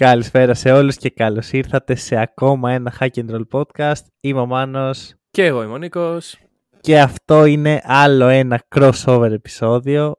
[0.00, 4.02] Καλησπέρα σε όλους και καλώς ήρθατε σε ακόμα ένα Hack and Roll podcast.
[4.20, 6.38] Είμαι ο Μάνος Και εγώ είμαι ο Νίκος.
[6.80, 10.16] και αυτό είναι άλλο ένα crossover επεισόδιο.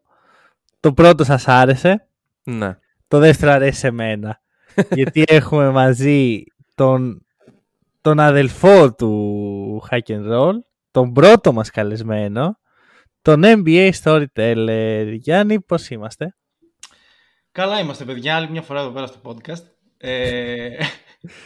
[0.79, 2.07] Το πρώτο σας άρεσε,
[2.43, 2.77] Ναι.
[3.07, 4.41] το δεύτερο αρέσει σε μένα.
[4.97, 6.43] γιατί έχουμε μαζί
[6.75, 7.25] τον,
[8.01, 10.53] τον αδελφό του Hack and Roll,
[10.91, 12.57] τον πρώτο μας καλεσμένο,
[13.21, 15.13] τον NBA Storyteller.
[15.13, 16.35] Γιάννη, πώς είμαστε;
[17.51, 18.35] Καλά είμαστε, παιδιά.
[18.35, 19.63] Άλλη μια φορά εδώ πέρα στο podcast.
[19.97, 20.69] Ε,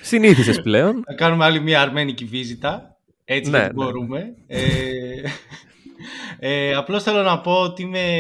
[0.02, 1.04] Συνήθισες πλέον.
[1.08, 2.98] θα κάνουμε άλλη μια αρμένικη βίζιτα.
[3.26, 3.74] Έτσι Ναι, ναι, ναι.
[3.74, 4.34] μπορούμε.
[4.48, 5.22] Ε,
[6.40, 8.14] ε, απλώς θέλω να πω ότι είμαι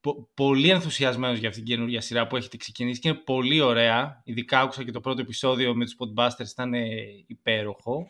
[0.00, 4.20] πο- πολύ ενθουσιασμένος για αυτήν την καινούργια σειρά που έχετε ξεκινήσει και είναι πολύ ωραία.
[4.24, 6.86] Ειδικά άκουσα και το πρώτο επεισόδιο με τους Podbusters, ήταν ε,
[7.26, 8.06] υπέροχο.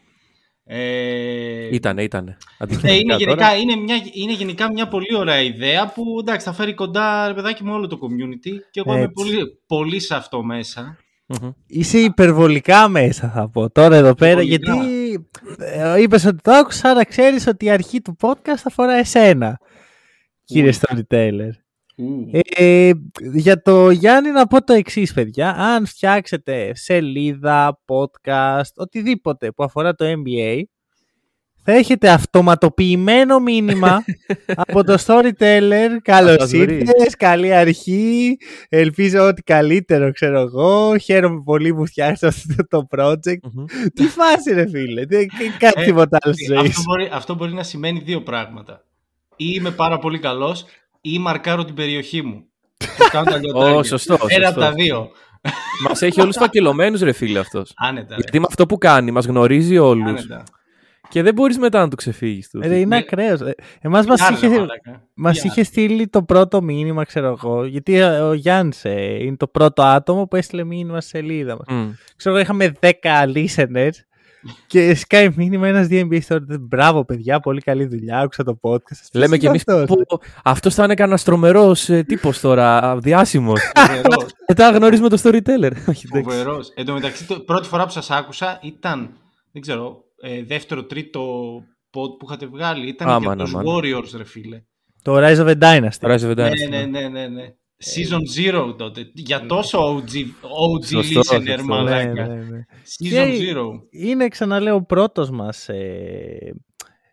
[0.68, 2.30] Ε, Ήτανε, ήτανε.
[2.40, 3.24] ε, Αντικειμενικά είναι, τώρα.
[3.24, 7.34] γενικά, είναι, μια, είναι γενικά μια πολύ ωραία ιδέα που εντάξει, θα φέρει κοντά ρε
[7.34, 9.12] παιδάκι με όλο το community και εγώ είμαι Έτσι.
[9.14, 10.98] πολύ, πολύ σε αυτό μέσα.
[11.26, 11.50] Μμμ.
[11.66, 14.74] Είσαι υπερβολικά μέσα θα πω τώρα εδώ πέρα Υπερβολικά.
[14.74, 15.28] γιατί
[15.58, 19.58] ε, είπες ότι το άκουσα άρα ξέρεις ότι η αρχή του podcast αφορά εσένα
[20.44, 21.50] κύριε Storyteller.
[22.56, 22.90] Ε,
[23.32, 25.50] για το Γιάννη να πω το εξής, παιδιά.
[25.50, 30.60] Αν φτιάξετε σελίδα, podcast, οτιδήποτε που αφορά το NBA,
[31.68, 34.04] θα έχετε αυτοματοποιημένο μήνυμα
[34.66, 35.88] από το Storyteller.
[36.02, 36.78] Καλώς Θα σας βρεις.
[36.80, 38.36] ήρθες, καλή αρχή.
[38.68, 40.98] Ελπίζω ότι καλύτερο, ξέρω εγώ.
[40.98, 43.38] Χαίρομαι πολύ που φτιάξατε αυτό το project.
[43.52, 43.64] Μμμ.
[43.94, 45.04] Τι φάση, ρε φίλε.
[45.06, 45.26] Δεν
[45.58, 46.82] κάτι Ε, τίποτα άλλος στη ζωής αυτό, σου.
[46.86, 48.84] μπορεί, αυτό μπορεί να σημαίνει δύο πράγματα.
[49.36, 50.64] Ή είμαι πάρα πολύ καλός
[51.14, 52.44] ή μαρκάρω την περιοχή μου.
[52.98, 53.74] Και κάνω τα λιωτάρια.
[53.74, 54.60] Ω, σωστό, Ένα από σωστό.
[54.60, 55.08] τα δύο.
[55.88, 57.72] Μας έχει όλους φακελωμένους ρε φίλε αυτός.
[57.76, 58.08] Άνετα.
[58.08, 58.14] ρε.
[58.14, 60.08] Γιατί με αυτό που κάνει μας γνωρίζει όλους.
[60.08, 60.44] Άνετα.
[61.08, 62.50] Και δεν μπορείς μετά να του ξεφύγεις.
[62.50, 62.60] του.
[62.60, 63.40] Ρε, είναι με- ακραίος.
[63.80, 65.02] Εμάς μας Άλλα, είχε, μαλάκα.
[65.14, 69.36] Μας Τι είχε στείλει το πρώτο μήνυμα, ξέρω εγώ, γιατί ε, ο Γιάννης ε, είναι
[69.36, 71.66] το πρώτο άτομο που έστειλε μήνυμα στη σελίδα μας.
[71.68, 71.90] Μμ.
[72.16, 72.88] Ξέρω εγώ, είχαμε 10
[73.34, 73.90] listeners
[74.66, 76.40] και σκάει μήνυμα ένας DMB story.
[76.60, 78.80] Μπράβο, παιδιά, πολύ καλή δουλειά, άκουσα το podcast.
[78.86, 79.08] σας.
[79.12, 82.98] Λέμε Ποιος κι εμείς είναι αυτός; πω, αυτός θα είναι κανένας τρομερός ε, τύπος τώρα,
[82.98, 83.60] διάσημος.
[83.76, 84.26] Φοβερός.
[84.48, 85.72] Μετά γνωρίζουμε το storyteller.
[85.88, 86.30] Όχι, εντάξει.
[86.30, 86.72] Φοβερός.
[86.74, 89.10] Εν τω μεταξύ, το, πρώτη φορά που σας άκουσα ήταν,
[89.52, 91.20] δεν ξέρω, ε, δεύτερο, τρίτο
[91.90, 92.88] pod που είχατε βγάλει.
[92.88, 93.66] Ήταν Άμαν, για τους άμαν.
[93.66, 94.62] Warriors, ρε φίλε.
[95.02, 96.10] Το Rise of a Dynasty.
[96.10, 97.00] Rise of the Ναι, Dynasty, ναι, ναι.
[97.00, 97.46] ναι, ναι, ναι.
[97.84, 99.10] Season Zero τότε.
[99.14, 101.38] Για τόσο OG, OG Σωστό, listener, σωστό.
[101.38, 102.26] Ναι, μαλάκα.
[102.26, 102.60] ναι, ναι.
[102.84, 103.64] Season Και- Zero.
[103.90, 106.54] Είναι, ξαναλέω, ο πρώτος μας ε,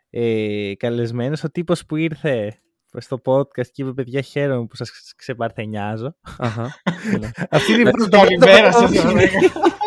[0.10, 2.58] ε, καλεσμένος, ο τύπος που ήρθε
[2.98, 6.16] στο podcast και είπε παιδιά χαίρομαι που σας ξεπαρθενιάζω.
[6.38, 6.82] Αχα.
[7.16, 7.32] Έλα.
[7.50, 8.92] Αυτή είναι η πρώτη Καλημέρα σας.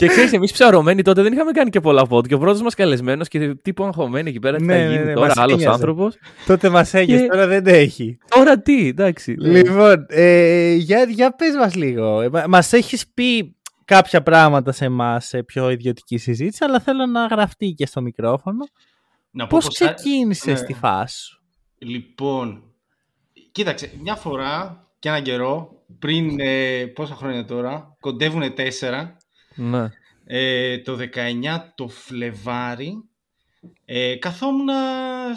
[0.00, 0.06] μαλάκα.
[0.06, 2.28] Και ξέρεις, εμείς ψαρωμένοι τότε δεν είχαμε κάνει και πολλά pod.
[2.28, 4.56] Και ο πρώτος μας καλεσμένος και τύπου αγχωμένοι εκεί πέρα.
[4.56, 5.74] Τι Ναι, θα ναι, γίνει ναι, τώρα, μας άλλος ένοιαζε.
[5.74, 6.16] άνθρωπος.
[6.46, 8.18] Τότε μας έγιες, Και- τώρα δεν έχει.
[8.28, 9.30] Τώρα τι, εντάξει.
[9.38, 12.20] Λοιπόν, ε, για, για πες μας λίγο.
[12.20, 17.06] Ε, μα- Μας έχεις πει κάποια πράγματα σε εμάς σε πιο ιδιωτική συζήτηση, αλλά θέλω
[17.06, 18.64] να γραφτεί και στο μικρόφωνο.
[19.30, 20.56] Να πω Πώς πως θα- ξεκίνησες ναι.
[20.56, 21.42] στη φάση σου;
[21.78, 22.62] Λοιπόν,
[23.52, 29.16] κοίταξε, μια φορά και έναν καιρό, πριν ε, πόσα χρόνια τώρα, κοντεύουν τέσσερα,
[29.58, 29.88] Ναι.
[30.26, 33.04] ε, το 19 το Φλεβάρι,
[33.84, 34.68] ε, καθόμουν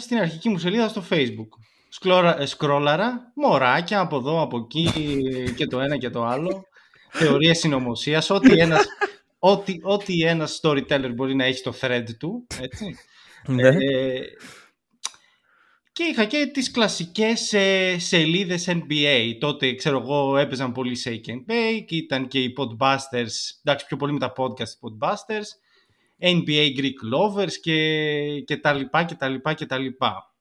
[0.00, 1.48] στην αρχική μου σελίδα στο facebook.
[1.88, 4.88] Σκλόρα, ε, σκρόλαρα, μωράκια από εδώ, από εκεί
[5.56, 6.66] και το ένα και το άλλο.
[7.10, 8.86] Θεωρίες συνωμοσίας, ό,τι ένας,
[9.38, 12.96] ό,τι, ό,τι ένας storyteller μπορεί να έχει στο thread του, έτσι.
[13.46, 13.68] ναι.
[13.68, 14.20] Ε,
[15.92, 19.36] και είχα και τις κλασικές ε, σελίδες NBA.
[19.40, 23.32] Τότε, ξέρω εγώ, έπαιζαν πολύ Shake and Bake, ήταν και οι Podbusters,
[23.64, 25.46] εντάξει, πιο πολύ με τα podcast οι Podbusters,
[26.18, 30.32] NBA Greek Lovers και, και τα λοιπά και τα λοιπά και τα λοιπά.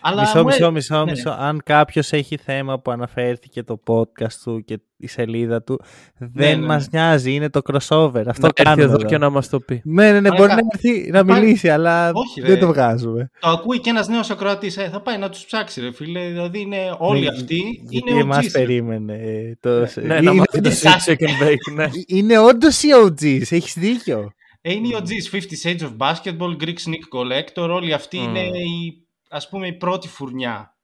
[0.00, 1.10] Αλλά μισό, μου μισό, έ- μισό, ναι.
[1.10, 1.30] μισό.
[1.30, 5.80] Αν κάποιος έχει θέμα που αναφέρθηκε το podcast του και η σελίδα του,
[6.18, 8.22] δεν ναι, μας νοιάζει, είναι το crossover.
[8.26, 9.08] Αυτό Να έρθει κάνουμε εδώ εδώ.
[9.08, 9.80] και να μα το πει.
[9.84, 12.60] Ναι, ναι, ναι, Αλλά μπορεί κα- να έρθει να Υπάρχει- μιλήσει, αλλά Όχι, δεν ρε.
[12.60, 13.30] το βγάζουμε.
[13.40, 16.60] Το ακούει και ένας νέος ακροατής, ε, θα πάει να τους ψάξει ρε φίλε, δηλαδή
[16.60, 18.58] είναι όλοι Ναι, αυτοί, Γιατί είναι εμάς OGs, ρε.
[18.58, 19.14] περίμενε.
[19.14, 19.70] ε, Το...
[19.80, 20.76] Ναι, είναι, να μάθει το είναι-
[21.06, 21.74] shake and bake.
[21.74, 21.86] Ναι.
[22.18, 24.30] είναι όντως οι OGs, έχεις δίκιο.
[24.60, 28.22] Ε, είναι οι OGs, 50 Shades of Basketball, Greek Sneak Collector, όλοι αυτοί Mm.
[28.28, 30.76] είναι η, ας πούμε η πρώτη φουρνιά.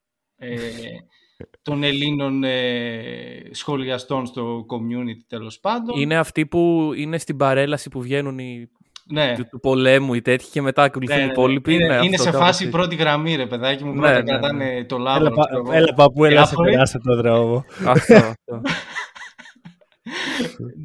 [1.40, 6.00] Ε, των Ελλήνων ε, σχολιαστών στο community τέλος πάντων.
[6.00, 8.69] Είναι αυτοί που είναι στην παρέλαση που βγαίνουν οι
[9.11, 9.35] ναι.
[9.37, 11.32] του, του πολέμου ή τέτοιοι και μετά ακολουθούν Ναι, οι ναι.
[11.32, 11.75] υπόλοιποι.
[11.75, 12.76] Είναι, Ναι, είναι αυτό σε κάπως φάση έτσι.
[12.76, 13.93] πρώτη γραμμή, ρε παιδάκι μου.
[13.93, 14.31] Ναι, Πρώτα ναι, ναι.
[14.31, 15.31] κρατάνε το Έλα, λάβρο.
[15.35, 15.73] πα- ξέρω εγώ.
[15.73, 16.70] έλα παππού, έλα σε Διάφοροι.
[16.70, 17.64] περάσω τον δρόμο.
[17.87, 18.35] αυτό, αυτό.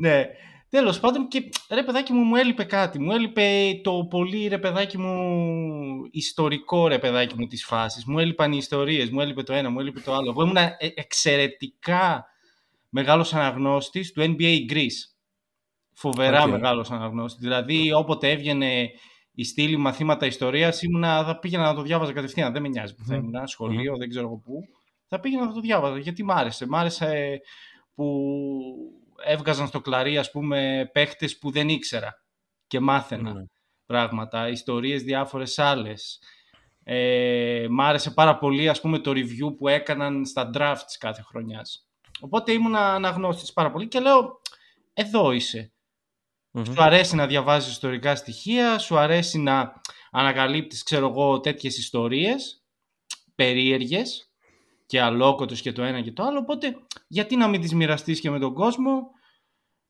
[0.02, 0.26] ναι.
[0.74, 3.00] Τέλος πάντων, και ρε παιδάκι μου, μου έλειπε κάτι.
[3.00, 5.16] Μου έλειπε το πολύ ρε παιδάκι μου
[6.12, 8.06] ιστορικό ρε παιδάκι μου της φάσης.
[8.06, 10.30] Μου έλειπαν οι ιστορίες, μου έλειπε το ένα, μου έλειπε το άλλο.
[10.30, 12.25] Εγώ ήμουν ε- εξαιρετικά
[12.90, 15.16] μεγάλος αναγνώστης του NBA Greece.
[15.94, 16.50] Φοβερά Οκ.
[16.50, 17.40] μεγάλος αναγνώστης.
[17.42, 18.90] Δηλαδή, όποτε έβγαινε
[19.34, 22.54] η στήλη μαθήματα ιστορίας, ήμουνα, θα πήγαινα να το διάβαζα κατευθείαν.
[22.54, 23.24] Δεν με νοιάζει που θα Μμμ.
[23.30, 24.54] ήμουν, σχολείο, δεν ξέρω εγώ πού.
[25.08, 26.68] Θα πήγαινα να το διάβαζα γιατί μ' άρεσε.
[26.68, 27.42] Μ' άρεσε
[27.96, 28.06] που
[29.24, 32.24] έβγαζαν στο κλαρί, ας πούμε, παίχτες που δεν ήξερα
[32.68, 33.44] και μάθαινα Ναι.
[33.86, 36.20] πράγματα, ιστορίες διάφορες άλλες.
[36.84, 41.88] Ε, μ' άρεσε πάρα πολύ, ας πούμε, το review που έκαναν στα drafts κάθε χρονιάς.
[42.20, 44.42] Οπότε ήμουν αναγνώστης πάρα πολύ και λέω,
[44.94, 45.72] εδώ είσαι.
[46.52, 46.64] Μμμ.
[46.64, 49.81] Σου αρέσει να διαβάζεις ιστορικά στοιχεία, σου αρέσει να
[50.12, 52.64] ανακαλύπτεις, ξέρω εγώ, τέτοιες ιστορίες
[53.36, 54.32] περίεργες
[54.85, 56.75] και αλόκοτος και το ένα και το άλλο, οπότε
[57.07, 59.09] γιατί να μην τις μοιραστείς και με τον κόσμο,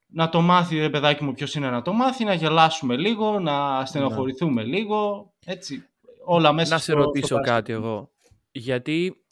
[0.07, 3.85] να το μάθει ρε παιδάκι μου ποιος είναι να το μάθει, να γελάσουμε λίγο, να
[3.85, 5.85] στενοχωρηθούμε λίγο, έτσι,
[6.25, 7.53] όλα μέσα Να σε στο- ρωτήσω στο μπάσκετ.
[7.55, 8.11] κάτι εγώ.
[8.51, 9.23] Γιατί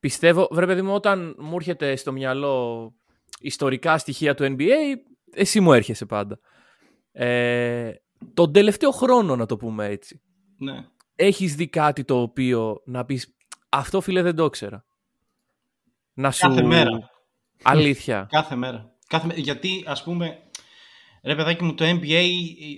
[0.00, 2.92] πιστεύω, βρε παιδί μου, όταν μου έρχεται στο μυαλό
[3.40, 4.96] ιστορικά στοιχεία του NBA,
[5.32, 6.38] εσύ μου έρχεσαι πάντα.
[7.12, 7.92] Ε,
[8.34, 10.20] τον τελευταίο χρόνο, να το πούμε έτσι,
[10.58, 10.84] Ναι.
[11.14, 13.34] έχεις δει κάτι το οποίο να πεις
[13.70, 14.84] αυτό φίλε δεν το ήξερα.
[16.14, 16.48] Να σου...
[16.48, 17.10] Κάθε μέρα.
[17.62, 18.26] Αλήθεια.
[18.30, 18.92] Κάθε μέρα.
[19.06, 19.26] Κάθε...
[19.26, 20.38] μέ- Γιατί, ας πούμε,
[21.22, 22.28] ρε παιδάκι μου, το NBA,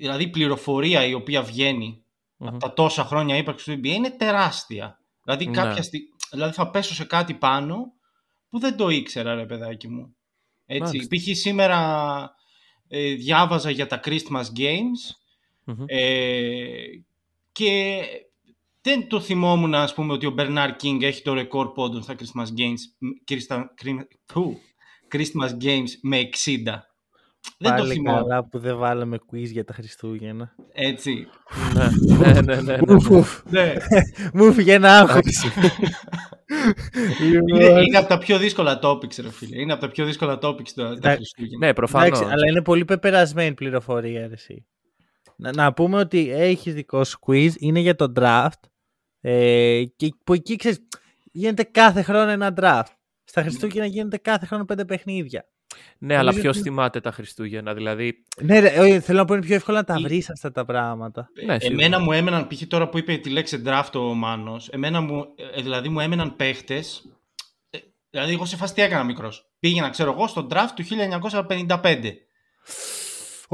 [0.00, 2.04] δηλαδή η πληροφορία η οποία βγαίνει
[2.36, 2.48] Μμμ.
[2.48, 4.98] από τα τόσα χρόνια ύπαρξης του NBA είναι τεράστια.
[5.24, 5.52] Δηλαδή, Ναι.
[5.52, 6.00] κάποια στι...
[6.30, 7.92] δηλαδή θα πέσω σε κάτι πάνω
[8.50, 10.16] που δεν το ήξερα, ρε παιδάκι μου.
[10.66, 10.82] Έτσι.
[10.96, 11.16] Μάλιστα.
[11.16, 11.36] Π.χ.
[11.38, 12.30] σήμερα
[12.88, 15.14] ε, διάβαζα για τα Christmas Games
[15.64, 15.84] Μμμ.
[15.86, 16.66] ε,
[17.52, 18.02] και
[18.82, 22.46] δεν το θυμόμουν, ας πούμε, ότι ο Bernard King έχει το ρεκόρ πόντων στα Christmas
[22.60, 24.56] Games, Christa- Cri- Φου,
[25.14, 26.86] Christmas Games με 60.
[27.58, 28.20] Δεν το Πάλι θυμόμουν.
[28.22, 30.54] καλά που δεν βάλαμε quiz για τα Χριστούγεννα.
[30.72, 31.26] Έτσι.
[31.74, 32.78] ναι, ναι, ναι, ναι, ναι.
[32.94, 33.40] Ουφ, ουφ.
[33.50, 33.72] ναι.
[34.34, 35.22] Μου φύγε ένα άγχος.
[37.22, 39.60] είναι, Λοιπόν, είναι από τα πιο δύσκολα topics, ρε φίλε.
[39.60, 41.66] Είναι από τα πιο δύσκολα topics τα, τα Εντάξει, Χριστούγεννα.
[41.66, 42.08] ναι, προφανώς.
[42.08, 44.66] Εντάξει, αλλά είναι πολύ πεπερασμένη πληροφορία, ρε, εσύ.
[45.36, 48.60] Να, να πούμε ότι έχεις δικό σου quiz, είναι για το draft.
[49.24, 50.88] Ε, και που εκεί ξέρεις,
[51.32, 52.92] γίνεται κάθε χρόνο ένα draft.
[53.24, 55.46] Στα Χριστούγεννα γίνεται κάθε χρόνο πέντε παιχνίδια.
[55.98, 58.24] Ναι, αλλά Νομίζω ποιος ότι- θυμάται τα Χριστούγεννα, δηλαδή.
[58.40, 60.64] Ναι, ρε, όχι, θέλω να πω είναι πιο εύκολο να τα Η- βρεις αυτά τα
[60.64, 61.28] πράγματα.
[61.44, 61.84] Ναι, σίγουρα.
[61.84, 62.62] Εμένα μου έμεναν, π.χ.
[62.68, 65.26] τώρα που είπε τη λέξη draft ο Μάνος, εμένα μου,
[65.56, 67.04] ε, δηλαδή μου έμεναν παίχτες,
[67.70, 67.78] ε,
[68.10, 69.50] δηλαδή εγώ σε φάση τι έκανα μικρός.
[69.58, 72.12] Πήγαινα, ξέρω εγώ, στο draft του 1955.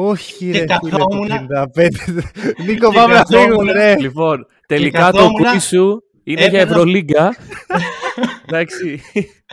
[0.00, 1.88] Όχι, Και ρε, φίλε, το καθόμουνα- 55.
[2.66, 3.98] Νίκο, Και πάμε να καθόμουνα- φύγουμε, ρε.
[3.98, 7.36] Λοιπόν, τελικά το καθόμουνα, quiz σου είναι για έπαιρνα- Ευρωλίγκα.
[8.46, 9.00] Εντάξει.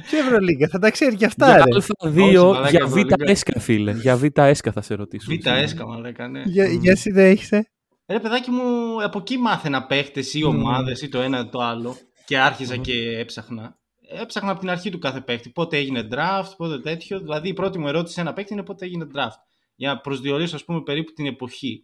[0.09, 1.63] Τι Ευρωλίγκα, θα τα ξέρει και αυτά, Για ρε.
[2.09, 3.15] Α2, μαλάκα, για Β Ευρωλίγκα.
[3.31, 3.91] έσκα, φίλε.
[3.91, 5.31] Για Β έσκα θα σε ρωτήσω.
[5.35, 6.41] Β' έσκαμα, λέγα, ναι.
[6.45, 7.69] Για, για συνέχισε.
[8.07, 8.63] Ρε παιδάκι μου,
[9.03, 11.95] από εκεί μάθαινα παίχτες ή ομάδες ή το ένα ή το άλλο
[12.25, 13.77] και άρχιζα και έψαχνα.
[14.21, 15.49] Έψαχνα από την αρχή του κάθε παίχτη.
[15.49, 17.19] Πότε έγινε draft, πότε τέτοιο.
[17.19, 19.39] Δηλαδή η πρώτη μου ερώτηση σε ένα παίχτη είναι πότε έγινε draft.
[19.75, 21.83] Για να προσδιορίσω, ας πούμε, περίπου την εποχή.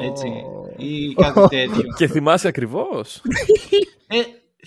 [0.00, 0.28] Έτσι.
[0.76, 1.82] Ή κάτι τέτοιο.
[1.96, 3.22] Και θυμάσαι ακριβώς;
[4.06, 4.16] Ε,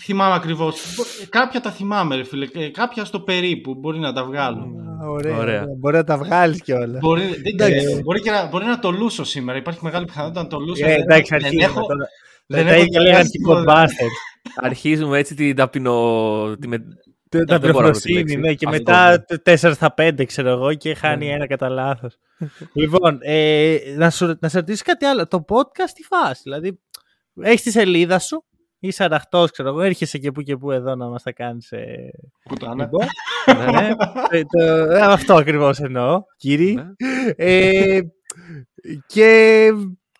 [0.00, 0.80] θυμάμαι ακριβώς.
[1.28, 2.48] Κάποια τα θυμάμαι, ρε φίλε.
[2.54, 3.74] Ε, Κάποια στο περίπου.
[3.74, 4.58] Μπορεί να τα βγάλω.
[5.02, 5.38] Α, Ωραία, Ωραία.
[5.38, 5.64] ωραία.
[5.78, 7.00] Μπορεί να τα βγάλεις κιόλας.
[7.00, 7.86] Μπορεί, δεν Εντάξει.
[7.86, 8.00] ξέρω.
[8.02, 9.58] μπορεί, και να, μπορεί να το λούσω σήμερα.
[9.58, 10.84] Υπάρχει μεγάλη πιθανότητα να το λούσω.
[10.84, 12.08] Ε, Δεν- εντάξει, δεν αρχίζουμε έχω- τώρα.
[12.46, 13.84] δεν Τα έχω ίδια λέγανε διαβάσει και οι τίποτα.
[13.86, 14.16] Podbusters.
[14.56, 16.56] Αρχίζουμε έτσι την ταπεινο.
[16.60, 16.84] τη με-
[17.28, 18.36] Τα δεν μπορώ να βρω τη πληροφορία, λέξη.
[18.36, 21.32] ναι, και Αυτό, μετά 4 στα 5, ξέρω εγώ, και χάνει Ναι.
[21.32, 22.18] ένα κατά λάθος.
[22.80, 25.26] λοιπόν, ε, να, σου, να σε ρωτήσω κάτι άλλο.
[25.26, 26.80] Το podcast τι φάση, δηλαδή,
[27.40, 28.44] έχεις τη σελίδα σου,
[28.78, 31.72] είσαι αραχτό, ξέρω εγώ, έρχεσαι και που και που εδώ να μας τα κάνεις.
[31.72, 32.10] Ε,
[32.48, 32.74] Πουτάνα.
[32.84, 33.06] λοιπόν.
[33.72, 33.88] ναι,
[34.30, 36.72] ε, το, ε, αυτό ακριβώς εννοώ, κύριε.
[36.72, 36.84] Ναι.
[37.36, 38.00] Ε,
[39.06, 39.68] και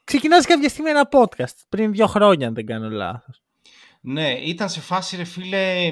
[0.05, 3.43] ξεκινάς κάποια στιγμή ένα podcast, πριν δύο χρόνια, αν δεν κάνω λάθος.
[4.01, 5.91] Ναι, ήταν σε φάση ρε φίλε.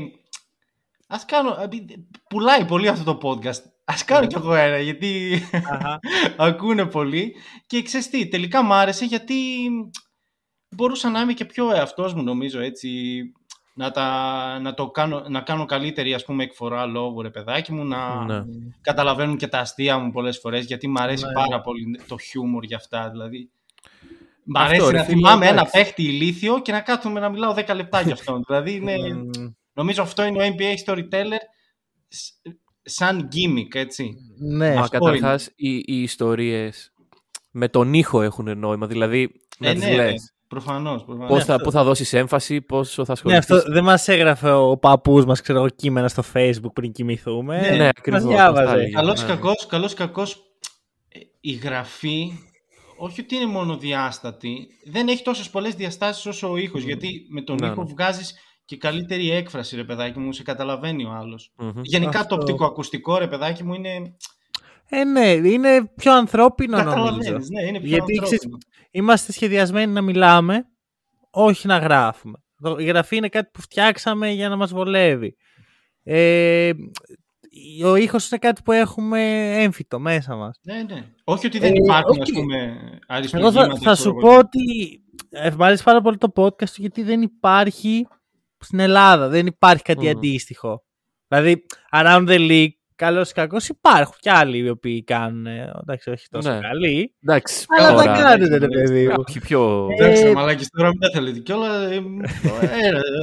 [1.07, 1.57] Ας κάνω.
[1.63, 1.99] επει-
[2.29, 3.63] Πουλάει πολύ αυτό το podcast.
[3.85, 5.99] Ας κάνω κι εγώ ένα, γιατί Αχα.
[6.47, 7.35] ακούνε πολύ.
[7.67, 9.35] Και ξέρεις τι, τελικά μ' άρεσε γιατί
[10.77, 13.21] μπορούσα να είμαι και πιο εαυτός μου νομίζω έτσι.
[13.79, 17.85] Να, τα, να, το κάνω, να κάνω καλύτερη ας πούμε εκφορά λόγου ρε παιδάκι μου,
[17.85, 18.45] να Ναι.
[18.81, 21.33] καταλαβαίνουν και τα αστεία μου πολλές φορές γιατί μ' αρέσει Ναι.
[21.33, 23.51] πάρα πολύ το χιούμορ για αυτά δηλαδή.
[24.45, 25.71] Μ' Αυτό, αρέσει ρε να φίλε, θυμάμαι ένα εντάξει.
[25.79, 28.43] παίχτη ηλίθιο και να κάθομαι να μιλάω 10 λεπτά για αυτόν.
[28.47, 28.97] δηλαδή είναι...
[29.77, 29.85] Μμμ.
[29.85, 31.39] Νομίζω αυτό είναι ο NBA storyteller
[32.83, 34.15] σαν gimmick, έτσι.
[34.39, 34.75] Ναι.
[34.75, 36.93] Μα Αυτό καταρχάς οι, οι ιστορίες
[37.51, 38.87] με τον ήχο έχουν νόημα.
[38.87, 40.33] Δηλαδή, να Ε, τις ναι, ναι, λες.
[40.49, 41.05] προφανώς.
[41.05, 41.29] προφανώς.
[41.31, 43.51] Πώς θα, πού θα δώσεις έμφαση, πόσο θα Ναι, ασχοληθείς.
[43.51, 47.61] αυτό δεν μας έγραφε ο παππούς μας, ξέρω εγώ, κείμενα στο Facebook πριν κοιμηθούμε.
[47.61, 48.63] Ναι, ναι, Μας ακριβώς, διάβαζε.
[48.63, 48.91] αυτά έλεγε.
[48.95, 49.29] Καλός ή Ναι.
[49.29, 50.35] κακός, καλός ή κακός,
[51.09, 52.33] ε, η γραφή,
[52.99, 57.43] όχι ότι είναι μόνο διάστατη, δεν έχει τόσες πολλές διαστάσεις όσο ο ήχος, γιατί με
[57.43, 57.89] τον Ναι, ήχο ναι.
[57.91, 58.35] βγάζεις
[58.67, 61.53] και καλύτερη έκφραση, ρε παιδάκι μου, σε καταλαβαίνει ο άλλος.
[61.59, 61.71] Μμμ.
[61.83, 62.37] Γενικά Αυτό.
[62.37, 64.17] το οπτικοακουστικό, ρε παιδάκι μου, είναι...
[64.89, 66.95] Ε, ναι, είναι πιο ανθρώπινο νομίζω.
[66.97, 68.25] Καταλαβαίνεις, ναι, είναι πιο Γιατί, ανθρώπινο.
[68.25, 70.67] ξέρεις, Είμαστε σχεδιασμένοι να μιλάμε,
[71.31, 72.39] όχι να γράφουμε.
[72.63, 75.37] Το- Η γραφή είναι κάτι που φτιάξαμε για να μας βολεύει.
[76.03, 76.71] Ε,
[77.85, 80.59] ο ήχος είναι κάτι που έχουμε έμφυτο μέσα μας.
[80.63, 81.05] Ναι, ναι.
[81.25, 82.21] Όχι ότι δεν Ε, υπάρχουν, όχι.
[82.21, 83.61] ας πούμε, Εγώ αριστουργήματα.
[83.71, 84.39] θα, θα σου ξέρω πω εγώ.
[84.39, 84.61] ότι
[85.31, 88.07] ε, μ' αρέσει πάρα πολύ το podcast του γιατί δεν υπάρχει
[88.65, 89.29] στην Ελλάδα.
[89.29, 90.17] Δεν υπάρχει κάτι Μμμ.
[90.17, 90.85] αντίστοιχο.
[91.29, 95.47] Δηλαδή, around the league, καλός ή κακός, υπάρχουν κι άλλοι οι οποίοι κάνουν.
[95.47, 96.61] ε, Εντάξει, όχι τόσο Ναι.
[96.61, 97.15] καλοί.
[97.23, 99.15] Εντάξει, Αλλά τώρα, τα κάνετε, ρε εντάξει, παιδί μου.
[99.15, 99.89] Κάποιοι πιο...
[99.99, 101.83] Εντάξει, Ε, μαλάκες, τώρα μην τα θέλετε κιόλα.
[101.91, 101.97] Ε,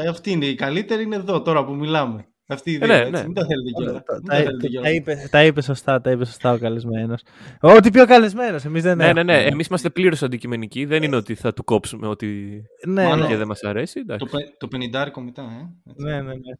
[0.03, 2.27] ε, αυτή είναι η καλύτερη, είναι εδώ τώρα που μιλάμε.
[2.47, 3.23] Αυτή η Ε, δύο, ναι, έτσι, ναι.
[3.23, 4.03] Μην τα θέλετε κιόλας.
[4.03, 4.89] Τα- Μην τα- τα θέλετε τα- κιόλας.
[4.89, 7.21] Τα είπε, τα είπε σωστά, τα είπε σωστά ο καλεσμένος.
[7.61, 9.23] Ό,τι πιο καλεσμένος, εμείς δεν Ναι, ναι, έχουμε.
[9.23, 9.43] ναι.
[9.43, 10.85] Εμείς είμαστε πλήρως αντικειμενικοί.
[10.85, 13.19] Δεν είναι ότι θα του κόψουμε ότι Ναι, Μάλλον.
[13.19, 13.27] ναι.
[13.27, 13.99] και δεν μας αρέσει.
[13.99, 14.25] εντάξει.
[14.25, 15.89] Το, πε- το πενιντάρικο μετά, ε.
[15.91, 16.05] Έτσι.
[16.05, 16.53] Ναι, ναι, ναι.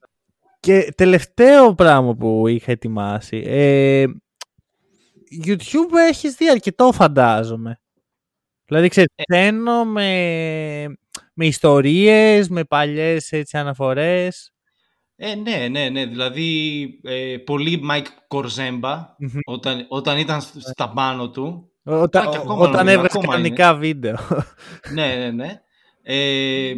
[0.60, 3.44] Και τελευταίο πράγμα που είχα ετοιμάσει.
[3.46, 4.06] Ε,
[5.46, 7.80] YouTube έχεις δει αρκετό φαντάζομαι.
[8.66, 10.08] Δηλαδή ξέρεις, ξένο με,
[11.34, 14.53] με ιστορίες, με παλιές έτσι, αναφορές.
[15.16, 16.06] Ε, ναι, ναι, ναι.
[16.06, 19.40] Δηλαδή, ε, πολύ Mike Κορζέμπα Μμμ.
[19.46, 21.72] όταν, όταν ήταν σ- στα πάνω του.
[21.84, 24.16] Όταν, Α, και ακόμα όταν νομίζω, έβγαζε ακόμα κανονικά βίντεο.
[24.94, 25.62] ναι, ναι, ναι.
[26.04, 26.74] Ε,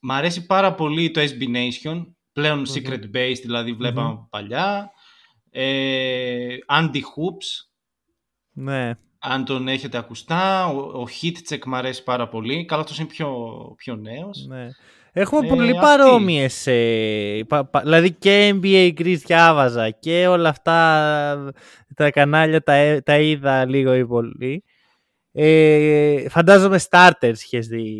[0.00, 2.06] μ' αρέσει πάρα πολύ το SB Nation.
[2.32, 4.90] Πλέον Secret Base, δηλαδή βλέπαμε από παλιά.
[5.50, 7.68] Ε, Andy Hoops,
[8.52, 8.90] ναι.
[9.18, 10.66] αν τον έχετε ακουστά.
[10.66, 12.64] Ο, ο Hitcheck μ' αρέσει πάρα πολύ.
[12.64, 13.36] Καλά, αυτός είναι πιο,
[13.76, 14.46] πιο νέος.
[14.48, 14.68] Ναι.
[15.16, 15.80] Έχουμε Ε, πολύ αυτής.
[15.80, 21.52] παρόμοιες, ε, πα- πα- δηλαδή και NBA Greece διάβαζα και όλα αυτά
[21.94, 24.64] τα κανάλια τα, ε- τα είδα λίγο ή πολύ.
[25.32, 27.96] Ε, φαντάζομαι starters είχες δει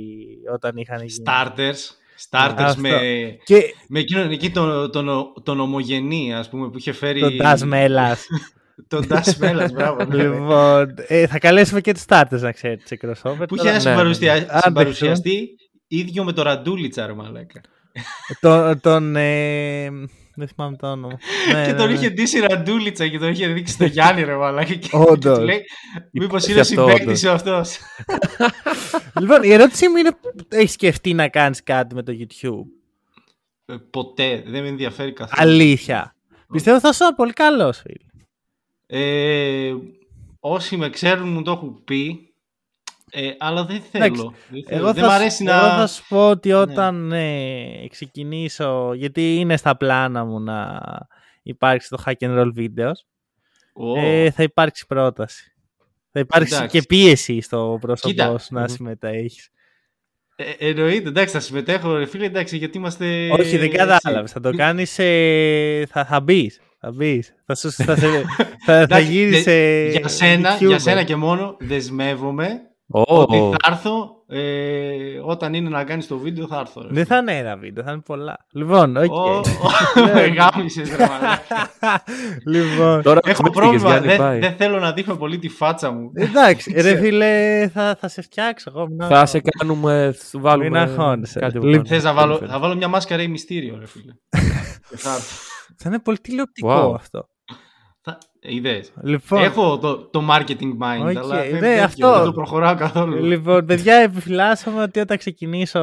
[0.55, 1.25] όταν είχαν γίνει.
[1.27, 1.97] Starters.
[2.31, 2.81] Starters Αυτό.
[2.81, 2.99] με,
[3.45, 7.21] Και με εκείνον εκεί τον, τον, τον ομογενή, ας πούμε, που είχε φέρει...
[7.21, 8.17] τον Das Melas.
[8.89, 10.05] τον Das Melas, μπράβο.
[10.05, 10.23] ναι, ναι.
[10.23, 13.45] λοιπόν, ε, θα καλέσουμε και τους starters να ξέρετε σε crossover.
[13.49, 14.59] Που είχε Τώρα- ένα ναι, συμπαρουσια- ναι.
[14.63, 15.49] συμπαρουσιαστή
[15.89, 17.61] ίδιο με τον Ραντούλιτσα, ρε μαλάκα.
[18.41, 19.91] τον, τον, ε,
[20.35, 21.19] δεν θυμάμαι το όνομα.
[21.53, 21.93] Ναι, και ναι, τον ναι.
[21.95, 24.75] είχε ντύσει Ραντούλιτσα και τον είχε δείξει στο Γιάννη, ρε μαλάκα.
[24.75, 25.35] Και, Όντως.
[25.35, 25.63] και του λέει,
[26.13, 27.79] μήπως είναι αυτό, συμπαίκτης ο αυτός.
[29.21, 30.17] Λοιπόν, η ερώτησή μου είναι,
[30.49, 32.67] έχεις σκεφτεί να κάνεις κάτι με το YouTube;
[33.67, 35.51] Ε, Ποτέ, δεν με ενδιαφέρει καθόλου.
[35.51, 36.15] Αλήθεια.
[36.53, 38.05] Πιστεύω θα σου πολύ καλός, φίλε.
[38.87, 39.75] Ε,
[40.41, 42.34] όσοι με ξέρουν μου το έχουν πει,
[43.11, 44.05] ε, αλλά δεν θέλω.
[44.05, 44.81] Εντάξει, Δεν, θέλω.
[44.83, 45.77] Εγώ, δεν θα, μ' σου- αρέσει εγώ να...
[45.77, 50.81] θα σου πω ότι όταν ε, ξεκινήσω, γιατί είναι στα πλάνα μου να
[51.43, 52.93] υπάρξει το hack and roll videos,
[53.73, 55.53] Ω, ε, θα υπάρξει πρόταση.
[56.13, 56.79] Θα υπάρξει Εντάξει.
[56.79, 58.39] και πίεση στο πρόσωπό Κοίτα.
[58.39, 58.67] σου να Μμμ.
[58.67, 59.49] συμμετέχεις.
[60.37, 63.29] ε, εννοείται, εντάξει, θα συμμετέχω, ρε φίλε, εντάξει, γιατί είμαστε...
[63.31, 63.77] Όχι, δεν έτσι.
[63.77, 64.33] κατάλαβες.
[64.33, 66.61] Θα το κάνεις, ε, θα, θα μπεις.
[66.81, 67.35] Θα μπεις.
[67.47, 70.67] Θα, σου, θα, σε, θα, θα Εντάξει, γίνεις δε- ε, για, σένα, YouTuber.
[70.67, 76.19] για σένα και μόνο δεσμεύομαι Ω, ότι θα έρθω ε, όταν είναι να κάνεις το
[76.19, 76.83] βίντεο θα έρθω.
[76.83, 76.89] ρε.
[76.91, 78.37] Δεν θα είναι ένα βίντεο, θα είναι πολλά.
[78.53, 79.13] Λοιπόν, οκ.
[79.13, 79.41] Ω,
[80.15, 80.23] Ναι.
[80.23, 81.71] ω, Γάμισες ρε μαλάκα.
[82.55, 84.39] λοιπόν, Τώρα Έχω με πήγες, πρόβλημα, Γιάννη, δεν, πάει.
[84.39, 86.11] δεν θέλω να δείχνω πολύ τη φάτσα μου.
[86.15, 87.01] εντάξει, ρε Ξέρω.
[87.01, 88.87] φίλε, θα, θα σε φτιάξω εγώ.
[88.89, 89.27] μην Θα αγχώνεσαι.
[89.39, 91.39] σε κάνουμε, θα σου βάλουμε Μην αγχώνεσαι.
[91.39, 91.95] κάτι από Λοιπόν, πάνω.
[91.95, 94.13] Θες να βάλω, θα βάλω μια μάσκα ρε μυστήριο ρε φίλε.
[94.91, 95.35] Και θα έρθω.
[95.77, 96.95] Θα είναι πολύ τηλεοπτικό Wow.
[96.95, 97.29] αυτό.
[98.45, 98.93] Θα- Ιδέες.
[99.03, 102.13] Λοιπόν, Έχω το, το marketing mind, OK, αλλά δεν, ναι, τέτοιο, αυτό.
[102.15, 103.25] δεν το προχωράω καθόλου.
[103.25, 105.81] λοιπόν, παιδιά, επιφυλάσσομαι ότι όταν ξεκινήσω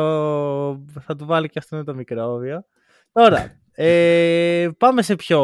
[1.00, 2.66] θα του βάλω και αυτό το μικρόβιο.
[3.12, 5.42] Τώρα, ε, πάμε σε πιο...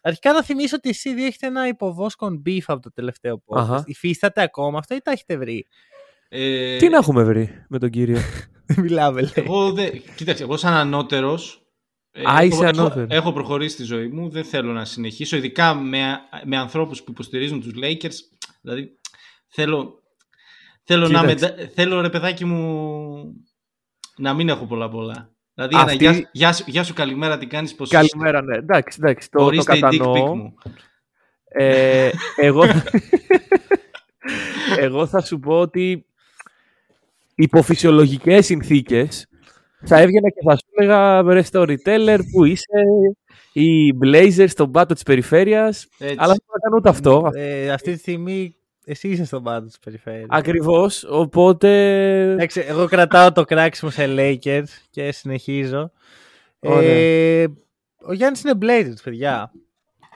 [0.00, 3.58] Αρχικά να θυμίσω ότι εσύ έχετε ένα υποβόσκον beef από το τελευταίο podcast.
[3.60, 3.82] Αχα.
[3.86, 5.66] Υφίσταται ακόμα αυτό ή τα έχετε βρει;
[6.28, 8.18] Ε, Τι να έχουμε βρει με τον κύριο;
[8.66, 9.30] Δεν μιλάμε, λέει.
[9.34, 10.02] Εγώ δεν...
[10.16, 11.67] Κοίταξε, εγώ σαν ανώτερος ε,
[12.24, 13.00] Α, είσαι έχω, ανώτερο.
[13.00, 17.10] Έχω, έχω προχωρήσει στη ζωή μου, δεν θέλω να συνεχίσω, ειδικά με, με ανθρώπους που
[17.10, 18.14] υποστηρίζουν τους Lakers.
[18.60, 18.98] Δηλαδή,
[19.48, 20.02] θέλω,
[20.82, 21.54] θέλω, να Κοίταξε.
[21.58, 23.34] με, θέλω ρε παιδάκι μου
[24.16, 25.30] να μην έχω πολλά πολλά.
[25.54, 28.56] Δηλαδή, Αυτή- ένα γεια, γεια, σου, γεια σου, καλημέρα, τι κάνεις, πώς Καλημέρα, ναι.
[28.56, 30.36] Εντάξει, εντάξει, το, το Ορίστε η dick pic κατανοώ.
[30.36, 30.54] μου.
[31.48, 32.64] Ε, εγώ,
[34.78, 36.06] εγώ θα σου πω ότι
[37.34, 39.26] υπό φυσιολογικές συνθήκες
[39.84, 42.82] θα έβγαινα και θα σου έλεγα ρε storyteller που είσαι,
[43.52, 46.16] οι Blazers στον πάτο της περιφέρειας, Έτσι.
[46.18, 47.30] αλλά δεν θα κάνω ούτε αυτό.
[47.34, 50.26] Ε, αυτή τη στιγμή εσύ είσαι στον πάντο της περιφέρειας.
[50.30, 51.70] Ακριβώς, οπότε...
[52.30, 55.90] Εντάξει, εγώ κρατάω το κράξιμο σε Lakers και συνεχίζω.
[56.58, 56.90] Ωραία.
[56.90, 57.46] Ε,
[58.02, 59.52] ο Γιάννης είναι Blazers, παιδιά.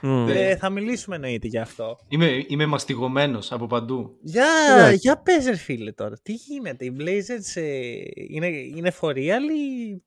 [0.02, 0.28] Μμ.
[0.28, 1.98] Ε, θα μιλήσουμε εννοείται για αυτό.
[2.08, 4.18] Είμαι, είμαι μαστιγωμένος από παντού.
[4.22, 4.96] Για, Εντάξει.
[4.96, 6.16] για πες ρε φίλε τώρα.
[6.22, 7.92] Τι γίνεται, οι Blazers ε,
[8.28, 10.02] είναι, είναι for real ή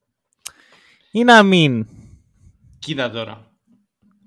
[1.12, 1.88] είναι αμήν.
[2.80, 3.52] Κοίτα τώρα.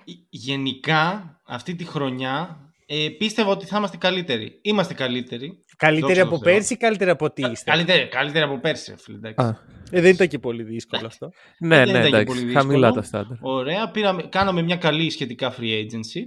[0.05, 4.59] Ε, Γενικά, αυτή τη χρονιά ε, πίστευα ότι θα είμαστε καλύτεροι.
[4.63, 5.65] Είμαστε καλύτεροι.
[5.79, 6.53] Καλύτερη Δόξα από τω Θεώ.
[6.55, 9.17] πέρσι ή καλύτερη από τι είστε; Καλύτεροι, καλύτεροι από πέρσι, φίλε.
[9.17, 9.47] εντάξει.
[9.47, 9.59] Α,
[9.91, 11.31] Ε, δεν ήταν και πολύ δύσκολο αυτό.
[11.61, 12.61] ναι, Δεν ναι, ήταν και εντάξει, πολύ δύσκολο.
[12.67, 13.37] χαμηλά τα στάνταρ.
[13.41, 16.23] Ωραία, πήραμε, κάναμε μια καλή σχετικά free agency.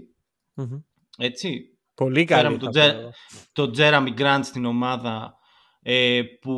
[0.53, 0.79] Μμμ.
[1.17, 1.62] Έτσι.
[1.96, 2.41] Πολύ καλή.
[2.41, 3.12] Φέραμε θα τον, πω Τζε, εγώ.
[3.51, 5.34] τον Jeremy Grant στην ομάδα
[5.81, 6.55] ε, που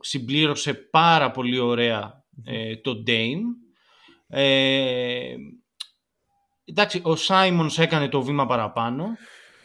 [0.00, 2.12] συμπλήρωσε πάρα πολύ ωραία
[2.44, 3.42] ε, τον Dame.
[4.28, 5.34] Ε,
[6.64, 9.04] εντάξει, ο Σάιμονς έκανε το βήμα παραπάνω.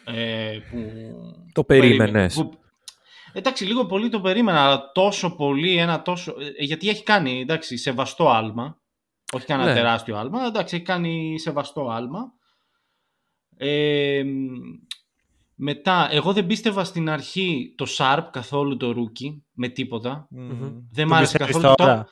[0.04, 0.78] Ε, που
[1.52, 2.34] Το περίμενες.
[2.34, 2.58] που-
[3.32, 6.34] εντάξει, λίγο πολύ το περίμενα, αλλά τόσο πολύ, ένα τόσο...
[6.58, 8.78] ε, γιατί έχει κάνει, εντάξει, σεβαστό άλμα.
[9.32, 9.74] Όχι κανένα Ναι.
[9.74, 12.32] τεράστιο άλμα, αλλά εντάξει, έχει κάνει σεβαστό άλμα.
[13.56, 14.24] Ε,
[15.54, 20.26] μετά, εγώ δεν πίστευα στην αρχή το Sharp καθόλου το Rookie με τίποτα.
[20.30, 20.70] Μμμ.
[20.90, 21.74] Δεν μ' Το άρεσε πιστεύεις καθόλου.
[21.74, 22.08] τώρα; Τώρα...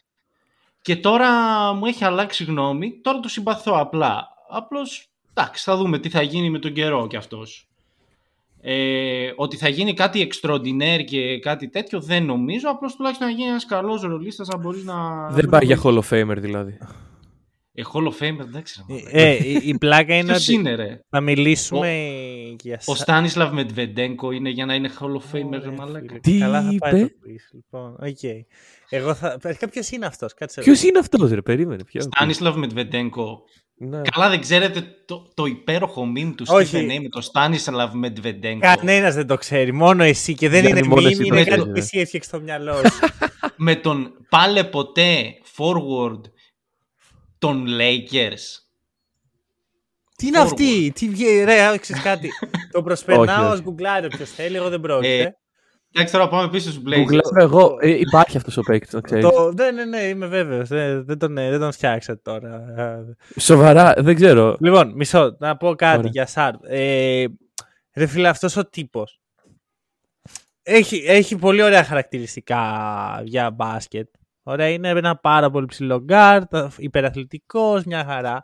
[0.83, 1.29] Και τώρα
[1.73, 3.01] μου έχει αλλάξει γνώμη.
[3.01, 4.29] Τώρα το συμπαθώ απλά.
[4.51, 7.69] Απλώς, εντάξει, θα δούμε τι θα γίνει με τον καιρό κι αυτός.
[8.65, 12.69] Ε, ότι θα γίνει κάτι extraordinaire και κάτι τέτοιο δεν νομίζω.
[12.71, 14.95] Απλώς τουλάχιστον να γίνει ένας καλός ρολίστας να μπορείς να...
[14.95, 16.79] να Δεν μπορεί πάει να για Hall of Famer δηλαδή.
[17.75, 18.85] Ε, Hall of Fame, εντάξει.
[18.89, 19.19] ρε, Ε, μαλάκα.
[19.19, 22.13] ε, η, η πλάκα είναι Ποιος ότι είναι ρε; θα μιλήσουμε
[22.63, 26.07] για Ο Στάνισλαβ Μετβεντέγκο είναι για να είναι Hall of Famer, ρε Ωραία, μαλάκα.
[26.07, 26.19] φίλε.
[26.21, 27.97] Τι Καλά θα πάει είπε; το quiz, λοιπόν.
[28.01, 28.47] Οκ.
[28.89, 29.39] Εγώ θα...
[29.43, 30.89] Αρχικά ποιος είναι αυτός, κάτσε Ποιος εδώ.
[30.89, 31.85] είναι αυτός, ρε, περίμενε.
[31.85, 32.01] Ποιο.
[32.01, 33.43] Στάνισλαβ Μεντβεντένκο.
[33.85, 34.01] Ναι.
[34.13, 36.77] Καλά δεν ξέρετε το, το υπέροχο meme του Όχι.
[36.77, 38.61] Stephen A με το Στάνισλαβ Μεντβεντένκο.
[38.61, 41.45] Κανένας δεν το ξέρει, μόνο εσύ και δεν Γιάννη, είναι μόνος μήνυ, εσύ το είναι
[41.45, 41.81] ξέρεις, κάτι που ε.
[41.81, 43.09] εσύ έφτιαξες στο μυαλό σου.
[43.57, 46.21] με τον πάλε ποτέ forward
[47.39, 48.63] των Lakers.
[50.17, 50.45] Τι είναι Forward.
[50.45, 52.29] αυτή, τι βγαίνει, ρε, ξέρεις κάτι.
[52.73, 55.21] το προσπερνάω Όχι, ως γκουγκλάρι όποιος θέλει, εγώ δεν πρόκειται.
[55.21, 55.37] Ε,
[55.95, 57.15] Εντάξει, τώρα πάμε πίσω στους Blazers.
[57.15, 59.25] Google, εγώ, ε, υπάρχει αυτός ο παίκτης, να ξέρεις.
[59.25, 60.69] το, ναι, ναι, ναι, είμαι βέβαιος.
[60.69, 62.65] Δεν, δεν, τον, ε, δεν τον φτιάξατε τώρα.
[62.77, 64.57] Ε, Σοβαρά, δεν ξέρω.
[64.61, 66.11] Λοιπόν, μισό, να πω κάτι Ωραία.
[66.13, 66.61] για Σάρπ.
[66.65, 67.25] Ε,
[67.95, 69.23] ρε φίλε, αυτός ο τύπος
[70.63, 72.63] έχει, έχει πολύ ωραία χαρακτηριστικά
[73.25, 74.09] για μπάσκετ.
[74.43, 76.43] Ωραία, είναι ένα πάρα πολύ ψηλό γκάρ,
[76.77, 78.43] υπεραθλητικός, μια χαρά.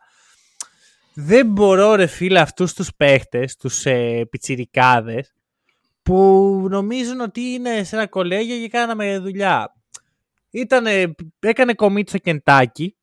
[1.14, 5.32] Δεν μπορώ ρε φίλε αυτούς τους παίχτες, τους ε, πιτσιρικάδες,
[6.08, 9.74] που νομίζουν ότι είναι σε ένα κολέγιο και κάναμε δουλειά.
[10.50, 12.96] Ήτανε, έκανε commit στο Κεντάκι,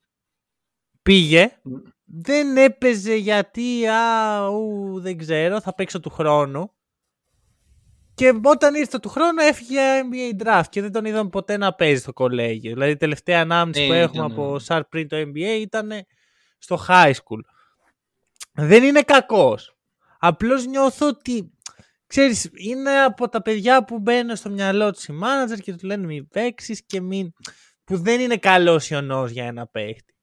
[1.02, 1.60] πήγε,
[2.06, 6.72] δεν έπαιζε γιατί, α, ου, δεν ξέρω, θα παίξω του χρόνου.
[8.14, 11.74] Και όταν ήρθε του χρόνου έφυγε για NBA draft και δεν τον είδαμε ποτέ να
[11.74, 12.74] παίζει στο κολέγιο.
[12.74, 14.60] Δηλαδή η τελευταία ανάμνηση Ε, που έχουμε ήταν, από ε.
[14.60, 15.92] Σαρ πριν το NBA ήταν
[16.58, 17.40] στο high school.
[18.54, 19.78] Δεν είναι κακός.
[20.20, 21.55] Απλώς νιώθω ότι,
[22.16, 26.06] ξέρεις, είναι από τα παιδιά που μπαίνουν στο μυαλό τους οι manager και τους λένε
[26.06, 27.34] μην παίξεις και μην...
[27.84, 30.14] που δεν είναι καλός ιονός για ένα παίχτη.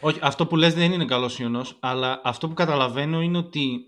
[0.00, 3.80] Όχι, αυτό που λες δεν είναι καλός ιονός, αλλά αυτό που καταλαβαίνω είναι ότι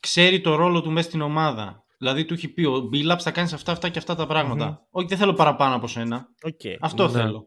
[0.00, 1.84] ξέρει το ρόλο του μέσα στην ομάδα.
[1.98, 5.06] Δηλαδή του έχει πει ο Billups θα κάνεις αυτά, αυτά και αυτά τα πραγματα Όχι,
[5.06, 6.28] δεν θέλω παραπάνω από σένα.
[6.46, 6.76] Okay.
[6.80, 7.10] Αυτό Ναι.
[7.12, 7.44] θέλω.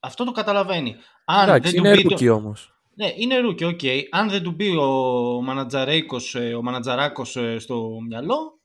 [0.00, 0.96] Αυτό το καταλαβαίνει.
[1.24, 2.73] Αν Εντάξει, δεν του είναι πει το- rookie όμως.
[2.96, 3.80] Ναι, είναι rookie, OK.
[4.10, 8.58] Αν δεν του πει ο Μανατζαρέικος, ε, ο Μανατζαράκος ε, στο μυαλό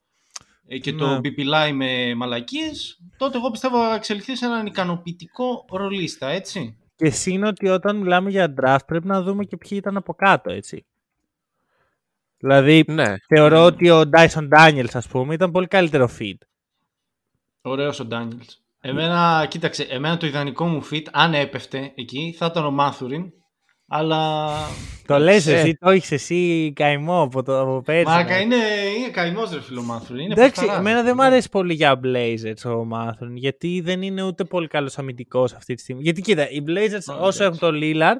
[0.66, 1.20] ε, και το Ναι.
[1.20, 6.76] πιπιλάει με μαλακίες, τότε εγώ πιστεύω θα εξελιχθεί σε έναν ικανοποιητικό ρολίστα, έτσι.
[6.96, 10.14] Και εσύ είναι ότι όταν μιλάμε για draft πρέπει να δούμε και ποιοι ήταν από
[10.14, 10.84] κάτω, έτσι.
[12.38, 13.14] Δηλαδή, Ναι.
[13.28, 16.34] θεωρώ ότι ο Dyson Daniels, ας πούμε, ήταν πολύ καλύτερο fit.
[17.62, 18.60] Ωραίος ο Ντάνιελς.
[18.80, 23.32] Εμένα, κοίταξε, εμένα το ιδανικό μου fit, αν έπεφτε εκεί, θα ήταν ο Μάθουριν,
[23.92, 24.48] αλλά...
[25.06, 25.54] Το λες Ε.
[25.58, 28.04] εσύ, το έχεις εσύ καημό από, το, από πέρσι.
[28.04, 28.40] Μάκα, ναι.
[28.42, 28.56] είναι,
[28.98, 30.24] είναι καημός ρε φίλο Μάθουριν.
[30.24, 31.32] Είναι Εντάξει, παιχταράς, εμένα ρε δεν μου φίλε.
[31.32, 35.80] αρέσει πολύ για Blazers ο Μάθρον, γιατί δεν είναι ούτε πολύ καλός αμυντικός αυτή τη
[35.82, 36.02] στιγμή.
[36.02, 37.60] Γιατί κοίτα, οι Blazers Α, όσο έχουν εντάξει.
[37.60, 38.16] το Lillard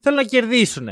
[0.00, 0.88] θέλουν να κερδίσουν.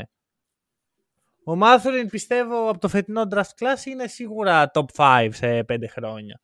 [1.45, 6.41] Ο Μάθρον πιστεύω από το φετινό draft class είναι σίγουρα top 5 σε 5 χρόνια.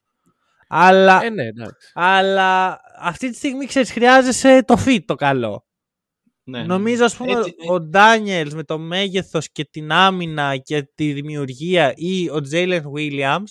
[0.68, 1.92] Αλλά, Ε, ναι, εντάξει.
[1.94, 5.64] αλλά αυτή τη στιγμή ξέρεις χρειάζεσαι το fit το καλό.
[6.50, 6.66] Ναι, ναι.
[6.66, 11.94] Νομίζω ας πούμε Έτσι, ο Ντάνιελς με το μέγεθος και την άμυνα και τη δημιουργία
[11.96, 13.44] ή ο Τζέιλεν Williams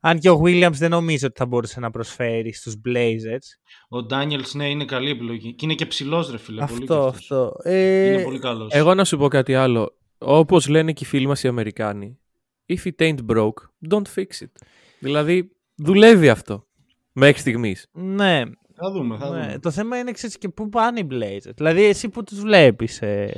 [0.00, 3.46] Αν και ο Williams δεν νομίζω ότι θα μπορούσε να προσφέρει στους Blazers.
[3.88, 5.54] Ο Daniels, ναι, είναι καλή επιλογή.
[5.54, 6.64] Και είναι και ψηλός, ρε φίλε.
[6.66, 7.20] πολύ Αυτό, κι αυτός.
[7.20, 7.70] αυτό.
[7.70, 8.72] Ε, Είναι πολύ καλός.
[8.72, 9.96] Εγώ να σου πω κάτι άλλο.
[10.18, 12.18] Όπως λένε και οι φίλοι μας οι Αμερικάνοι,
[12.66, 13.52] if it ain't broke,
[13.90, 14.50] don't fix it.
[14.98, 16.66] Δηλαδή, δουλεύει αυτό.
[17.12, 17.86] Μέχρι στιγμής.
[17.92, 18.42] Ναι,
[18.78, 19.40] Θα δούμε, θα ναι.
[19.46, 19.58] δούμε.
[19.58, 21.54] Το θέμα είναι ξέρεις, και πού πάνε οι Blazers.
[21.54, 23.02] Δηλαδή εσύ που τους βλέπεις.
[23.02, 23.32] Ε...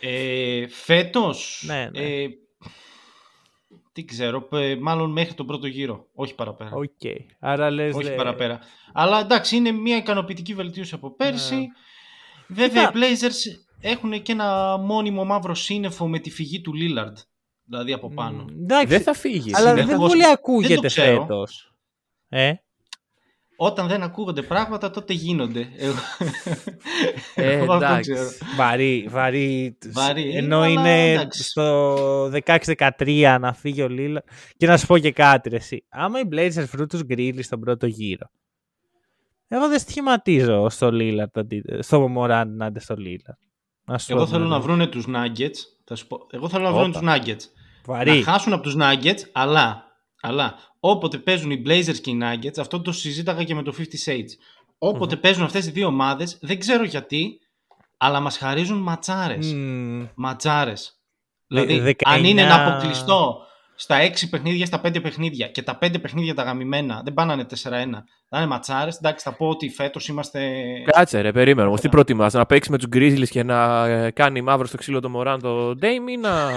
[0.00, 2.00] Ε, φέτος, Ναι, ναι.
[2.00, 2.28] ε,
[3.92, 6.06] τι ξέρω, ε, μάλλον μέχρι τον πρώτο γύρο.
[6.14, 6.70] Όχι παραπέρα.
[6.72, 6.88] Οκ.
[7.40, 7.94] Άρα λες...
[7.94, 8.60] Όχι λέ- παραπέρα.
[8.92, 11.54] Αλλά εντάξει, είναι μια ικανοποιητική βελτίωση από πέρσι.
[11.56, 11.66] Ναι.
[12.48, 13.06] Βέβαια, Κοίτα.
[13.08, 17.22] οι Blazers έχουν και ένα μόνιμο μαύρο σύννεφο με τη φυγή του Lillard.
[17.64, 18.42] Δηλαδή από πάνω.
[18.44, 19.54] Μ, Εντάξει, Δεν θα φύγεις.
[19.54, 20.08] αλλά δεν συνεχώς.
[20.08, 21.20] πολύ Δεν ακούγεται το ξέρω.
[21.20, 21.72] φέτος.
[22.28, 22.52] Ε,
[23.56, 25.68] Όταν δεν ακούγονται πράγματα, τότε γίνονται.
[25.76, 25.94] Εγώ,
[27.34, 28.12] Ε, Εγώ αυτό εντάξει.
[28.12, 28.28] ξέρω.
[28.56, 29.78] βαρύ, βαρύ.
[29.92, 31.42] Βαρύ είναι, Ενώ αλλά είναι εντάξει.
[31.42, 34.22] στο 16-13 να φύγει ο Λίλα.
[34.56, 35.84] Και να σου πω και κάτι, ρε, εσύ.
[35.88, 38.26] Άμα οι Blazers βρουν τους Grizzlies στον πρώτο γύρο,
[39.48, 41.30] εγώ δεν στοιχηματίζω στο Λίλα,
[41.78, 43.38] στο Μωράν αντί στο Λίλα.
[43.84, 44.48] Να σου Εγώ πω, θέλω ναι.
[44.50, 45.56] να βρούνε τους Nuggets.
[45.84, 46.26] Θα σου πω.
[46.30, 46.78] Εγώ θέλω να Όπα.
[46.78, 47.50] βρούνε τους Nuggets.
[47.84, 48.10] Βαρύ.
[48.18, 49.84] Να χάσουν από τους Nuggets, αλλά,
[50.20, 50.54] αλλά
[50.90, 54.30] όποτε παίζουν οι Blazers και οι Nuggets, αυτό το συζήταγα και με το 50 Shades.
[54.78, 57.40] οποτε παίζουν αυτές οι δύο ομάδες, δεν ξέρω γιατί,
[57.96, 59.52] αλλά μας χαρίζουν ματσάρες.
[59.52, 61.00] Μμ, Ματσάρες.
[61.46, 63.38] Δε- Δηλαδή, 19 αν είναι να αποκλειστώ
[63.76, 67.54] στα 6 παιχνίδια, στα 5 παιχνίδια και τα 5 παιχνίδια τα γαμημένα δεν πάνε 4-1,
[68.28, 68.96] θα είναι ματσάρες.
[68.96, 70.40] Εντάξει, θα πω ότι φέτος είμαστε...
[70.92, 71.68] Κάτσε ρε, περίμενε.
[71.68, 71.80] όμως.
[71.80, 75.08] Τι προτιμάς, να παίξεις με τους Grizzlies και να ε, κάνει μαύρο στο ξύλο το
[75.08, 76.50] Μοράντ το Dame ή να,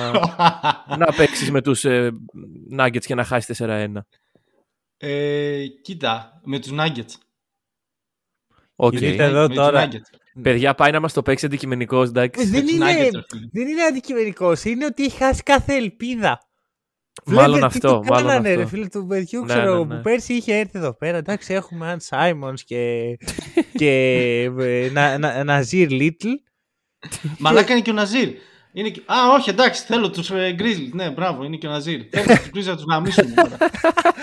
[1.02, 2.12] να παίξεις με τους ε,
[2.78, 3.88] Nuggets και να χάσεις 4-1.
[4.98, 7.14] ε, κοίτα, με τους Nuggets.
[8.76, 8.96] OK.
[8.96, 9.88] Κοίτα εδώ με τους τώρα.
[9.88, 10.18] Nuggets.
[10.42, 12.46] Παιδιά, πάει να μας το παίξει αντικειμενικός, Ε, εντάξει.
[12.46, 13.48] Δεν τους είναι, Nuggets, ρε φίλε.
[13.52, 14.64] δεν είναι αντικειμενικός.
[14.64, 16.49] Είναι ότι έχει χάσει κάθε ελπίδα.
[17.26, 18.60] Μάλλον Βλέπετε αυτό, Τι του μάλλον κάνανε, αυτό.
[18.62, 19.96] ρε φίλε του παιδιού, Ναι, ξέρω, ναι, ναι.
[19.96, 21.18] που πέρσι είχε έρθει εδώ πέρα.
[21.18, 23.18] Εντάξει, έχουμε Αν Σάιμον και,
[23.80, 23.92] και
[24.60, 26.28] ε, να, να, Ναζίρ Λίτλ.
[27.38, 28.30] Μαλάκα είναι και ο Ναζίρ.
[28.74, 29.02] Είναι και...
[29.06, 30.90] Α, όχι, εντάξει, θέλω τους ε, Grizzlies.
[30.94, 32.02] Ναι, μπράβο, είναι και ο Ναζίρ.
[32.10, 33.34] Θέλω τους Grizzlies να τους γαμίσουμε.
[33.34, 33.58] τώρα.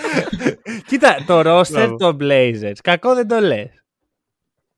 [0.87, 1.95] Κοίτα, το roster Μπράβο.
[1.95, 2.75] των Blazers.
[2.83, 3.69] Κακό δεν το λες.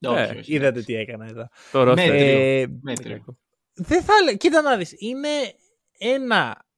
[0.05, 0.53] όχι, όχι.
[0.53, 1.47] Είδατε τι έκανα εδώ.
[1.71, 1.95] Το roster.
[1.95, 2.39] Μέτριο.
[2.39, 3.23] Ε, Μέτριο.
[3.73, 4.95] δεν θα λέ- Κοίτα να δεις.
[4.97, 5.27] Είναι
[5.97, 6.68] ένα, ε,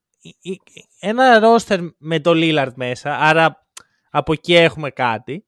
[0.99, 3.17] ένα roster με το Lillard μέσα.
[3.17, 3.67] Άρα
[4.09, 5.45] από εκεί έχουμε κάτι.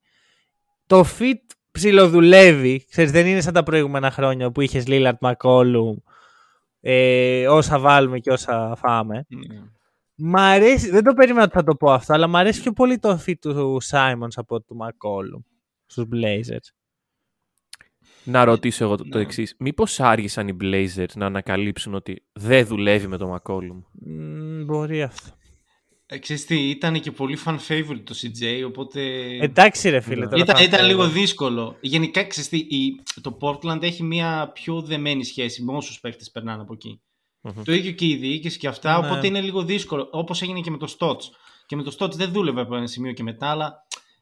[0.87, 2.85] Το fit ψιλοδουλεύει.
[2.89, 5.95] Ξέρεις, δεν είναι σαν τα προηγούμενα χρόνια που είχες Lillard McCollum.
[6.81, 9.25] Ε, όσα βάλουμε και όσα φάμε.
[9.27, 9.61] Ναι.
[10.15, 12.99] Μ' αρέσει, δεν το περίμενα ότι θα το πω αυτό, αλλά μ' αρέσει πιο πολύ
[12.99, 15.43] το fit του Simons από του McCollum
[15.85, 16.82] στους Blazers.
[18.23, 19.23] Να ρωτήσω εγώ το, το Ναι.
[19.23, 19.55] εξής.
[19.59, 25.29] Μήπως άργησαν οι Blazers να ανακαλύψουν ότι δεν δουλεύει με τον McCollum; Μ, μπορεί αυτό.
[26.05, 29.01] Ε, Ξέρεις τι, ήταν και πολύ fan favorite το CJ, οπότε...
[29.41, 30.25] Εντάξει ρε φίλε.
[30.27, 30.87] τώρα Ήταν, θα ήταν φέρω.
[30.91, 31.77] λίγο δύσκολο.
[31.81, 36.61] Γενικά, ξέρεις τι, η- το Portland έχει μια πιο δεμένη σχέση με όσους παίχτες περνάνε
[36.61, 37.01] από εκεί.
[37.41, 37.63] Μμμ.
[37.63, 39.05] Το ίδιο και η διοίκηση και αυτά, Ναι.
[39.07, 40.07] οπότε είναι λίγο δύσκολο.
[40.11, 41.23] Όπως έγινε και με το Stotts.
[41.65, 43.73] Και με το Stotts δεν δούλευε από ένα σημείο και μετά, αλλά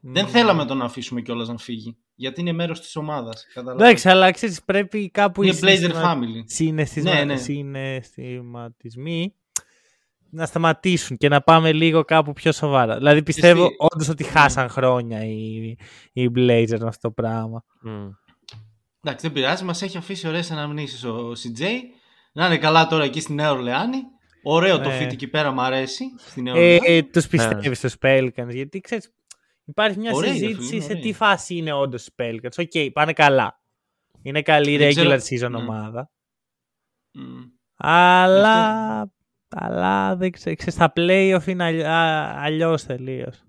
[0.01, 1.97] δεν θέλαμε να τον αφήσουμε κιόλας να φύγει.
[2.15, 3.45] Γιατί είναι μέρος της ομάδας.
[3.53, 3.89] καταλαβαίνεις.
[3.89, 6.43] Εντάξει, αλλά ξέρεις πρέπει κάπου Είναι οι Blazer συναισθημα- family.
[6.45, 7.35] συναισθημα- Ναι, ναι.
[7.37, 9.35] συναισθηματισμοί
[10.29, 12.97] να σταματήσουν και να πάμε λίγο κάπου πιο σοβαρά.
[12.97, 15.75] Δηλαδή πιστεύω τι- όντως ότι χάσαν χρόνια οι,
[16.13, 17.63] οι Blazers με αυτό το πράγμα.
[17.81, 18.07] Μμ.
[19.03, 21.63] Εντάξει, δεν πειράζει, μας έχει αφήσει ωραίες αναμνήσεις ο CJ.
[22.33, 23.97] Να είναι καλά τώρα εκεί στη Νέα Ορλεάνη.
[24.43, 24.99] Ωραίο το Ναι.
[25.07, 26.03] fit εκεί πέρα, μου αρέσει.
[26.17, 26.95] Στη Νέα Ε, Ορλεάνη.
[26.97, 29.11] ε, τους πιστεύεις στους Pelicans γιατί ξέρεις
[29.65, 31.01] υπάρχει μια Ωραία, συζήτηση φίλε, σε ωραία.
[31.03, 32.57] τι φάση είναι όντως οι Pelicans.
[32.57, 33.59] OK, πάνε καλά.
[34.21, 35.57] Είναι καλή Δεν regular ξέρω- season ναι.
[35.57, 36.11] ομάδα.
[37.11, 37.41] Μμ.
[37.75, 39.11] Αλλά,
[39.49, 43.43] αλλά δεν ξέρω, ξέρεις, στα playoff είναι αλλ- α- αλλιώς τελείως.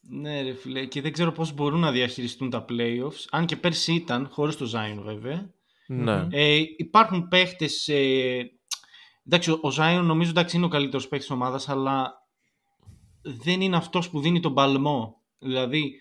[0.00, 3.24] Ναι, ρε φίλε, και δεν ξέρω πώς μπορούν να διαχειριστούν τα playoffs.
[3.30, 5.50] Αν και πέρσι ήταν, χωρίς το Zion βέβαια.
[5.86, 6.26] Ναι.
[6.30, 7.88] Ε, υπάρχουν παίχτες...
[7.88, 8.50] Ε,
[9.26, 12.26] εντάξει, ο- ο Zion νομίζω εντάξει, είναι ο καλύτερος παίχτης της ομάδας, αλλά
[13.22, 15.21] δεν είναι αυτός που δίνει τον παλμό.
[15.42, 16.00] Δηλαδή,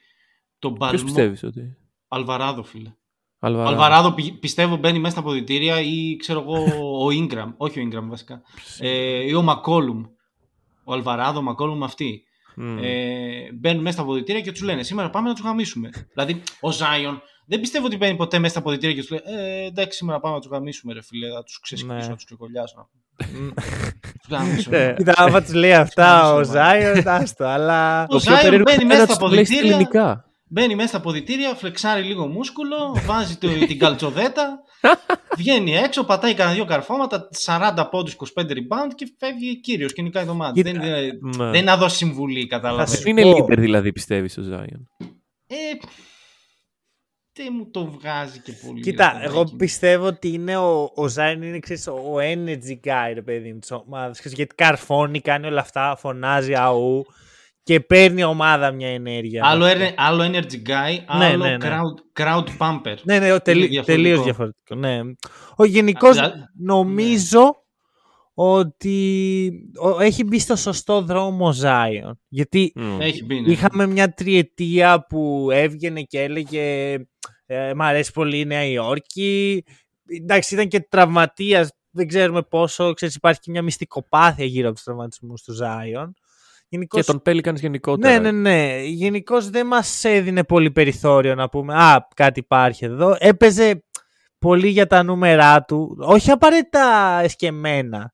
[0.60, 1.04] τον Ποιος παλμό...
[1.06, 1.76] πιστεύεις ότι.
[2.08, 2.90] Αλβαράδο, φίλε.
[2.90, 3.72] Ο Αλβαράδο.
[3.72, 6.64] Αλβαράδο πη- πιστεύω μπαίνει μέσα στα αποδητήρια ή ξέρω εγώ
[7.06, 7.54] ο Ingram.
[7.66, 8.42] όχι ο Ingram βασικά.
[8.80, 10.04] Ε, ή ο Μακόλουμ.
[10.84, 12.24] Ο Αλβαράδο, ο Μακόλουμ αυτοί.
[12.56, 12.78] Μμ.
[12.82, 15.90] Ε, μπαίνουν μέσα στα αποδητήρια και τους λένε σήμερα πάμε να τους γαμίσουμε.
[16.14, 19.66] δηλαδή ο Ζάιον δεν πιστεύω ότι μπαίνει ποτέ μέσα στα αποδητήρια και τους λέει ε,
[19.66, 22.08] εντάξει σήμερα πάμε να τους γαμίσουμε ρε φίλε, θα τους ξεσκίσω, Ναι.
[22.08, 22.90] να τους ξεκολλιάσω.
[23.34, 23.48] Μ.
[24.02, 24.94] Τους γαμίσουμε.
[24.98, 28.06] Κοίτα, άμα τους λέει αυτά ο Γαμίσουμε, Ζάιον, άστο, αλλά...
[28.10, 29.72] Ο Ζάιον μπαίνει μέσα στα τους το λέει στα αποδητήρια.
[29.76, 30.26] ελληνικά.
[30.54, 34.60] Μπαίνει μέσα στα ποδητήρια, φλεξάρει λίγο μούσκουλο, βάζει το, την καλτσοδέτα,
[35.38, 40.26] βγαίνει έξω, πατάει κανένα δύο καρφώματα, 40 πόντους, 25 rebound και φεύγει κύριος και νικάει
[40.26, 40.62] το μάτι.
[40.62, 41.44] Δεν, είναι- Ναι.
[41.44, 43.00] δεν είναι να δώσει συμβουλή, κατάλαβες.
[43.00, 43.30] σου Είναι πω.
[43.50, 45.06] leader δηλαδή πιστεύεις ο Zion.
[45.48, 45.56] Ε,
[47.34, 48.82] δεν μου το βγάζει και πολύ.
[48.82, 49.56] Κοίτα, ρε εγώ παιδάκι.
[49.56, 53.72] πιστεύω ότι είναι ο, ο Ζάιν είναι ξέρεις, ο energy guy, ρε παιδί μου, της
[53.72, 54.18] ομάδας.
[54.20, 57.06] Ξέρεις, Γιατί καρφώνει, κάνει όλα αυτά, φωνάζει αού
[57.64, 59.42] και παίρνει η ομάδα μια ενέργεια.
[59.46, 61.70] Άλλο, είναι- άλλο energy guy, άλλο ναι, ναι.
[61.70, 62.96] Crowd, crowd pumper.
[63.04, 63.84] Ναι, ναι, τελεί, διαφορετικό.
[63.86, 64.76] τελείως διαφορετικό.
[64.76, 65.00] Ναι.
[65.56, 67.61] Ο γενικός Α, δηλαδή- νομίζω
[68.34, 72.20] ότι ο- έχει μπει στο σωστό δρόμο ο Ζάιον.
[72.28, 73.02] Γιατί Μμ.
[73.02, 73.42] Έχει μπει.
[73.42, 73.52] ναι.
[73.52, 76.94] είχαμε μια τριετία που έβγαινε και έλεγε
[77.46, 79.64] ε, «Μ' αρέσει πολύ η Νέα Υόρκη».
[80.22, 82.94] Εντάξει, ήταν και τραυματίας, δεν ξέρουμε πόσο.
[82.94, 86.14] Ξέρεις, υπάρχει και μια μυστικοπάθεια γύρω από τους τραυματισμούς του Ζάιον.
[86.68, 88.20] Γενικώς, Και τον Pelicans γενικότερα.
[88.20, 88.82] ναι, ναι, ναι.
[88.84, 93.16] Γενικώς δεν μας έδινε πολύ περιθώριο να πούμε Α, κάτι υπάρχει εδώ.
[93.20, 93.84] Έπαιζε
[94.40, 95.98] πολύ για τα νούμερά του.
[96.00, 98.14] Όχι απαραίτητα εσκεμμένα.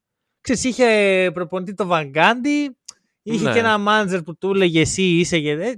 [0.53, 2.77] Ξέρεις, είχε προπονητή το Βαγκάντι,
[3.23, 3.51] είχε Ναι.
[3.53, 5.51] και ένα μάντζερ που του έλεγε εσύ είσαι και...
[5.51, 5.73] Ε,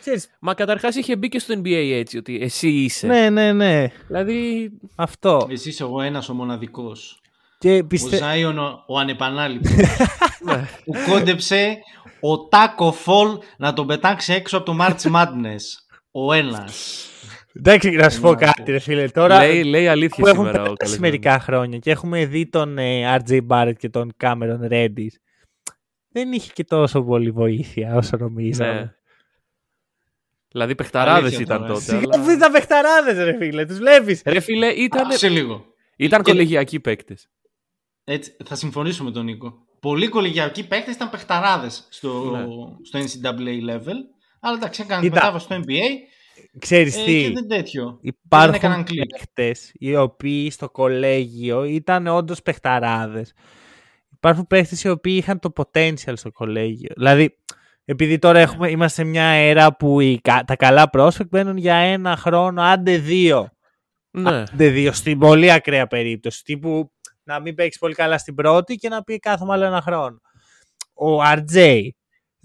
[0.00, 3.06] ξέρεις, Μα καταρχάς είχε μπει και στο NBA έτσι, ότι εσύ είσαι.
[3.06, 3.86] ναι, ναι, ναι.
[4.06, 5.46] Δηλαδή, Αυτό.
[5.50, 7.20] Εσύ είσαι ο ένας ο μοναδικός.
[7.58, 8.16] Και Ο πιστε...
[8.16, 9.72] Ζάιον ο, ο ανεπανάληπτος.
[10.44, 10.68] ναι.
[10.84, 11.78] που κόντεψε
[12.20, 15.62] ο Τάκο Φολ να τον πετάξει έξω από το March Madness.
[16.10, 17.06] Ο ένας.
[17.54, 18.70] Εντάξει, να σου πω Να κάτι, πω.
[18.70, 19.08] ρε φίλε.
[19.08, 21.10] Τώρα λέει, λέει αλήθεια που έχουν σήμερα ο περάσει καλεσμένος.
[21.10, 25.14] μερικά χρόνια και έχουμε δει τον ε, RJ Barrett και τον Cameron Reddish.
[26.08, 28.72] Δεν είχε και τόσο πολύ βοήθεια όσο νομίζαμε.
[28.72, 28.94] Ναι.
[30.48, 31.80] Δηλαδή παιχταράδες Αλήθεια ήταν τώρα, τότε.
[31.84, 34.22] Σιγά αλλά- μην τα παιχταράδες ρε φίλε, τους βλέπεις.
[34.26, 35.64] Ρε φίλε, ήταν, Σε λίγο.
[35.96, 37.28] ήταν Και- κολεγιακοί παίκτες.
[38.04, 39.54] Έτσι, θα συμφωνήσω με τον Νίκο.
[39.80, 42.44] Πολλοί κολεγιακοί παίκτες ήταν παιχταράδες στο, Ναι.
[42.82, 43.96] στο NCAA level.
[44.40, 45.14] Αλλά εντάξει, έκαναν Κοίτα.
[45.14, 45.82] μετάβαση στο NBA
[46.58, 47.98] Ξέρεις ε, τι, και δεν τέτοιο.
[48.02, 49.10] δεν υπάρχουν έκαναν κλικ.
[49.10, 53.32] παίχτες οι οποίοι στο κολέγιο ήταν όντως παιχταράδες.
[54.10, 56.90] Υπάρχουν παίχτες οι οποίοι είχαν το potential στο κολέγιο.
[56.96, 57.38] Δηλαδή,
[57.84, 61.74] επειδή τώρα έχουμε, είμαστε σε μια αίρα που οι, κα- τα καλά prospect μπαίνουν για
[61.74, 63.48] ένα χρόνο, άντε δύο.
[64.10, 64.30] Ναι.
[64.30, 66.44] Άντε δύο, στην πολύ ακραία περίπτωση.
[66.44, 66.92] Τύπου
[67.22, 70.20] να μην παίξεις πολύ καλά στην πρώτη και να πει κάθομαι άλλο ένα χρόνο.
[70.94, 71.80] Ο RJ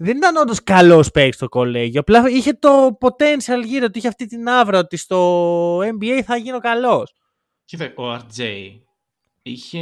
[0.00, 2.00] δεν ήταν όντως καλός παίκτης στο κολέγιο.
[2.00, 6.58] Απλά είχε το potential γύρω του, είχε αυτή την άβρα ότι στο NBA θα γίνω
[6.58, 7.14] καλός.
[7.64, 8.42] Κοίτα, ο RJ
[9.42, 9.80] είχε...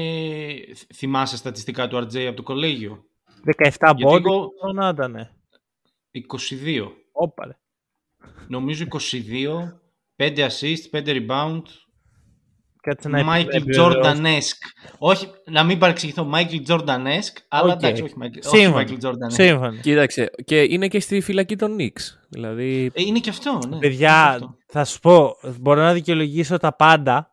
[0.95, 3.05] Θυμάσαι στατιστικά του RJ από το κολέγιο;
[3.45, 4.25] 17 Γιατί πόντους.
[4.35, 5.31] εγώ- να ήταν.
[6.11, 6.93] 22.
[7.13, 7.57] Όπα, ρε.
[8.49, 9.81] Νομίζω 22,
[10.17, 11.63] 5 assist, 5 rebound.
[12.89, 14.01] Κάτσε να Michael επιβεβαιώσω.
[14.03, 14.91] Jordan-esque.
[14.99, 17.83] Όχι, να μην παρεξηγηθώ, Michael Jordan-esque, αλλά Οκ.
[17.83, 18.85] εντάξει, όχι Michael, όχι Σύμφωνο.
[18.89, 19.33] Michael Jordan-esque.
[19.33, 19.73] Σύμφωνο.
[19.83, 22.03] Κοίταξε, και είναι και στη φυλακή των Knicks.
[22.29, 23.59] Δηλαδή, Ε, είναι και αυτό, ναι.
[23.67, 24.57] είναι και Παιδιά, αυτό.
[24.67, 27.31] θα σου πω, μπορώ να δικαιολογήσω τα πάντα.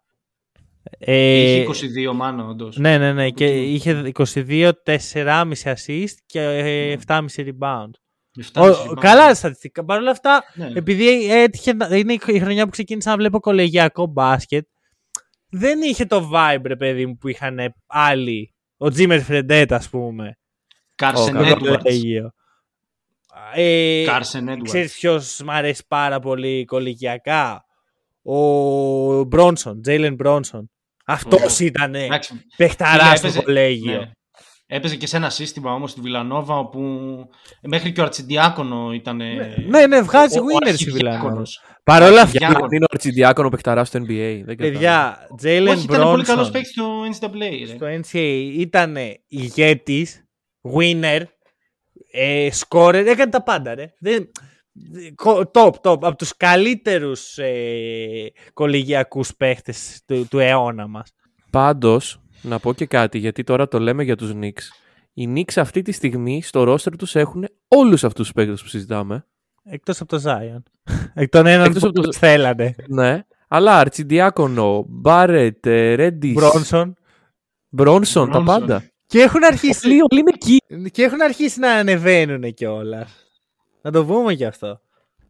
[0.99, 1.63] Ε, Είχε
[2.11, 2.77] 22 μάνο, όντως.
[2.77, 3.29] Ναι, ναι, ναι.
[3.29, 3.51] Και Οκ.
[3.51, 7.89] είχε 22, 4,5 assist και ε, 7,5 rebound.
[8.39, 8.97] Εφτάνει Ο, rebound.
[8.99, 9.85] καλά στατιστικά.
[9.85, 10.71] Παρ' όλα αυτά, Ναι.
[10.75, 14.67] επειδή έτυχε, να- είναι η χρονιά που ξεκίνησα να βλέπω κολεγιακό μπάσκετ,
[15.53, 18.53] δεν είχε το vibe, ρε παιδί μου, που είχαν άλλοι.
[18.77, 20.37] Ο Τζίμερ Φρεντέτ, ας πούμε.
[21.01, 21.51] Carson Ο, στο καλά.
[21.51, 21.59] Edwards.
[21.83, 22.31] κολέγιο.
[23.53, 24.61] Ε, Carson Edwards.
[24.63, 27.65] Ξέρεις ποιος μ' αρέσει πάρα πολύ κολεγιακά.
[28.23, 28.37] Ο
[29.23, 30.71] Μπρόνσον, Τζέιλεν Μπρόνσον.
[31.05, 34.11] Αυτός ήταν Εντάξει, παιχταράς φίλε, στο έπαιζε- κολέγιο.
[34.73, 34.77] Ναι.
[34.79, 36.81] Έπαιζε και σε ένα σύστημα όμως στη Βιλανόβα όπου
[37.61, 39.15] μέχρι και ο Αρτσιντιάκονο ήταν.
[39.67, 41.59] Ναι, ναι, βγάζει ο- ο winners η αρχιδιάκονος.
[41.61, 41.81] Βιλανόβα.
[41.83, 42.59] Παρ' όλα αυτά, Διάκονο.
[42.59, 44.41] γιατί είναι ο Αρτσιντιάκονο παιχταρά στο NBA.
[44.45, 44.71] Δεν κατάλαβα.
[44.71, 47.67] παιδιά, Τζέιλεν Όχι, ήταν πολύ καλός Μπρόνσον παίκτης στο NCAA.
[47.67, 47.75] Ρε.
[47.75, 48.95] στο NCAA ήταν
[49.27, 50.23] ηγέτης,
[50.73, 51.21] winner,
[52.11, 53.93] ε, scorer, έκανε τα πάντα, ρε.
[53.99, 54.29] Δεν,
[55.15, 61.13] κο- top, top, από τους καλύτερους ε, κολεγιακούς παίχτες του, του αιώνα μας.
[61.49, 64.61] Πάντως, να πω και κάτι, γιατί τώρα το λέμε για τους Knicks.
[65.13, 69.25] Οι Knicks αυτή τη στιγμή στο roster τους έχουν όλους αυτούς τους παίκτες που συζητάμε.
[69.63, 70.61] Εκτός από το Zion.
[71.13, 72.75] Εκ των έναν Εκτός που από το- τους θέλανε.
[72.87, 73.21] Ναι.
[73.47, 76.95] Αλλά Αρτσιντιάκονο, Μπάρετ, Ρέντι, Μπρόνσον.
[77.69, 78.45] Μπρόνσον, τα Bronson.
[78.45, 78.83] πάντα.
[79.05, 80.57] Και έχουν αρχίσει, Όλοι, όλοι είναι εκεί.
[80.91, 83.11] και έχουν αρχίσει να ανεβαίνουν κιόλας.
[83.81, 84.81] Να το πούμε κι αυτό.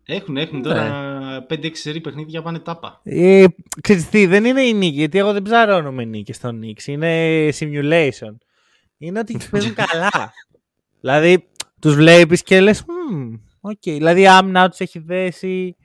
[0.06, 0.64] Έχουν, έχουν Ναι.
[0.64, 3.00] τώρα 5-6 σερί παιχνίδια πάνε τάπα.
[3.04, 3.46] Ε,
[3.82, 6.88] ξέρεις τι, δεν είναι η νίκη, γιατί εγώ δεν ψαρώνω με νίκη στον Νίξ.
[6.88, 8.36] Είναι simulation.
[8.98, 10.34] Είναι ότι παίζουν καλά.
[11.02, 11.48] δηλαδή,
[11.82, 13.78] τους βλέπεις και λες, «Μμμ, OK».
[13.84, 15.76] Δηλαδή, η άμυνα τους έχει δέσει,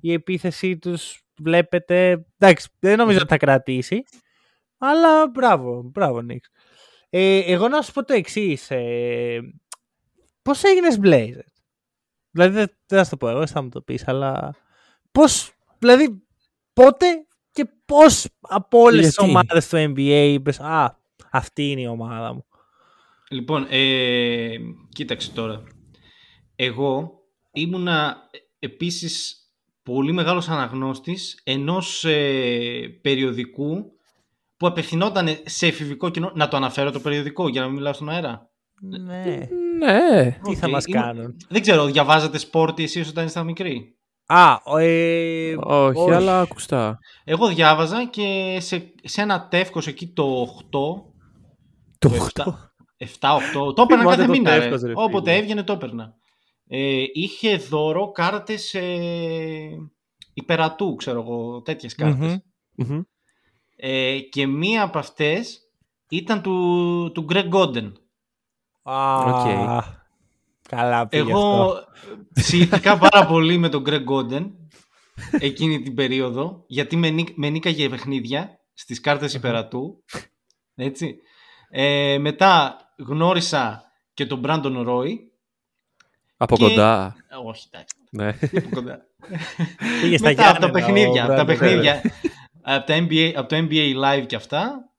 [0.00, 2.26] η επίθεσή τους βλέπεται.
[2.38, 4.02] Εντάξει, δεν νομίζω ότι θα κρατήσει.
[4.78, 6.48] Αλλά μπράβο, μπράβο Νίξ.
[7.10, 8.70] Ε, εγώ να σου πω το εξής.
[8.70, 9.40] Ε,
[10.42, 11.46] Πώς έγινες Blazer.
[12.34, 14.54] Δηλαδή δεν, δεν θα σου το πω εγώ, εσύ θα μου το πεις, αλλά.
[15.12, 16.22] πώς, δηλαδή
[16.72, 17.06] πότε
[17.50, 20.98] και πώς από όλες τις Γιατί; ομάδες του NBA είπες «Α,
[21.30, 22.44] αυτή είναι η ομάδα μου».
[23.28, 24.56] Λοιπόν, ε,
[24.88, 25.62] κοίταξε τώρα.
[26.56, 27.12] Εγώ
[27.52, 28.16] ήμουνα
[28.58, 29.38] επίσης
[29.82, 33.92] πολύ μεγάλος αναγνώστης ενός ε, περιοδικού
[34.56, 36.32] που απευθυνόταν σε εφηβικό κοινό.
[36.34, 38.50] Να το αναφέρω το περιοδικό για να μην μιλάω στον αέρα.
[38.80, 39.48] Ναι.
[39.84, 40.38] Ναι.
[40.42, 44.56] Τι θα Οκ, μας ήμουν- κάνουν; Δεν ξέρω, διαβάζατε Sporty εσείς όταν ήσασταν μικροί; Α,
[44.64, 46.98] ο, ε, Όχι, αλλά ακουστά.
[47.24, 51.04] Εγώ διάβαζα και σε, σε ένα τεύχος εκεί το 8,
[51.98, 52.58] Το το
[52.98, 54.54] 7-8, το έπαιρνα Θυμάται κάθε το μήνα.
[54.54, 54.60] ρε.
[54.60, 55.42] τεύχος, ρε Όποτε φίλε.
[55.42, 56.14] έβγαινε το έπαιρνα.
[56.68, 59.68] Ε, είχε δώρο κάρτες ε,
[60.34, 62.40] υπερατού, ξέρω εγώ, τέτοιες κάρτες.
[62.76, 62.88] Μμμ.
[62.88, 63.00] Μμμ.
[63.76, 65.58] Ε, και μία από αυτές
[66.08, 67.92] ήταν του, του Greg Oden.
[68.84, 69.46] Α, Οκ.
[70.68, 71.84] Καλά πήγε Εγώ αυτό.
[72.34, 74.50] ψήθηκα πάρα πολύ με τον Greg Oden
[75.40, 80.04] εκείνη την περίοδο, γιατί με, νίκ, με νίκαγε παιχνίδια στις κάρτες υπερατού.
[80.74, 81.16] Έτσι.
[81.70, 83.82] Ε, μετά γνώρισα
[84.14, 85.08] και τον Brandon Roy.
[86.36, 87.14] Από Και- κοντά.
[87.28, 87.94] Ε, όχι, εντάξει.
[88.10, 88.28] Ναι.
[88.58, 88.98] από κοντά.
[90.00, 91.46] Πήγε στα Μετά από τα Γιάννενα, παιχνίδια, ο από τα Brandon.
[91.46, 92.00] παιχνίδια
[92.62, 94.90] από, τα NBA, από το NBA Live και αυτά,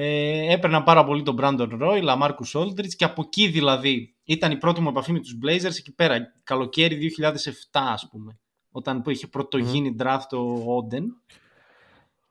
[0.00, 4.56] ε, έπαιρνα πάρα πολύ τον Brandon Roy, Lamarcus Aldridge και από εκεί δηλαδή ήταν η
[4.56, 7.30] πρώτη μου επαφή με τους Blazers εκεί πέρα, καλοκαίρι 2007
[7.72, 8.38] ας πούμε,
[8.70, 11.04] όταν που είχε πρωτογίνει draft ο Oden.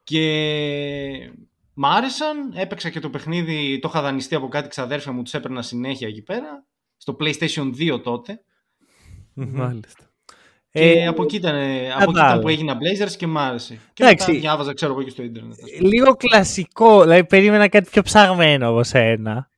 [0.03, 1.31] Και
[1.73, 5.61] μ' άρεσαν, έπαιξα και το παιχνίδι, το είχα δανειστεί από κάτι ξαδέρφια μου, τους έπαιρνα
[5.61, 6.65] συνέχεια εκεί πέρα,
[6.97, 8.41] στο PlayStation 2 τότε.
[9.33, 10.11] Μάλιστα.
[10.77, 12.39] Και Ε, από εκεί ήταν, από εκεί ήταν κατάλαβα.
[12.41, 13.79] που έγινα Blazers και μ' άρεσε.
[13.93, 14.27] Και Εντάξει.
[14.29, 15.51] μετά διάβαζα, ξέρω εγώ, και στο ίντερνετ.
[15.63, 15.89] ας πούμε.
[15.89, 19.49] λίγο κλασικό, δηλαδή περίμενα κάτι πιο ψαγμένο από σένα.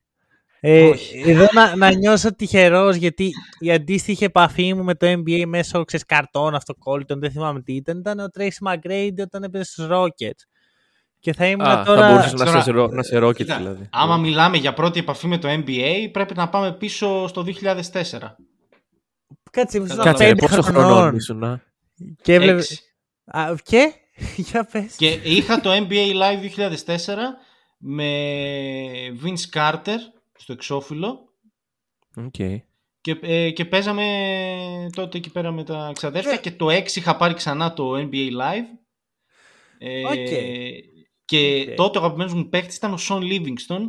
[0.62, 1.22] Ε, Όχι.
[1.26, 6.06] εδώ να, να νιώσω τυχερός γιατί η αντίστοιχη επαφή μου με το NBA μέσω ξέρεις,
[6.06, 10.42] καρτών, αυτοκόλλητων, δεν θυμάμαι τι ήταν, ήταν ο Tracy McGrady όταν έπαιζε στους Rockets.
[11.20, 12.00] Και θα ήμουν Α, τώρα...
[12.00, 13.88] θα μπορούσες να Τώρα- σε, ρο- να σε rocket Κοίτα, δηλαδή.
[13.92, 18.34] Άμα μιλάμε για πρώτη επαφή με το NBA, πρέπει να πάμε πίσω στο 2004.
[19.50, 20.92] Κάτσε, ήμουν στα Κάτσε, ρε, πέντε πόσο χρονών.
[20.92, 21.62] χρονών ήσουν, α;
[22.22, 22.58] Και έβλεπε...
[22.58, 22.80] Έξι.
[23.24, 23.92] Α, και,
[24.50, 24.96] για πες.
[24.96, 27.16] Και είχα το NBA Live 2004
[27.78, 28.06] με
[29.24, 29.96] Vince Carter
[30.38, 31.34] στο εξώφυλλο
[32.16, 32.34] Οκ.
[33.00, 34.04] και, ε, και παίζαμε
[34.92, 38.66] τότε εκεί πέρα με τα ξαδέρφια και το 6 είχα πάρει ξανά το NBA Live
[39.78, 40.14] ε, Οκ.
[41.24, 41.74] και Οκ.
[41.74, 43.80] τότε ο αγαπημένος μου παίχτης ήταν ο Shaun Livingston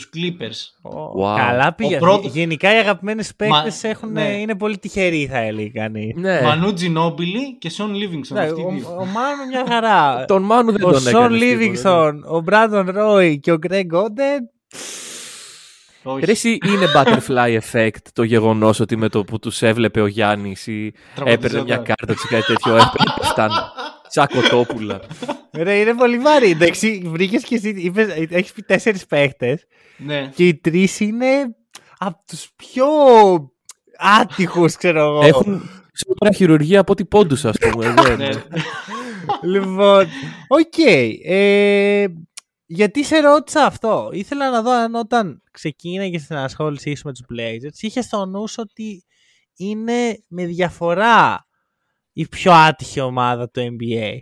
[0.00, 0.90] στους Clippers.
[0.92, 1.36] Ω, Wow.
[1.36, 1.96] Καλά πήγε.
[1.96, 4.22] Ο πρώτος- Γενικά οι αγαπημένοι παίκτες Μα- έχουν, ναι.
[4.40, 6.14] είναι πολύ τυχεροί θα έλεγε κανείς.
[6.16, 6.40] Ναι.
[6.42, 8.28] Μανού Ginobili και Sean Livingston.
[8.32, 8.88] Ναι, αυτοί οι ο, δύο.
[8.88, 10.24] ο Μάνου μια χαρά.
[10.32, 11.40] Τον Μάνου δεν ο τον Σον έκανες.
[11.40, 14.50] Λίβινγκσον, ο Μπράντον Ρόι και ο Γκρέγκ Όντεν.
[16.02, 20.06] Όχι, Ρε εσύ είναι butterfly effect το γεγονός ότι με το που τους έβλεπε ο
[20.06, 20.92] Γιάννης ή
[21.24, 23.50] έπαιρνε μια κάρτα τους ή κάτι τέτοιο, έπαιρνε πέφταν.
[24.08, 25.00] Σαν κοτόπουλα.
[25.52, 26.50] Ρε, είναι πολύ βαρύ.
[26.50, 29.64] Εντάξει, βρήκες και εσύ, είπες, έχεις πει τέσσερις παίχτες
[29.96, 30.30] Ναι.
[30.34, 31.26] και οι τρεις είναι
[31.98, 32.86] από τους πιο
[33.98, 35.22] άτυχους, ξέρω εγώ.
[35.26, 37.90] Έχουν σίγουρα χειρουργία από ό,τι πόντους, ας πούμε.
[37.92, 38.28] δεν- ναι.
[39.42, 40.06] Λοιπόν,
[40.48, 40.78] οκ.
[41.24, 42.04] ε,
[42.66, 44.08] γιατί σε ρώτησα αυτό.
[44.12, 48.48] Ήθελα να δω αν όταν ξεκίναγες στην ασχόλησή σου με τους Blazers είχες στο νου
[48.48, 49.04] σου ότι
[49.56, 51.46] είναι με διαφορά
[52.18, 54.12] η πιο άτυχη ομάδα του NBA.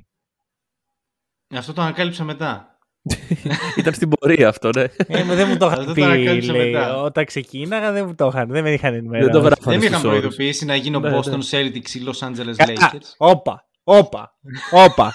[1.56, 2.78] Αυτό το ανακάλυψα μετά.
[3.78, 4.82] Ήταν στην πορεία αυτό, ναι.
[5.06, 6.70] Ε, μα δεν μου το είχαν Αυτό πει, το ανακάλυψα λέει.
[6.70, 7.02] μετά.
[7.02, 9.30] Όταν ξεκίναγα δεν μου το είχαν, δεν με είχαν ενημερώσει.
[9.30, 10.20] Δεν το γράφανε Δεν με είχαν στους όρους.
[10.20, 11.18] προειδοποιήσει να γίνω Ναι, ναι.
[11.18, 12.90] Boston Celtics ή Los Angeles Καλά.
[12.92, 13.14] Lakers.
[13.16, 14.38] Όπα, όπα,
[14.70, 15.14] όπα.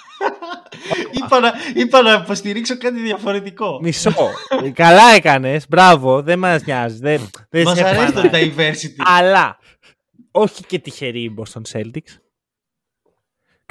[1.23, 3.79] είπα, να, είπα να υποστηρίξω κάτι διαφορετικό.
[3.81, 4.13] Μισό.
[4.73, 6.97] Καλά έκανες, μπράβο, δεν μας νοιάζει.
[6.99, 8.53] Δεν, δεν Μας σε έχω αρέσει το ανάγκη.
[8.57, 9.03] diversity.
[9.05, 9.57] Αλλά
[10.31, 12.15] όχι και τυχερή η Boston Celtics.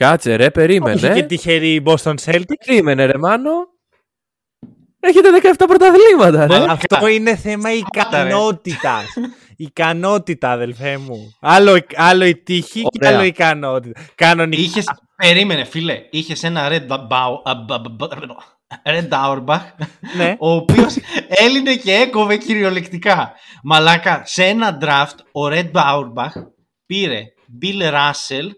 [0.01, 1.23] Κάτσε ρε, Όχι και περίμενε.
[1.23, 2.55] τυχερή η Boston Celtics.
[2.67, 3.51] Περίμενε ρε Μάνο.
[5.01, 6.59] Έχετε 17 πρωταθλήματα ρε.
[6.59, 9.05] Μα- Αυτό είναι θέμα ικανότητας.
[9.57, 11.33] ικανότητα, αδελφέ μου.
[11.41, 13.15] Άλλο, άλλο η τύχη και Ωραία.
[13.17, 14.01] άλλο η ικανότητα.
[14.15, 14.63] Κανονικά.
[14.63, 14.85] Είχες,
[15.17, 18.37] περίμενε φίλε, είχες ένα Red, Ba- Bau- α, Ba- Ba- Ba-
[18.85, 19.65] Red Auerbach
[20.17, 20.37] Ναι.
[20.39, 20.97] ο οποίος
[21.29, 23.33] έλυνε και έκοβε κυριολεκτικά.
[23.63, 26.43] Μαλάκα, σε ένα draft ο Red Auerbach
[26.87, 27.23] πήρε
[27.63, 28.49] Bill Russell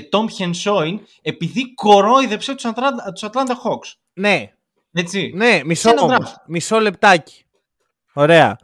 [0.00, 3.92] και Tom Hensoin επειδή κορόιδεψε τους Atlanta, τους Atlanta Hawks.
[4.12, 4.52] Ναι,
[4.92, 5.32] Έτσι.
[5.34, 6.16] ναι, μισό Σε ένα όμως.
[6.18, 6.34] draft.
[6.46, 7.44] Μισό λεπτάκι.
[8.12, 8.56] Ωραία.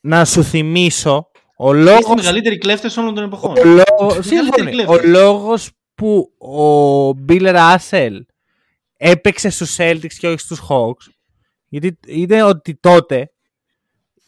[0.00, 1.26] Να σου θυμίσω
[1.56, 3.50] ο Είστε οι λόγος μεγαλύτεροι κλέφτες όλων των εποχών.
[3.58, 4.70] Ο, λόγος, Μεγαλύτερη σύμφωνοι.
[4.70, 4.96] κλέφτες.
[4.96, 8.16] ο λόγος που ο Bill Russell
[8.96, 11.10] έπαιξε στους Celtics και όχι στους Hawks
[11.68, 13.30] γιατί είναι ότι τότε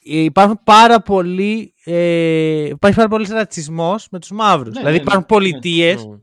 [0.05, 4.75] υπάρχουν πάρα πολλοί ε, υπάρχει πάρα πολύ ρατσισμός με τους μαύρους.
[4.75, 6.15] Ναι, δηλαδή ναι, υπάρχουν ναι, πολιτείες Μμ.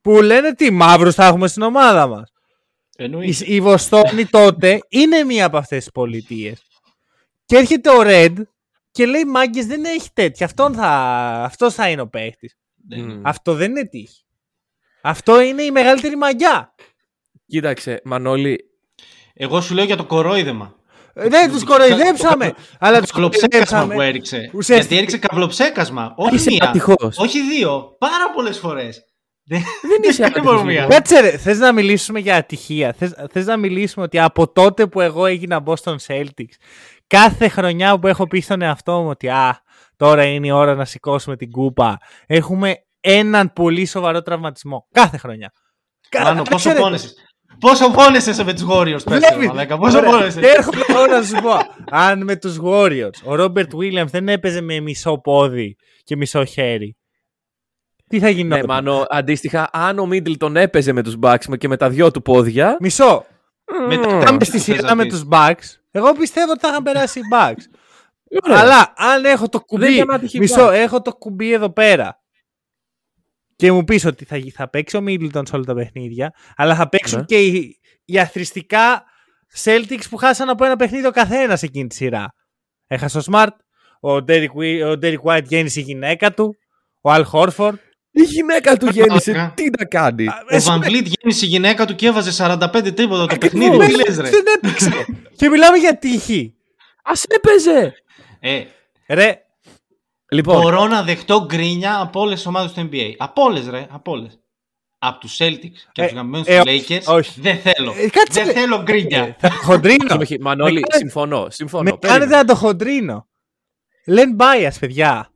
[0.00, 2.32] που λένε τι μαύρους θα έχουμε στην ομάδα μας.
[2.98, 6.62] Η, η Βοστόνη τότε είναι μία από αυτές τις πολιτείες.
[7.44, 8.38] Και έρχεται ο Ρεντ
[8.90, 10.46] και λέει μάγκες δεν έχει τέτοια.
[10.46, 10.88] Αυτόν θα,
[11.44, 12.56] αυτός θα είναι ο παίχτης.
[12.90, 13.20] Mm.
[13.22, 14.24] Αυτό δεν είναι τύχη.
[15.02, 16.74] Αυτό είναι η μεγαλύτερη μαγιά.
[17.46, 18.58] Κοίταξε, Μανώλη.
[19.34, 20.74] Εγώ σου λέω για το κορόιδεμα.
[21.14, 22.54] Ε, δεν τους κοροϊδέψαμε.
[22.78, 24.50] Αλλά τους καβλοψέκασμα που έριξε.
[24.60, 26.14] Γιατί έριξε καβλοψέκασμα.
[26.16, 26.72] Όχι μία.
[27.16, 27.96] Όχι δύο.
[27.98, 29.04] Πάρα πολλές φορές.
[29.46, 29.62] Δεν
[30.10, 30.86] είσαι ατυχής.
[30.88, 35.00] Κάτσε ρε, θες να μιλήσουμε για ατυχία; Θες, θες να μιλήσουμε ότι από τότε που
[35.00, 36.54] εγώ έγινα Boston Celtics,
[37.06, 39.62] κάθε χρονιά που έχω πει στον εαυτό μου ότι α,
[39.96, 44.88] τώρα είναι η ώρα να σηκώσουμε την κούπα, έχουμε έναν πολύ σοβαρό τραυματισμό.
[44.92, 45.52] Κάθε χρονιά.
[46.22, 47.14] Μάνο, πόσο πόνεσες.
[47.60, 49.78] Πόσο πόνεσαι με τους Warriors, πες μαλάκα.
[49.78, 50.40] Πόσο πόνεσαι.
[50.40, 51.50] Και έρχομαι εγώ να σου πω.
[51.90, 56.96] Αν με τους Warriors ο Ρόμπερτ Williams δεν έπαιζε με μισό πόδι και μισό χέρι.
[58.08, 58.58] Τι θα γινόταν.
[58.58, 62.22] Ναι, μάνο, αντίστοιχα, αν ο Μίτλτον έπαιζε με τους Bucks και με τα δυο του
[62.22, 62.76] πόδια.
[62.80, 63.24] Μισό.
[63.88, 67.62] Μετά στη σειρά με τους Bucks, εγώ πιστεύω ότι θα είχαν περάσει οι Bucks.
[68.42, 70.04] Αλλά αν έχω το κουμπί.
[70.38, 72.18] Μισό, έχω το κουμπί εδώ πέρα
[73.56, 76.88] και μου πεις ότι θα, θα παίξει ο Μίτλτον σε όλα τα παιχνίδια, αλλά θα
[76.88, 77.24] παίξουν ναι.
[77.24, 79.04] και οι, οι αθρηστικά
[79.64, 82.34] Celtics που χάσαν από ένα παιχνίδι ο καθένας εκείνη τη σειρά.
[82.86, 83.52] Έχασε ο Smart,
[84.00, 84.48] ο Derek,
[84.86, 86.56] ο Derek White γέννησε η γυναίκα του,
[87.00, 87.74] ο Al Horford.
[88.16, 92.06] Η γυναίκα του γέννησε, τι να κάνει; Ο Van Vliet γέννησε η γυναίκα του και
[92.06, 93.78] έβαζε 45 τρίποτα το παιχνίδι.
[93.78, 94.90] Τι λες ρε; Δεν έπαιξε.
[95.36, 96.54] και μιλάμε για τύχη.
[97.02, 97.94] Α έπαιζε.
[98.40, 98.64] Ε,
[99.08, 99.43] ρε,
[100.34, 103.14] Λοιπόν, Μπορώ να δεχτώ γκρίνια από όλες τις ομάδες του NBA.
[103.16, 103.86] Από όλες, ρε.
[103.90, 104.38] Από όλες.
[104.98, 107.04] Από τους Celtics και από τους γαμμένους τους Lakers.
[107.04, 107.40] Όχι.
[107.40, 107.92] Δεν θέλω.
[107.96, 109.36] Ε, δεν θέλω γκρίνια.
[109.40, 110.16] Ε, χοντρίνο.
[110.20, 111.46] Όχι, Μανώλη, συμφωνώ.
[111.50, 111.82] συμφωνώ.
[111.82, 113.26] Με κάνετε να το χοντρίνο.
[114.06, 115.30] Λένε bias, παιδιά.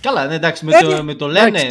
[0.00, 1.66] Καλά, ναι, εντάξει, με, το, με το λένε.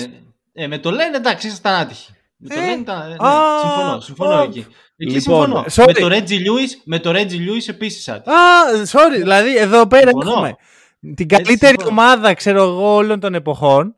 [0.54, 2.12] Ε, με το λένε εντάξει, ήσασταν άτυχοι.
[2.38, 3.16] Με το ε, λένε, ναι,
[3.62, 4.66] συμφωνώ, συμφωνώ εκεί.
[4.98, 5.88] Εκεί λοιπόν, συμφωνώ.
[5.88, 8.36] Με το Reggie Lewis, με το Reggie Lewis επίσης άτυχοι.
[8.36, 8.42] Α,
[8.92, 10.56] sorry, δηλαδή εδώ πέρα έχουμε
[11.16, 13.96] την καλύτερη ομάδα, ξέρω εγώ, όλων των εποχών.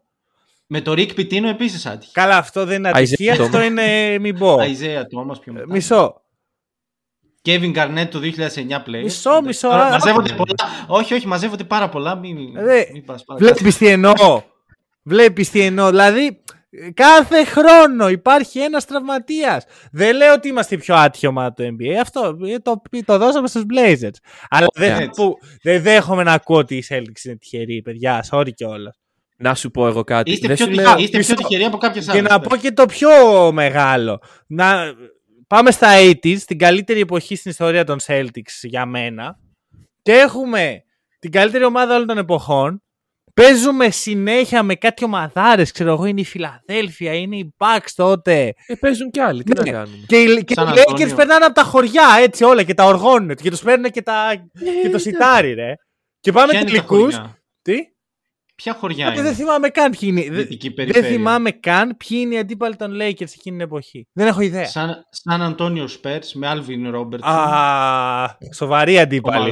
[0.67, 2.11] Με το Ρικ Πιτίνο επίσης άτυχε.
[2.13, 4.61] Καλά, αυτό δεν είναι ατυχία, αυτό είναι μην πω.
[4.61, 5.65] Αιζέα του όμω πιο μετά.
[5.69, 6.21] Μισό.
[7.45, 9.01] Kevin Garnett το 2009 play.
[9.03, 9.67] Μισό, μισό.
[9.67, 10.55] μαζεύονται πολλά.
[10.87, 12.15] Όχι, όχι, μαζεύονται πάρα πολλά.
[12.15, 13.03] Μην, μην
[13.37, 14.41] Βλέπεις τι εννοώ.
[15.03, 15.89] Βλέπεις τι εννοώ.
[15.89, 16.41] Δηλαδή,
[16.93, 19.65] Κάθε χρόνο υπάρχει ένας τραυματίας.
[19.91, 21.93] Δεν λέω ότι είμαστε η πιο άτυχη ομάδα του NBA.
[22.01, 24.15] Αυτό το, το δώσαμε στους Blazers.
[24.49, 28.25] Αλλά δεν, που, δεν δέχομαι να ακούω ότι η Celtics είναι τυχερή, παιδιά.
[28.31, 28.99] Sorry κιόλας.
[29.37, 30.31] Να σου πω εγώ κάτι.
[30.31, 30.97] Είστε, πιο, λέω...
[30.97, 32.21] είστε πιο τυχεροί από κάποιες άλλε.
[32.21, 33.09] Και να πω και το πιο
[33.51, 34.21] μεγάλο.
[34.47, 34.93] Να...
[35.47, 39.39] Πάμε στα 80s, την καλύτερη εποχή στην ιστορία των Celtics για μένα.
[40.01, 40.83] Και έχουμε
[41.19, 42.83] την καλύτερη ομάδα όλων των εποχών
[43.33, 45.71] Παίζουμε συνέχεια με κάτι ομαδάρες.
[45.71, 48.53] Ξέρω εγώ, είναι η Φιλαδέλφια, είναι η Bucks τότε.
[48.67, 49.43] Ε, παίζουν κι άλλοι.
[49.43, 49.71] Τι ναι.
[49.71, 49.97] να κάνουμε.
[50.07, 53.35] Και, οι και οι Lakers περνάνε από τα χωριά έτσι όλα και τα οργώνουν.
[53.35, 54.33] Και τους παίρνουν και, τα,
[54.81, 55.73] και το ε, σιτάρι, ρε.
[56.19, 57.07] Και πάμε τελικού.
[57.61, 57.75] Τι;
[58.63, 59.21] Ποια χωριά είναι.
[59.21, 60.45] Δεν θυμάμαι καν ποιοι είναι.
[60.85, 64.07] Δεν θυμάμαι καν ποιοι είναι οι αντίπαλοι των Lakers εκείνη την εποχή.
[64.13, 64.65] Δεν έχω ιδέα.
[64.65, 67.25] Σαν, σαν Αντώνιο Σπέρ με Άλβιν Ρόμπερτ.
[67.25, 69.51] Α, σοβαρή αντίπαλη.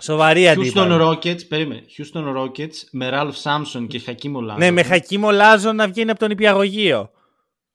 [0.00, 0.72] Σοβαρή αντίπαλη.
[0.74, 1.82] Houston Rockets, περίμενε.
[1.96, 4.58] Houston Rockets με Ralph Samson και Χακίμο Λάζο.
[4.58, 7.10] Ναι, με Χακίμο Λάζο να βγαίνει από τον υπηαγωγείο.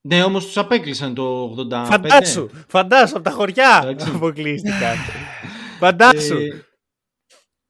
[0.01, 1.86] Ναι, όμως τους απέκλεισαν το 85.
[1.86, 4.95] Φαντάσου, φαντάσου από τα χωριά αποκλείστηκαν.
[5.80, 6.38] Φαντάσου.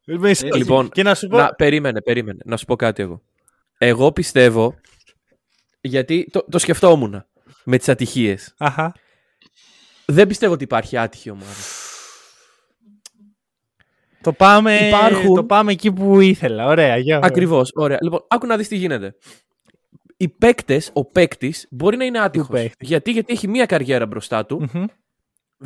[0.06, 1.38] Ε, λοιπόν, και να σου πω...
[1.38, 2.40] να, περίμενε, περίμενε.
[2.46, 3.22] Να σου πω κάτι εγώ.
[3.78, 4.76] Εγώ πιστεύω,
[5.82, 7.26] γιατί το, το σκεφτόμουν
[7.64, 8.54] με τις ατυχίες.
[8.58, 8.94] Αχα.
[10.06, 11.54] Δεν πιστεύω ότι υπάρχει άτυχη ομάδα.
[14.26, 15.36] Το πάμε, Υπάρχουν...
[15.36, 16.68] το πάμε εκεί που ήθελα.
[16.68, 16.98] Ωραία.
[16.98, 17.20] Για...
[17.24, 17.72] Ακριβώς.
[17.76, 17.98] Ωραία.
[18.02, 19.16] Λοιπόν, άκου να δεις τι γίνεται.
[20.18, 22.70] Οι παίκτες, ο παίκτης μπορεί να είναι άτυχος.
[22.80, 24.70] Γιατί, γιατί έχει μία καριέρα μπροστά του.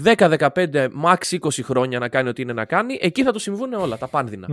[0.03, 2.97] 10, 15, max 20 χρόνια να κάνει ό,τι είναι να κάνει.
[3.01, 4.47] Εκεί θα του συμβούν όλα τα πανδυνα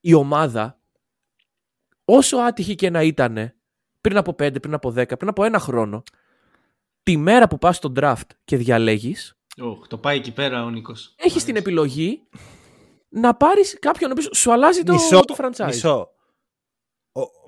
[0.00, 0.78] Η ομάδα,
[2.04, 3.52] όσο άτυχη και να ήταν
[4.00, 6.02] πριν από 5, πριν από 10, πριν από ένα χρόνο,
[7.02, 9.38] τη μέρα που πας στο draft και διαλέγεις.
[9.60, 11.14] Oh, το πάει εκεί πέρα ο Νίκος.
[11.16, 12.22] Έχεις την επιλογή
[13.08, 15.66] να πάρεις κάποιον που σου αλλάζει το, μισό, το franchise.
[15.66, 16.08] Μισό.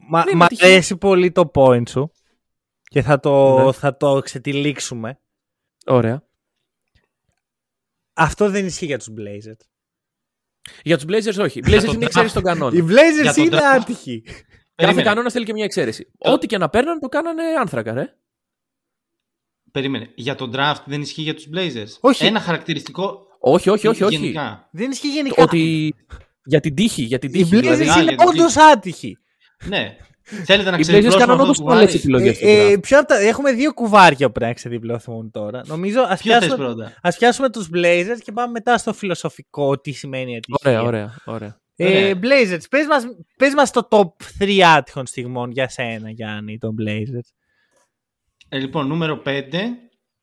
[0.09, 2.13] μα, μ' αρέσει πολύ το point σου
[2.83, 3.73] και θα το, ναι.
[3.73, 5.21] θα το ξετυλίξουμε.
[5.87, 6.23] Ωραία.
[8.13, 9.61] Αυτό δεν ισχύει για τους Blazers.
[10.83, 11.59] Για τους Blazers όχι.
[11.59, 12.77] Οι Blazers είναι εξαίρεση στον κανόνα.
[12.77, 14.25] Οι Blazers είναι άτυχοι.
[14.75, 16.11] Κάθε κανόνας θέλει και μια εξαίρεση.
[16.19, 18.17] Ό,τι και να παίρνουν το κάνανε άνθρακα, ρε.
[19.71, 20.13] Περίμενε.
[20.15, 21.99] Για τον draft δεν ισχύει για τους Blazers.
[22.01, 22.27] Όχι.
[22.27, 24.03] Ένα χαρακτηριστικό όχι, όχι, όχι.
[24.05, 24.17] όχι.
[24.17, 24.69] Γενικά.
[24.73, 25.43] Δεν ισχύει γενικά.
[25.43, 25.95] Ότι
[26.45, 27.03] για την τύχη.
[27.03, 27.57] Για την τύχη.
[27.57, 28.01] Οι Blazers δηλαδή.
[28.03, 29.19] είναι όντως άτυχοι.
[29.65, 29.97] Ναι.
[30.45, 31.99] Θέλετε να Οι Blazers ξεδιπλώσουμε κάναν αυτό όντως το πολλές κουβάρι.
[31.99, 32.41] επιλογές.
[32.41, 35.63] Ε, ε, ποιο απ' τα- έχουμε δύο κουβάρια που πρέπει να ξεδιπλωθούν τώρα.
[35.67, 39.79] Νομίζω ας Ποιο θες πιάσουμε, πρώτα; ας πιάσουμε τους Blazers και πάμε μετά στο φιλοσοφικό
[39.81, 40.81] τι σημαίνει ατυχία.
[40.81, 41.61] Ωραία, ωραία, ωραία.
[41.77, 42.15] Ε, Ωραία.
[42.23, 43.05] Blazers, πες μας,
[43.37, 47.29] πες μας το top 3 άτυχων στιγμών για σένα, Γιάννη, των Blazers.
[48.49, 49.29] Ε, λοιπόν, νούμερο 5.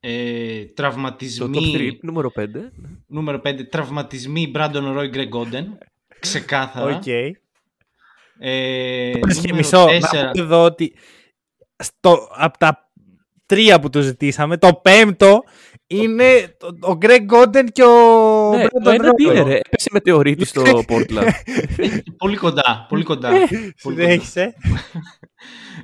[0.07, 1.71] Ε, Το τραυματισμοί.
[1.73, 2.43] top 3, νούμερο 5.
[3.07, 3.69] Νούμερο 5.
[3.69, 5.65] Τραυματισμοί Brandon Roy Greg Oden.
[6.19, 6.95] Ξεκάθαρα.
[6.95, 7.07] Οκ.
[8.39, 10.31] Ε, Πες και νούμερο μισό, να τέσσερα.
[10.31, 10.93] πω εδώ ότι
[11.83, 12.89] στο, από τα
[13.45, 15.43] τρία που του ζητήσαμε, το πέμπτο
[15.87, 19.31] είναι το, ο Greg Oden και ο Ναι, Brandon το ένα τι Roy.
[19.31, 21.29] είναι, ρε; Έπεσε μετεωρίτη στο Portland.
[22.17, 22.85] Πολύ κοντά.
[22.89, 23.29] Πολύ κοντά.
[23.29, 23.73] πολύ κοντά.
[23.75, 24.53] Συνέχισε.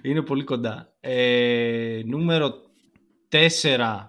[0.02, 0.94] Είναι πολύ κοντά.
[1.00, 2.54] Ε, νούμερο
[3.32, 4.06] 4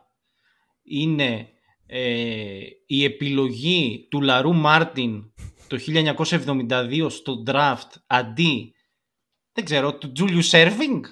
[0.82, 1.48] είναι
[1.86, 5.32] ε, η επιλογή του LaRue Martin
[5.66, 5.78] το
[6.68, 8.74] 1972 στο draft αντί
[9.52, 11.04] δεν ξέρω, του Julius Erving;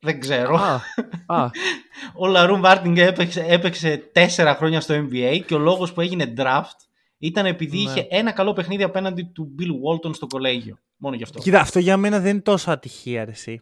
[0.00, 0.56] Δεν ξέρω.
[0.56, 0.80] α,
[1.26, 1.50] α,
[2.22, 6.76] Ο LaRue Martin έπαιξε, έπαιξε τέσσερα χρόνια στο NBA και ο λόγος που έγινε draft
[7.18, 7.82] ήταν επειδή Ναι.
[7.82, 10.78] είχε ένα καλό παιχνίδι απέναντι του Bill Walton στο κολέγιο.
[10.96, 11.38] Μόνο γι' αυτό.
[11.38, 13.60] Κοίτα, αυτό για μένα δεν είναι τόσο ατυχία, ρε, εσύ.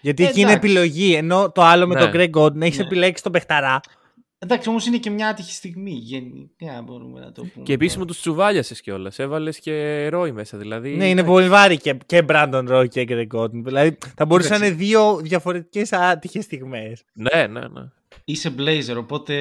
[0.00, 0.68] Γιατί Ε, εκεί είναι εντάξει.
[0.68, 1.14] επιλογή.
[1.14, 2.00] Ενώ το άλλο με Ναι.
[2.00, 2.84] τον Greg Oden έχει Ναι.
[2.84, 3.80] επιλέξει τον Πεχταρά.
[4.42, 5.90] Εντάξει, όμως είναι και μια άτυχη στιγμή.
[5.92, 7.64] Γενικά μπορούμε να το πούμε.
[7.64, 9.18] και επίσης μου τους τσουβάλιασες κιόλας.
[9.18, 10.58] Έβαλες και ρόι μέσα.
[10.58, 10.90] Δηλαδή.
[10.96, 13.50] Ναι, είναι πολύ βάρη και, και Brandon Roy και Greg Oden.
[13.64, 14.84] Δηλαδή θα μπορούσαν να είναι Εντάξει.
[14.86, 17.02] δύο διαφορετικές άτυχες στιγμές.
[17.12, 17.82] Ναι, ναι, ναι.
[18.24, 19.34] Είσαι blazer, οπότε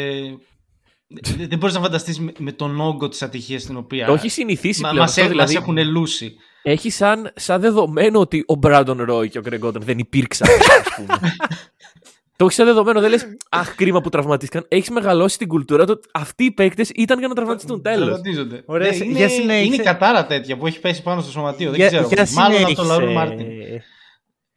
[1.07, 4.29] δεν δεν μπορείς να φανταστείς με, με τον όγκο της ατυχίας την οποία Το έχει
[4.29, 5.03] συνηθίσει μα, πλέον.
[5.03, 6.35] μας, αυτό, έ- δηλαδή, μας έχουν λούσει.
[6.71, 10.47] Έχει σαν, σαν δεδομένο ότι ο Μπράντον Ρόι και ο Γκρeg Oden δεν υπήρξαν.
[10.49, 11.19] ας πούμε.
[12.37, 12.99] το έχεις σαν δεδομένο.
[13.01, 14.65] Δεν λες, Αχ, κρίμα που τραυματίστηκαν.
[14.67, 15.93] Έχεις μεγαλώσει την κουλτούρα του.
[15.97, 17.81] ότι Αυτοί οι παίκτες ήταν για να τραυματιστούν.
[17.81, 18.05] Τέλος.
[18.07, 18.61] Τραυματίζονται.
[18.65, 19.65] Ωραία, Ναι, σε- είναι, για συνέχισε.
[19.65, 21.69] είναι η κατάρα τέτοια που έχει πέσει πάνω στο σωματείο.
[21.69, 22.07] Δεν Για, ξέρω.
[22.07, 22.99] για Μάλλον από το συνέχισε.
[22.99, 23.47] Λαρού Μάρτιν.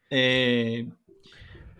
[0.07, 0.83] Ε,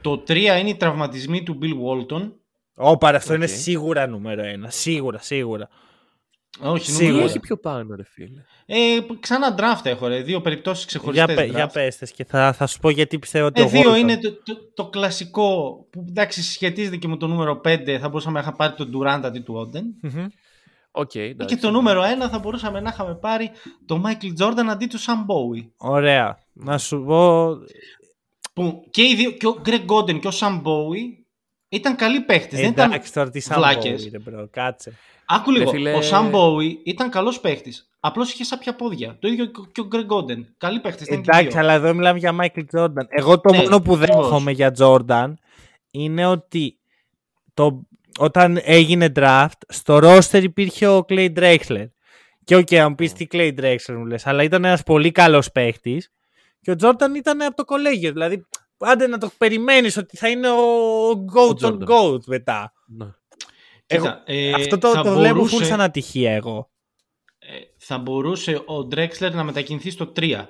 [0.02, 1.74] το 3 είναι οι τραυματισμοί του Bill
[2.16, 2.32] Walton.
[2.76, 3.50] Όπα, ρε, αυτό είναι Οκ.
[3.50, 4.70] σίγουρα νούμερο ένα.
[4.70, 5.70] Σίγουρα, σίγουρα.
[6.62, 7.08] Όχι, Τι Σίγουρα.
[7.12, 7.30] νούμερο.
[7.30, 8.42] έχει πιο πάνω, ρε φίλε.
[8.66, 10.22] Ε, ξανά draft έχω, ρε.
[10.22, 11.54] Δύο περιπτώσεις Για, ξεχωριστές πε, draft.
[11.56, 13.98] για πες τες και θα, θα σου πω γιατί πιστεύω ότι Ε, ο δύο Walton-
[13.98, 18.34] είναι το, το, το κλασικό που εντάξει σχετίζεται και με το νούμερο 5 θα μπορούσαμε
[18.34, 20.10] να είχαμε πάρει τον Durant αντί του Oden.
[20.12, 20.26] Μμμ.
[20.92, 21.56] Οκ, εντάξει.
[21.56, 23.52] και το νούμερο 1 θα μπορούσαμε να είχαμε πάρει
[23.86, 25.68] τον Michael Jordan αντί του Sam Bowie.
[25.78, 26.38] Ωραία.
[26.54, 27.50] Να σου πω...
[28.54, 31.23] Που και, οι δύο, και ο Greg Oden και ο Sam Bowie
[31.76, 32.60] ήταν καλοί παίχτες.
[32.60, 34.10] δεν ήταν Εντάξει τώρα τι σαν βλάκες.
[34.14, 34.94] Bowie, ρε, bro, κάτσε.
[35.26, 35.70] Άκου λίγο.
[35.70, 37.90] φίλε- Ο Sam Bowie ήταν καλός παίχτης.
[38.00, 39.18] Απλώς είχε σάπια πόδια.
[39.20, 40.44] Το ίδιο και ο Greg Oden.
[40.58, 41.60] Καλοί παίχτες ήταν και οι Εντάξει, δύο.
[41.60, 43.06] αλλά εδώ μιλάμε για Michael Jordan.
[43.10, 44.26] Εγώ το Ναι, μόνο που ακριβώς.
[44.28, 45.34] δέχομαι για Jordan
[45.92, 46.78] είναι ότι
[47.54, 47.88] το,
[48.20, 51.86] όταν έγινε draft, στο roster υπήρχε ο Clay Drexler.
[52.44, 55.52] Και οκ, αν μου πεις τι Clyde Drexler μου λες, αλλά ήταν ένας πολύ καλός
[55.52, 56.12] παίχτης
[56.62, 58.12] και ο Jordan ήταν από το κολέγιο.
[58.12, 58.46] Δηλαδή,
[58.86, 61.92] άντε να το περιμένεις ότι θα είναι ο GOAT των Jordan.
[61.92, 62.74] GOAT μετά.
[62.88, 63.06] Ναι.
[63.86, 66.70] Κοίτα, ε, Αυτό το, θα το βλέπω μπορούσε- full σαν ατυχία εγώ.
[67.40, 70.48] ε, θα μπορούσε ο Drexler να μετακινηθεί στο 3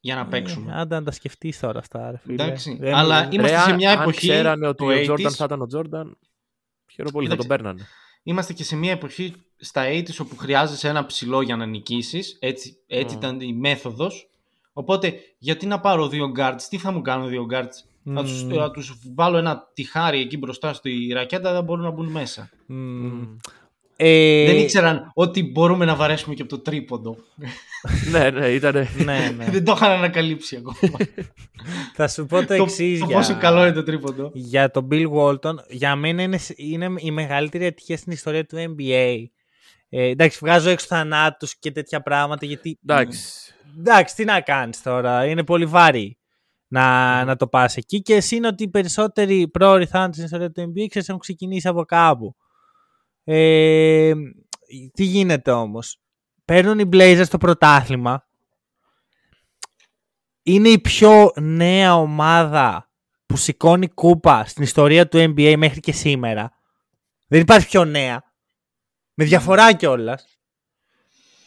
[0.00, 0.72] για να παίξουμε.
[0.72, 2.42] Ε, άντε να τα σκεφτείς τώρα αυτά, ρε φίλε.
[2.42, 5.32] Εντάξει, Δεν- αλλά είμαστε Ρε, σε μια αν εποχή ξέρανε ότι του ο 80s, Τζόρνταν
[5.32, 6.18] θα ήταν ο Τζόρνταν,
[6.92, 7.62] χαίρομαι πολύ, θα τον Κοίταξε.
[7.64, 7.86] παίρνανε.
[8.22, 12.36] Είμαστε και σε μια εποχή στα 80s όπου χρειάζεσαι ένα ψηλό για να νικήσεις.
[12.40, 13.18] Έτσι, έτσι Mm.
[13.18, 14.30] ήταν η μέθοδος.
[14.72, 18.48] Οπότε, γιατί να πάρω δύο guards, τι θα μου κάνουν δύο guards; Να, τους, Mm.
[18.48, 22.50] να τους βάλω ένα τυχάρι εκεί μπροστά στη ρακέτα, δεν μπορούν να μπουν μέσα.
[22.66, 23.36] Μμμ.
[23.96, 27.16] Ε, Δεν ήξεραν ότι μπορούμε να βαρέσουμε και από το τρίποντο.
[28.10, 28.74] ναι, ναι, ήταν.
[29.04, 29.44] ναι, ναι.
[29.52, 30.98] δεν το είχαν ανακαλύψει ακόμα.
[31.96, 34.30] Θα σου πω το το εξής το για, πόσο καλό είναι το τρίποντο.
[34.34, 35.54] για τον Bill Walton.
[35.68, 39.24] Για μένα είναι, είναι η μεγαλύτερη ατυχία στην ιστορία του NBA.
[39.88, 42.78] Ε, εντάξει, βγάζω έξω θανάτους και τέτοια πράγματα γιατί.
[42.86, 43.51] Εντάξει.
[43.78, 45.26] Εντάξει, τι να κάνεις τώρα.
[45.26, 46.18] Είναι πολύ βάρη
[46.68, 48.02] να, να το πας εκεί.
[48.02, 51.68] Και εσύ είναι ότι οι περισσότεροι πρόοροι θάνατοι στην ιστορία του NBA ξέρεις, έχουν ξεκινήσει
[51.68, 52.36] από κάπου.
[53.24, 54.12] Ε,
[54.92, 56.00] τι γίνεται όμως;
[56.44, 58.26] Παίρνουν οι Blazers το πρωτάθλημα.
[60.42, 62.90] Είναι η πιο νέα ομάδα
[63.26, 66.52] που σηκώνει κούπα στην ιστορία του NBA μέχρι και σήμερα.
[67.28, 68.22] Δεν υπάρχει πιο νέα.
[69.14, 70.31] Με διαφορά κιόλας.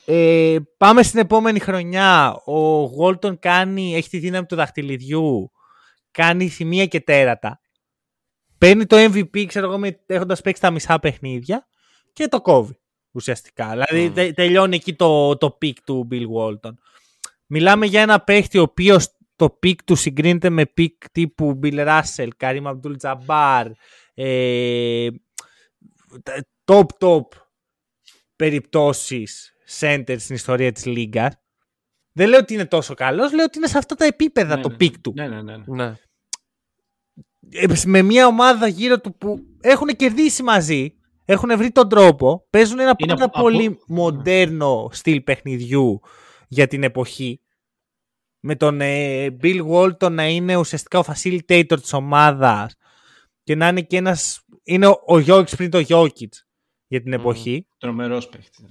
[0.06, 2.42] Ε, πάμε στην επόμενη χρονιά.
[2.46, 5.52] Ο Walton κάνει, έχει τη δύναμη του δαχτυλιδιού.
[6.12, 7.60] Κάνει σημεία και τέρατα.
[8.58, 11.68] Παίρνει το MVP, ξέρω εγώ, με- έχοντας παίξει τα μισά παιχνίδια
[12.14, 12.80] και το κόβει
[13.12, 13.70] ουσιαστικά.
[13.70, 14.14] Δηλαδή Μμ.
[14.16, 16.74] τε- τελειώνει εκεί το, το peak του Bill Walton.
[17.46, 22.28] Μιλάμε για ένα παίχτη ο οποίος το peak του συγκρίνεται με peak τύπου Bill Russell,
[22.40, 23.72] Kareem Abdul Jabbar,
[24.14, 25.08] ε,
[26.66, 27.22] top top
[28.36, 31.34] περιπτώσεις center στην ιστορία της λίγκας.
[32.12, 34.70] Δεν λέω ότι είναι τόσο καλός, λέω ότι είναι σε αυτά τα επίπεδα Ναι, το
[34.70, 34.76] ναι.
[34.76, 35.14] peak του.
[35.16, 35.58] Ναι, ναι, ναι.
[35.58, 35.64] ναι.
[35.86, 35.94] Ναι.
[37.50, 40.96] Ε, με μια ομάδα γύρω του που έχουν κερδίσει μαζί,
[41.26, 46.00] έχουν βρει τον τρόπο, παίζουν ένα Είναι πάρα από- πολύ από- μοντέρνο στυλ παιχνιδιού
[46.48, 47.40] για την εποχή.
[48.40, 52.76] Με τον ε, Bill Walton να είναι ουσιαστικά ο facilitator της ομάδας
[53.44, 54.40] και να είναι και ένας...
[54.64, 56.30] Είναι ο, ο Jokic πριν το Jokic
[56.88, 57.68] για την εποχή.
[57.78, 58.66] Τρομερός παίχτης.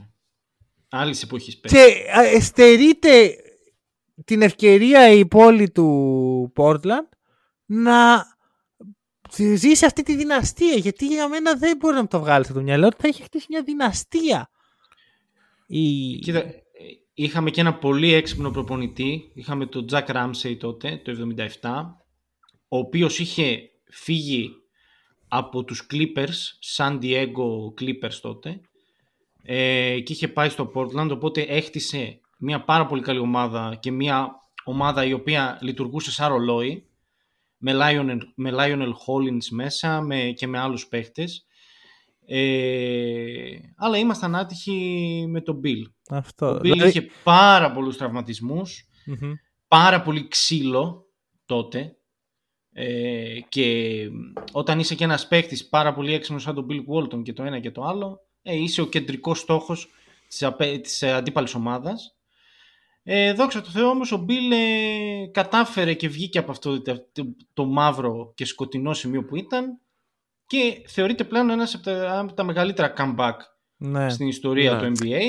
[0.97, 1.77] Άλλη εποχή παίχτη.
[1.77, 3.37] Και α, ε, στερείται
[4.25, 7.09] την ευκαιρία η πόλη του Portland
[7.65, 8.27] να
[9.55, 10.75] ζήσει αυτή τη δυναστεία.
[10.75, 13.23] Γιατί για μένα δεν μπορεί να μου το βγάλει από το μυαλό ότι θα έχει
[13.23, 14.51] χτίσει μια δυναστεία.
[15.67, 16.19] Η...
[16.19, 16.63] Κοίτα, ε,
[17.15, 19.31] είχαμε και ένα πολύ έξυπνο προπονητή.
[19.35, 21.71] Είχαμε τον Jack Ramsey τότε, το 77,
[22.69, 24.51] ο οποίος είχε φύγει
[25.29, 28.61] από τους Clippers, San Diego Clippers τότε,
[29.47, 34.31] ε, και είχε πάει στο Portland, οπότε έχτισε μια πάρα πολύ καλή ομάδα και μια
[34.65, 36.89] ομάδα η οποία λειτουργούσε σαν ρολόι,
[37.57, 41.47] με Lionel, με Lionel Hollins μέσα με, και με άλλους παίχτες.
[42.27, 45.83] Ε, αλλά ήμασταν άτυχοι με τον Bill.
[46.11, 46.47] Αυτό.
[46.47, 49.33] Ο Bill Δηλαδή- είχε πάρα πολλούς τραυματισμούς, Μμμ.
[49.69, 51.07] πάρα πολύ ξύλο
[51.47, 51.97] τότε
[52.73, 53.97] ε, και
[54.53, 57.61] όταν είσαι και ένας παίκτης πάρα πολύ έξυπνος σαν τον Bill Walton και το ένα
[57.61, 59.89] και το άλλο ε, είσαι ο κεντρικός στόχος
[60.29, 62.15] της, απέ, της ε, αντίπαλης ομάδας
[63.03, 67.25] ε, δόξα τω Θεώ όμως ο Bill ε, κατάφερε και βγήκε από αυτό το, το,
[67.53, 69.79] το μαύρο και σκοτεινό σημείο που ήταν
[70.47, 73.35] και θεωρείται πλέον ένας από τα, από τα μεγαλύτερα comeback
[73.77, 74.11] Ναι.
[74.11, 74.81] στην ιστορία Ναι.
[74.81, 75.21] του NBA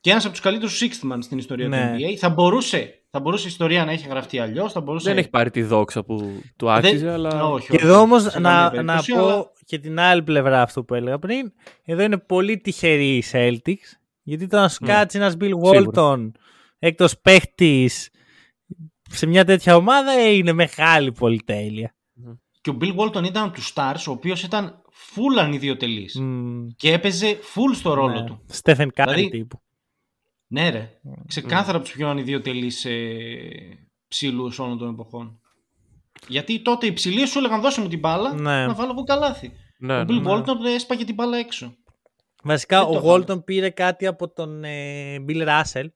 [0.00, 1.94] και ένας από τους καλύτερους sixth man στην ιστορία Ναι.
[1.98, 2.14] του NBA.
[2.14, 5.08] Θα μπορούσε, θα μπορούσε η ιστορία να έχει γραφτεί αλλιώς, θα μπορούσε...
[5.08, 6.16] Δεν έχει πάρει τη δόξα που
[6.56, 7.48] του Δεν- άξιζε, αλλά.
[7.48, 10.22] Όχι, Και όχι, εδώ όμως σε καμία να, να περίπτωση, πω αλλά- και την άλλη
[10.22, 11.52] πλευρά αυτού που έλεγα πριν.
[11.84, 13.96] Εδώ είναι πολύ τυχεροί οι Celtics.
[14.22, 14.92] Γιατί το να σου Ναι.
[14.92, 15.84] κάτσει ένας Bill Σίγουρα.
[15.94, 16.30] Walton
[16.78, 18.10] έκτος παίχτης
[19.10, 21.94] σε μια τέτοια ομάδα ε, είναι μεγάλη πολυτέλεια.
[22.60, 24.82] Και ο Bill Walton ήταν από τους stars, ο οποίος ήταν
[25.14, 28.24] full ανιδιοτελής Μμμ, και έπαιζε full στο ρόλο ναι.
[28.26, 28.40] του.
[28.46, 29.60] Stephen Curry Δηλαδή, τύπου.
[30.46, 33.08] Ναι ρε, ξεκάθαρα από τους πιο ανιδιοτελείς ε,
[34.08, 35.40] ψηλούς όλων των εποχών.
[36.28, 38.66] Γιατί τότε οι ψηλοί σου έλεγαν δώσε μου την μπάλα Ναι.
[38.66, 39.52] να βάλω εγώ καλάθι.
[39.78, 40.04] Ναι, ο ναι.
[40.08, 41.76] Bill Walton έσπαγε την μπάλα έξω.
[42.42, 45.86] Βασικά δεν ο το Walton πήρε κάτι από τον ε, Bill Russell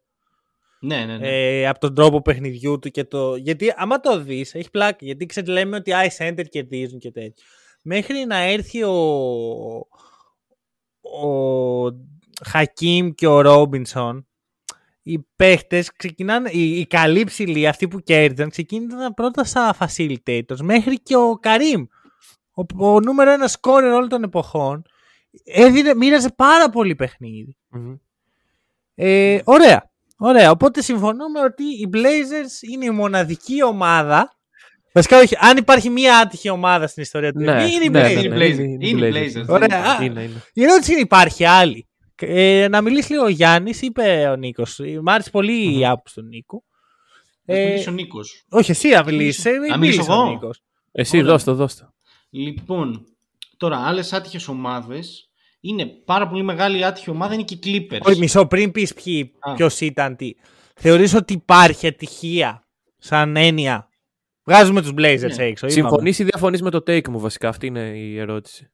[0.80, 1.28] Ναι, ναι, ναι.
[1.28, 3.36] ε, από τον τρόπο παιχνιδιού του και το.
[3.36, 4.96] Γιατί άμα το δεις, έχει πλάκα.
[5.00, 7.44] Γιατί ξέρετε, λέμε ότι οι center κερδίζουν και τέτοια.
[7.82, 8.92] Μέχρι να έρθει ο.
[11.00, 11.28] ο
[12.46, 14.26] Χακίμ και ο Ρόμπινσον,
[15.02, 16.50] οι παίχτες ξεκινάνε.
[16.52, 20.58] Οι, οι καλοί ψηλοί, αυτοί που κέρδισαν, ξεκίνησαν πρώτα σαν facilitators.
[20.62, 21.84] Μέχρι και ο Καρύμ,
[22.54, 24.82] ο, ο νούμερο ένα σκόρερ όλων των εποχών,
[25.44, 27.56] έδινε, μοίραζε πάρα πολύ παιχνίδι.
[27.68, 27.94] Μμμ.
[28.94, 29.90] Ε, ωραία.
[30.18, 30.50] Ωραία.
[30.50, 34.34] Οπότε συμφωνούμε ότι οι Blazers είναι η μοναδική ομάδα.
[34.92, 35.36] Βασικά, όχι.
[35.40, 38.14] Αν υπάρχει μία άτυχη ομάδα στην ιστορία του Ναι, NBA, είναι οι ναι, Blazers.
[38.14, 38.58] ναι, Είναι οι ναι, Blazers.
[38.58, 39.38] είναι οι Είναι οι Blazers.
[39.40, 39.48] Blazers.
[39.48, 39.68] Ωραία.
[39.68, 40.04] Δεν υπάρχει.
[40.04, 40.42] Είναι, είναι.
[40.52, 41.88] Η ερώτηση είναι: υπάρχει άλλη;
[42.26, 44.80] Ε, να μιλήσει λίγο ο Γιάννης, είπε ο Νίκος.
[45.02, 46.64] Μ' άρεσε πολύ η άποψη του Νίκου.
[47.46, 48.44] Ας Ε, μιλήσει ο Νίκος.
[48.50, 49.48] όχι, εσύ να μιλήσει.
[49.48, 50.62] Ε, Να μίλησε μιλήσω ο εγώ; Νίκος.
[50.92, 51.30] Εσύ, Ωραία.
[51.30, 51.94] δώσ' το, δώσ' το.
[52.30, 53.04] Λοιπόν,
[53.56, 58.00] τώρα άλλες άτυχες ομάδες είναι πάρα πολύ μεγάλη άτυχη ομάδα είναι και οι Clippers.
[58.02, 58.94] Όχι, μισό πριν πεις
[59.38, 59.54] Α.
[59.54, 60.32] ποιος ήταν τι.
[60.74, 62.62] Θεωρείς ότι υπάρχει ατυχία
[62.98, 63.88] σαν έννοια;
[64.44, 65.44] Βγάζουμε τους Blazers Ναι.
[65.44, 65.66] έξω.
[65.66, 65.70] είπαμε.
[65.70, 67.48] Συμφωνείς ή διαφωνείς με το take μου, βασικά.
[67.48, 68.70] Αυτή είναι η ερώτηση.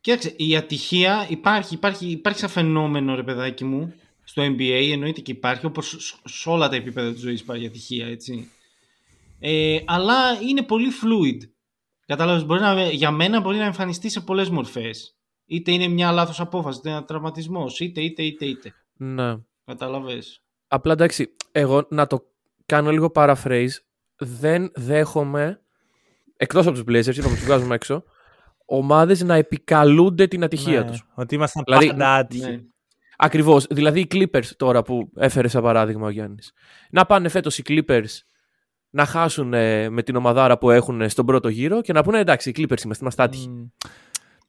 [0.00, 3.94] Κοίταξε, η ατυχία υπάρχει, υπάρχει, υπάρχει σαν φαινόμενο, ρε παιδάκι μου,
[4.24, 8.06] στο NBA, εννοείται και υπάρχει, όπως σ- σε όλα τα επίπεδα της ζωής υπάρχει ατυχία,
[8.06, 8.50] έτσι.
[9.40, 10.14] Ε, αλλά
[10.48, 11.48] είναι πολύ fluid.
[12.06, 15.16] Κατάλαβες, μπορεί να, για μένα μπορεί να εμφανιστεί σε πολλές μορφές.
[15.46, 18.74] Είτε είναι μια λάθος απόφαση, είτε ένα τραυματισμός, είτε, είτε, είτε, είτε.
[18.96, 19.36] Ναι.
[19.64, 20.42] Κατάλαβες.
[20.68, 22.24] Απλά εντάξει, εγώ να το
[22.66, 23.68] κάνω λίγο paraphrase.
[24.16, 25.60] Δεν δέχομαι,
[26.36, 28.04] εκτός από τους Blazers, είπαμε τους βγάζουμε έξω,
[28.68, 31.06] ομάδες να επικαλούνται την ατυχία Ναι, τους.
[31.14, 32.50] Ότι ήμασταν Δηλαδή, πάντα άτυχοι.
[32.50, 32.60] Ναι.
[33.16, 33.66] Ακριβώς.
[33.70, 36.52] Δηλαδή οι Clippers τώρα που έφερε σαν παράδειγμα ο Γιάννης.
[36.90, 38.22] Να πάνε φέτος οι Clippers
[38.90, 42.18] να χάσουν ε, με την ομαδάρα που έχουν ε, στον πρώτο γύρο και να πούνε
[42.18, 43.48] εντάξει οι Clippers είμαστε, είμαστε άτυχοι.
[43.48, 43.66] Μμ.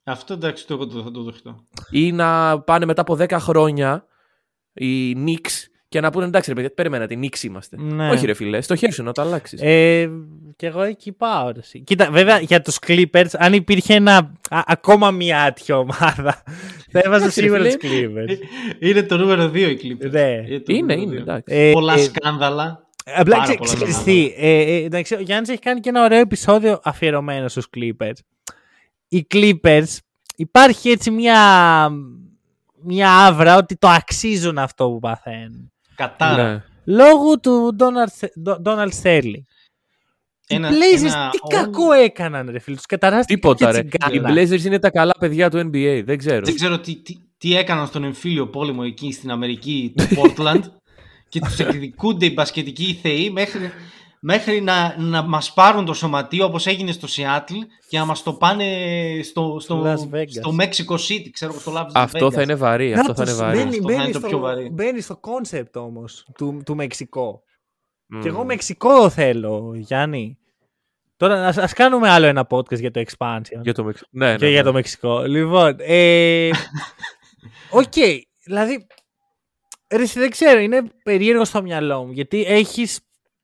[0.04, 1.64] Αυτό εντάξει, το, το, θα το δεχτώ.
[1.90, 4.06] Ή να πάνε μετά από 10 χρόνια
[4.72, 7.76] οι Knicks και να πούνε εντάξει ρε παιδιά, περιμένατε, οι Knicks είμαστε.
[7.80, 8.10] Ναι.
[8.10, 9.60] Όχι ρε φίλε, στο χέρι σου να το αλλάξεις.
[9.62, 10.10] Ε,
[10.56, 11.50] και εγώ εκεί πάω.
[11.50, 11.80] ρε εσύ.
[11.80, 14.16] Κοίτα, βέβαια για τους Clippers, αν υπήρχε ένα,
[14.50, 16.42] α, ακόμα μια άτυχη ομάδα,
[16.90, 17.76] θα έβαζα Εντάξει, ρε σίγουρα φίλε.
[17.76, 18.38] τους Clippers.
[18.78, 20.10] Είναι το νούμερο 2 η Clippers.
[20.10, 20.42] Ναι.
[20.58, 21.20] το είναι, νούμερο είναι, δύο.
[21.20, 21.54] εντάξει.
[21.56, 22.88] Ε, Πολλά ε, σκάνδαλα.
[23.16, 24.12] Απλά Πάρα ξε- πολλά ξέρεις πράγματα.
[24.12, 28.16] τι, ε, ε, εντάξει, ο Γιάννης έχει κάνει και ένα ωραίο επεισόδιο αφιερωμένο στους Clippers.
[29.08, 29.96] Οι Clippers
[30.36, 31.38] υπάρχει έτσι μια,
[32.82, 35.72] μια άβρα ότι το αξίζουν αυτό που παθαίνουν.
[36.00, 36.52] Κατάρα.
[36.52, 36.62] Ναι.
[36.84, 37.76] Λόγω του
[38.64, 39.42] Donald Sterling.
[40.46, 42.76] Ένα- οι Blazers ένα τι all- κακό έκαναν ρε φίλε.
[42.76, 43.86] Τους καταράστηκαν Τίποτα, και ρε.
[43.86, 44.34] Οι τσιγκάνα.
[44.34, 46.02] Blazers είναι τα καλά παιδιά του NBA.
[46.04, 46.44] Δεν ξέρω.
[46.44, 50.60] Δεν ξέρω τι, τι, τι έκαναν στον εμφύλιο πόλεμο εκεί στην Αμερική του Portland
[51.28, 53.70] και τους εκδικούνται οι μπασκετικοί θεοί μέχρι,
[54.20, 58.32] μέχρι να, να μας πάρουν το σωματείο όπως έγινε στο Seattle και να μας το
[58.32, 58.64] πάνε
[59.22, 60.30] στο, στο, Las Vegas.
[60.30, 62.32] στο Mexico City, ξέρω εγώ, στο Las Αυτό Vegas.
[62.32, 62.94] θα είναι βαρύ.
[62.94, 63.56] Αυτό θα είναι Νάτος, βαρύ.
[63.58, 64.68] Μπαίνει, Αυτό θα μπαίνει είναι το στο, πιο βαρύ.
[64.68, 67.42] μπαίνει στο concept όμως του, του Μεξικό.
[68.06, 68.20] Μμμ.
[68.20, 70.38] Και εγώ Μεξικό θέλω, Γιάννη.
[71.16, 73.60] Τώρα ας, ας κάνουμε άλλο ένα podcast για το expansion.
[73.62, 74.08] Για το Μεξικό.
[74.12, 74.66] Ναι, ναι, και για ναι.
[74.66, 75.20] το Μεξικό.
[75.20, 76.50] Λοιπόν, ε,
[77.80, 77.92] οκ,
[78.44, 78.86] δηλαδή,
[79.94, 83.00] ρε, εσύ, δεν ξέρω, είναι περίεργο στο μυαλό μου, γιατί έχεις,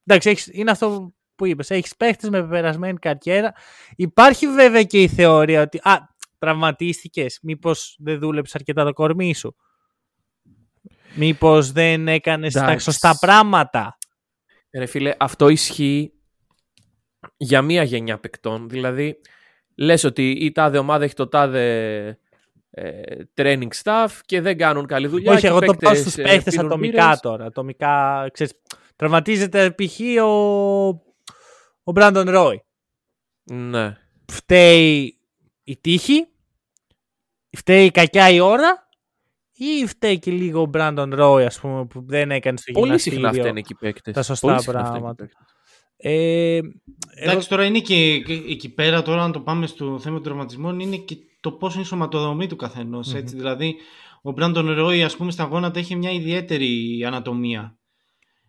[0.07, 3.53] εντάξει, έχεις, είναι αυτό που είπες, έχεις παίχτες με πεπερασμένη καριέρα.
[3.97, 5.97] Υπάρχει βέβαια και η θεωρία ότι, α,
[6.39, 9.57] τραυματίστηκες, μήπως δεν δούλεψες αρκετά το κορμί σου;
[11.15, 12.85] Μήπως δεν έκανες τα Εντάξει.
[12.85, 13.99] σωστά πράγματα;
[14.73, 16.13] Ρε φίλε, αυτό ισχύει
[17.37, 18.69] για μία γενιά παικτών.
[18.69, 19.21] Δηλαδή,
[19.77, 22.19] λες ότι η τάδε ομάδα έχει το τάδε
[22.71, 23.01] ε,
[23.35, 25.33] training staff και δεν κάνουν καλή δουλειά.
[25.33, 27.21] Όχι, και εγώ οι το πάω παίκτες, στους ε, παίχτες πίνουν ατομικά μπύρες.
[27.21, 27.45] τώρα.
[27.45, 28.53] Ατομικά, ξέρεις,
[28.97, 30.01] τραυματίζεται π.χ.
[30.22, 30.86] ο,
[31.82, 32.62] ο Μπράντον Ρόι.
[33.44, 33.97] Ναι.
[34.32, 35.18] Φταίει
[35.64, 36.26] η τύχη,
[37.57, 38.88] φταίει η κακιά η ώρα
[39.53, 43.16] ή φταίει και λίγο ο Μπράντον Ρόι, ας πούμε, που δεν έκανε στο Πολύ συχνά
[43.16, 44.14] γυμναστήριο φταίνε εκεί οι παίκτες.
[44.14, 45.24] τα σωστά Πολύ συχνά φταίνε πράγματα.
[45.24, 45.55] εκεί οι παίκτες.
[45.99, 46.61] Ε,
[47.14, 50.80] Εντάξει, τώρα είναι και και εκεί πέρα, τώρα αν το πάμε στο θέμα των τραυματισμών,
[50.80, 53.36] είναι και το πώς είναι η σωματοδομή του καθενος έτσι.
[53.36, 53.76] Δηλαδή,
[54.22, 57.78] ο Μπράντον Ρόι, ας πούμε, στα γόνατα έχει μια ιδιαίτερη ανατομία.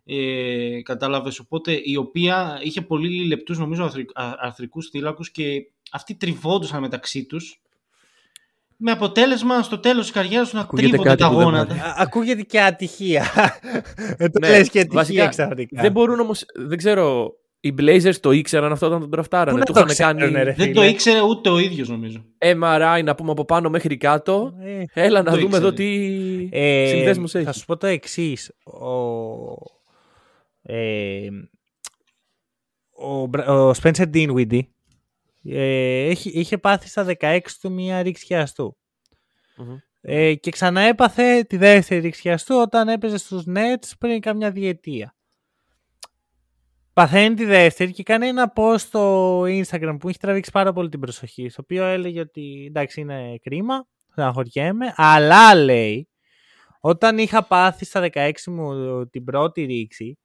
[0.09, 5.45] Ε, κατάλαβες, οπότε η οποία είχε πολύ λεπτούς νομίζω αρθρι- α- αρθρικούς θύλακους και
[5.91, 7.61] αυτοί τριβόντουσαν μεταξύ τους
[8.77, 11.73] με αποτέλεσμα στο τέλος της καριέρας τους να Ακούγεται τρίβονται κάτι τα που δεν γόνατα.
[11.73, 13.25] μου α- ακούγεται και ατυχία.
[14.17, 15.81] Δεν το Ναι, λες και ατυχία βασικά, ξαφνικά.
[15.81, 19.57] Δεν μπορούν όμως, δεν ξέρω, οι Blazers το ήξεραν αυτό όταν τον Πού τραφτάρανε.
[19.59, 20.53] να Του το είχαν ξέρουνε, κάνει ρε.
[20.57, 20.91] Δεν το φίλε.
[20.91, 22.23] ήξερε ούτε ο ίδιος νομίζω.
[22.61, 24.53] MRI να πούμε από πάνω μέχρι κάτω.
[24.93, 25.89] Ε, Έλα να το δούμε εδώ ήξερε.
[25.89, 27.53] τι Ε, συνδέσμους Θα έχει.
[27.53, 28.51] σου πω το εξής.
[28.63, 28.87] Ο,
[30.69, 31.27] ε,
[32.89, 34.61] ο, Μπρα- ο Spencer Dinwiddie
[35.43, 38.77] ε, έχει, είχε πάθει στα 16 του μία ρήξη χιαστού.
[39.57, 39.77] Μμμ.
[40.01, 45.15] Ε, και ξανά έπαθε τη δεύτερη ρήξη χιαστού όταν έπαιζε στους Nets πριν καμιά διετία.
[46.93, 50.99] Παθαίνει τη δεύτερη και κάνει ένα post στο Instagram που έχει τραβήξει πάρα πολύ την
[50.99, 51.49] προσοχή.
[51.49, 56.09] Στο οποίο έλεγε ότι εντάξει είναι κρίμα, στεναχωριέμαι, αλλά λέει
[56.79, 60.17] όταν είχα πάθει στα 16 μου την πρώτη ρήξη,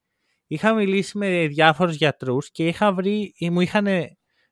[0.52, 3.86] είχα μιλήσει με διάφορους γιατρούς και είχα βρει, ή μου είχαν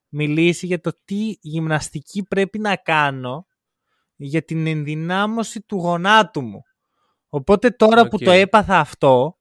[0.09, 3.47] μιλήσει για το τι γυμναστική πρέπει να κάνω
[4.17, 6.63] για την ενδυνάμωση του γονάτου μου.
[7.29, 8.23] Οπότε τώρα που Οκ.
[8.23, 9.39] το έπαθα αυτό,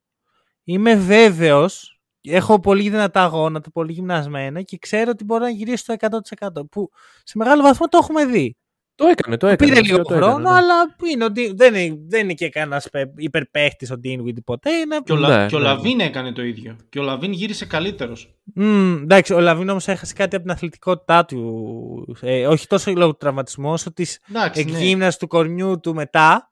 [0.63, 5.95] είμαι βέβαιος, έχω πολύ δυνατά γόνατα, πολύ γυμνασμένα και ξέρω ότι μπορώ να γυρίσω στο
[6.39, 6.69] 100%.
[6.71, 6.89] Που
[7.23, 8.57] σε μεγάλο βαθμό το έχουμε δει.
[8.99, 9.69] Το έκανε, το έκανε.
[9.71, 10.57] Πήρε βασικά λίγο το έκανε, χρόνο, ναι.
[10.57, 12.87] αλλά που είναι, ότι δεν, είναι, δεν είναι και κανένας
[13.17, 14.71] υπερπαίχτης ο Dinwiddie ποτέ.
[14.71, 14.99] Είναι...
[15.03, 16.75] Και ο, Λα- Ναι, και ο ναι, Λαβίν έκανε το ίδιο.
[16.89, 18.35] Και ο Λαβίν γύρισε καλύτερος.
[18.55, 22.17] Μμμ, εντάξει, ο Λαβίν όμως έχασε κάτι από την αθλητικότητά του.
[22.21, 24.71] Ε, όχι τόσο λόγω του τραυματισμού, όσο της Εντάξει, ναι.
[24.71, 26.51] εκγύμναση του κορμιού του μετά.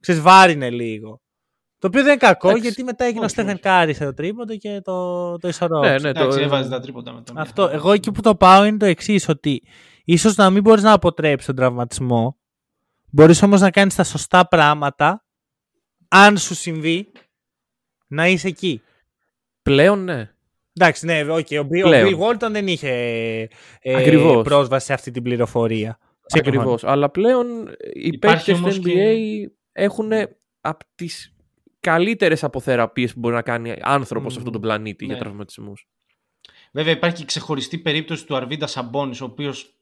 [0.00, 1.20] Ξέρεις, βάρυνε λίγο.
[1.78, 3.60] Το οποίο δεν είναι κακό, Εντάξει, γιατί μετά έγινε ο όχι, Στέφεν όχι.
[3.62, 5.92] Κάρι σε το τρίποντο και το, το ισορρόπησε.
[5.92, 6.44] Ναι, ναι, Εντάξει, το...
[6.44, 7.32] έβαζε τα τρίποντα μετά.
[7.32, 7.62] μια Αυτό.
[7.62, 7.74] χαρά.
[7.74, 9.62] Εγώ εκεί που το πάω είναι το εξής, ότι
[10.12, 12.36] ίσως να μην μπορείς να αποτρέψεις τον τραυματισμό.
[13.10, 15.24] Μπορείς όμως να κάνεις τα σωστά πράγματα.
[16.08, 17.12] Αν σου συμβεί,
[18.06, 18.82] να είσαι εκεί.
[19.62, 20.30] Πλέον ναι.
[20.72, 22.18] Εντάξει, ναι, okay, ο, Bill, ο Πλέον.
[22.18, 22.90] Bill Walton δεν είχε
[23.80, 24.42] ε, Ακριβώς.
[24.44, 25.98] πρόσβαση σε αυτή την πληροφορία.
[26.26, 26.56] Σύμφωνα.
[26.56, 26.84] Ακριβώς.
[26.84, 27.46] Αλλά πλέον
[27.92, 30.10] οι Υπάρχει παίκτες του όμως NBA και- έχουν
[30.60, 31.34] από τις
[31.80, 35.20] καλύτερες αποθεραπείες που μπορεί να κάνει άνθρωπος σε αυτόν τον πλανήτη για Ναι.
[35.20, 35.88] τραυματισμούς.
[36.72, 39.77] Βέβαια υπάρχει και ξεχωριστή περίπτωση του Αρβίντα Σαμπόνης, ο οποίος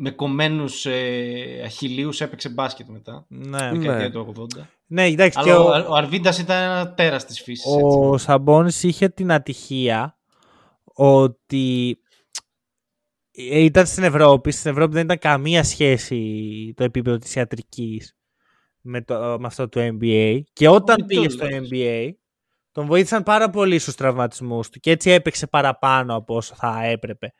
[0.00, 3.26] με κομμένους ε, αχιλίους έπαιξε μπάσκετ μετά.
[3.28, 3.78] Ναι, Στη Ναι.
[3.78, 4.66] δεκαετία του 80.
[4.86, 7.66] ναι εντάξει, και Αλλά ο, ο, ο Αρβίντας ήταν ένα τέρας της φύσης.
[7.82, 8.24] ο έτσι.
[8.24, 10.18] Σαμπόνης είχε την ατυχία
[10.84, 11.98] ότι
[13.30, 14.50] ε, ήταν στην Ευρώπη.
[14.50, 18.16] Στην Ευρώπη δεν ήταν καμία σχέση το επίπεδο της ιατρικής
[18.80, 20.40] με, το, με αυτό του NBA.
[20.52, 21.68] Και όταν Όχι, πήγε το στο λες.
[21.72, 22.10] NBA,
[22.72, 27.32] τον βοήθησαν πάρα πολύ στους τραυματισμούς του και έτσι έπαιξε παραπάνω από όσο θα έπρεπε.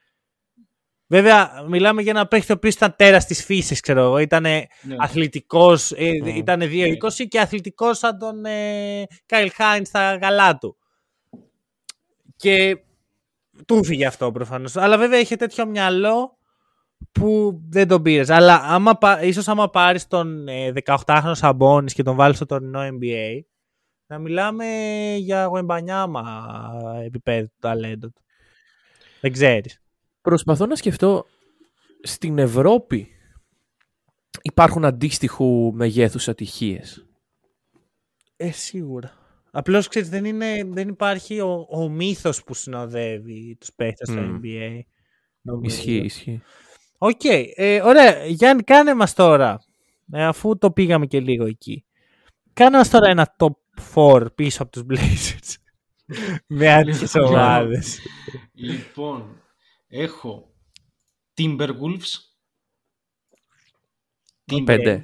[1.10, 4.18] Βέβαια, μιλάμε για ένα παίχτη ο οποίος ήταν τέρας της φύσης, ξέρω εγώ.
[4.18, 4.66] Ήταν Ναι.
[4.98, 6.26] αθλητικός, ε, Μμμ.
[6.26, 10.76] ήταν 2-20 και αθλητικός σαν τον ε, Κάιλ Χάιν στα γαλά του.
[12.36, 12.78] Και
[13.66, 14.76] του φύγε αυτό προφανώς.
[14.76, 16.38] Αλλά βέβαια είχε τέτοιο μυαλό
[17.12, 18.30] που δεν τον πήρες.
[18.30, 22.80] Αλλά άμα, πα- ίσως άμα πάρεις τον ε, 18χρονο Σαμπόνι και τον βάλεις στο τωρινό
[22.80, 23.40] NBA,
[24.06, 24.66] Να μιλάμε
[25.18, 26.48] για γουεμπανιάμα
[27.04, 28.22] επίπεδο του ταλέντο του.
[29.20, 29.80] Δεν ξέρεις.
[30.28, 31.26] Προσπαθώ να σκεφτώ
[32.02, 33.08] στην Ευρώπη
[34.42, 37.06] υπάρχουν αντίστοιχου μεγέθους ατυχίες.
[38.36, 39.12] Ε, σίγουρα.
[39.50, 44.40] Απλώς ξέρεις, δεν, είναι, δεν υπάρχει ο, ο μύθος που συνοδεύει τους παίχτες στο Μμμ.
[44.42, 44.80] NBA.
[45.62, 46.42] Ισχύει, ισχύει.
[46.98, 47.24] Οκ.
[47.54, 48.24] ε, ωραία.
[48.24, 49.60] Γιάννη, κάνε μας τώρα,
[50.12, 51.84] ε, αφού το πήγαμε και λίγο εκεί.
[52.52, 53.54] Κάνε μας τώρα ένα top
[53.94, 55.54] 4 πίσω από τους Blazers.
[56.46, 57.26] Με άτυχες Λίγο.
[57.26, 57.98] ομάδες.
[58.52, 59.42] Λοιπόν,
[59.88, 60.54] έχω
[61.36, 62.16] Timberwolves.
[64.64, 65.02] Πέντε.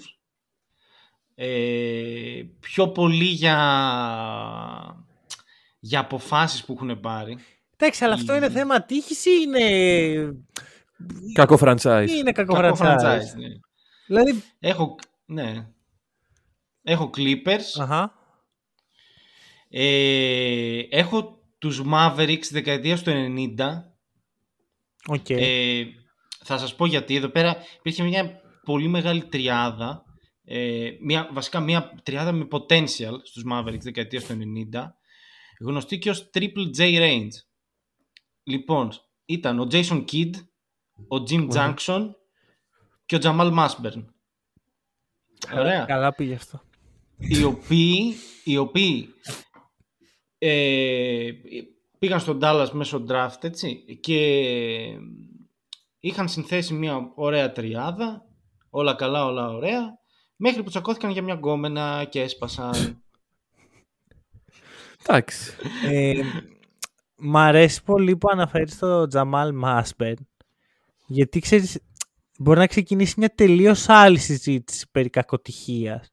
[1.34, 3.56] Ε, πιο πολύ για,
[5.80, 7.38] για αποφάσεις που έχουν πάρει.
[7.76, 10.44] Εντάξει, αλλά αυτό είναι θέμα τύχης ή είναι,
[11.32, 12.06] Κακό franchise.
[12.08, 12.98] ή είναι κακό Κακό franchise.
[13.00, 13.48] franchise, ναι.
[14.06, 15.66] Δηλαδή, Έχω, ναι.
[16.82, 17.80] Έχω Clippers.
[17.80, 18.14] αχα.
[19.68, 23.10] Ε, έχω τους Mavericks δεκαετίας του
[23.58, 23.93] 90.
[25.08, 25.30] Οκ.
[25.30, 25.84] Ε,
[26.44, 27.16] θα σας πω γιατί.
[27.16, 30.04] Εδώ πέρα υπήρχε μια πολύ μεγάλη τριάδα.
[30.44, 34.38] Ε, μια, βασικά μια τριάδα με potential στους Mavericks δεκαετίας του
[34.72, 34.82] 90.
[35.60, 37.28] Γνωστή και ως Triple J Range.
[38.42, 38.92] Λοιπόν,
[39.24, 40.30] ήταν ο Jason Kidd,
[41.08, 42.10] ο Jim Jackson
[43.06, 44.04] και ο Jamal Mashburn.
[45.54, 45.84] Ωραία.
[45.84, 46.62] Καλά πήγε αυτό.
[47.18, 49.14] οι οποίοι, οι οποίοι
[50.38, 51.30] ε,
[51.98, 54.18] πήγαν στον Dallas μέσω draft έτσι, και
[55.98, 58.26] είχαν συνθέσει μια ωραία τριάδα,
[58.70, 59.98] όλα καλά, όλα ωραία,
[60.36, 62.72] μέχρι που τσακώθηκαν για μια γκόμενα και έσπασαν.
[65.06, 65.52] Εντάξει.
[65.86, 66.22] Ε,
[67.16, 70.14] μ' αρέσει πολύ που αναφέρεις το Τζαμάλ Μάσπερ.
[71.06, 71.80] Γιατί ξέρεις,
[72.38, 76.08] μπορεί να ξεκινήσει μια τελείως άλλη συζήτηση περί κακοτυχίας.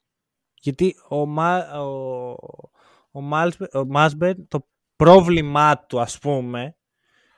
[0.62, 2.36] Γιατί ο, Μα, ο,
[3.12, 4.68] ο, Μάλσπερ- ο Μάσπερ, το
[5.06, 6.76] πρόβλημά του ας πούμε,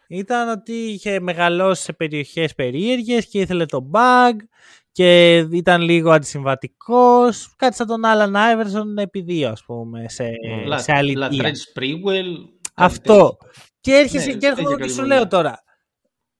[0.07, 4.33] ήταν ότι είχε μεγαλώσει σε περιοχές περίεργες και ήθελε το bug
[4.91, 7.53] και ήταν λίγο αντισυμβατικός.
[7.55, 10.29] Κάτι σαν τον Άλαν Άιβερσον επί δύο ας πούμε, σε,
[10.65, 11.29] Λα- σε αλήθεια.
[11.31, 12.33] Latrell Sprewell.
[12.61, 13.37] κάτι Αυτό.
[13.79, 15.15] Και έρχεσαι Ναι, και έρχομαι τέτοια και σου κατηγορία.
[15.15, 15.63] λέω τώρα.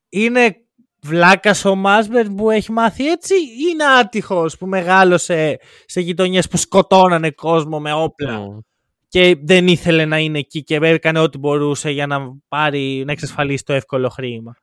[0.10, 0.56] Είναι
[1.02, 6.58] βλάκας ο Μάσμπερ που έχει μάθει έτσι ή είναι άτυχος που μεγάλωσε σε γειτονιές που
[6.58, 8.60] σκοτώνανε κόσμο με όπλα; Ω.
[9.14, 13.64] και δεν ήθελε να είναι εκεί και έκανε ό,τι μπορούσε για να πάρει, να εξασφαλίσει
[13.64, 14.56] το εύκολο χρήμα.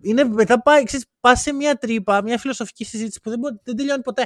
[0.00, 3.76] Είναι, μετά πάει, ξέρεις, πας σε μια τρύπα, μια φιλοσοφική συζήτηση που δεν, μπο- δεν
[3.76, 4.22] τελειώνει ποτέ.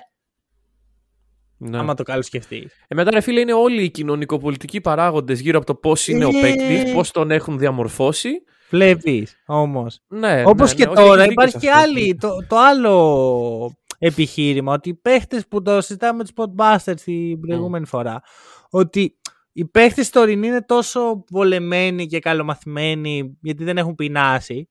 [1.56, 1.78] Ναι.
[1.78, 2.72] Άμα το καλό σκεφτείς.
[2.88, 6.28] Ε, μετά, ρε φίλε, είναι όλοι οι κοινωνικοπολιτικοί παράγοντες γύρω από το πώς είναι ο
[6.28, 6.40] Ε.
[6.40, 8.30] παίκτης, πώς τον έχουν διαμορφώσει.
[8.70, 10.00] Βλέπεις όμως.
[10.08, 11.80] Ναι, Όπως ναι, και ναι, όχι, τώρα έχεις δίκιο υπάρχει σε και αυτό.
[11.82, 17.40] άλλη, το, το άλλο επιχείρημα ότι οι παίχτες που το συζητάμε με τους Podbusters την
[17.40, 18.22] προηγούμενη φορά
[18.70, 19.18] ότι
[19.52, 24.68] οι παίχτες τωρινοί είναι τόσο βολεμένοι και καλομαθημένοι γιατί δεν έχουν πεινάσει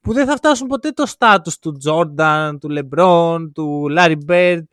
[0.00, 4.64] που δεν θα φτάσουν ποτέ το στάτους του Τζόρνταν, του Λεμπρόν, του Λάρι Μπέρντ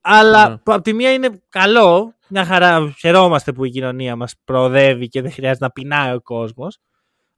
[0.00, 0.56] αλλά Ναι.
[0.58, 5.22] που απ' τη μία είναι καλό, μια χαρά χαιρόμαστε που η κοινωνία μας προοδεύει και
[5.22, 6.78] δεν χρειάζεται να πεινάει ο κόσμος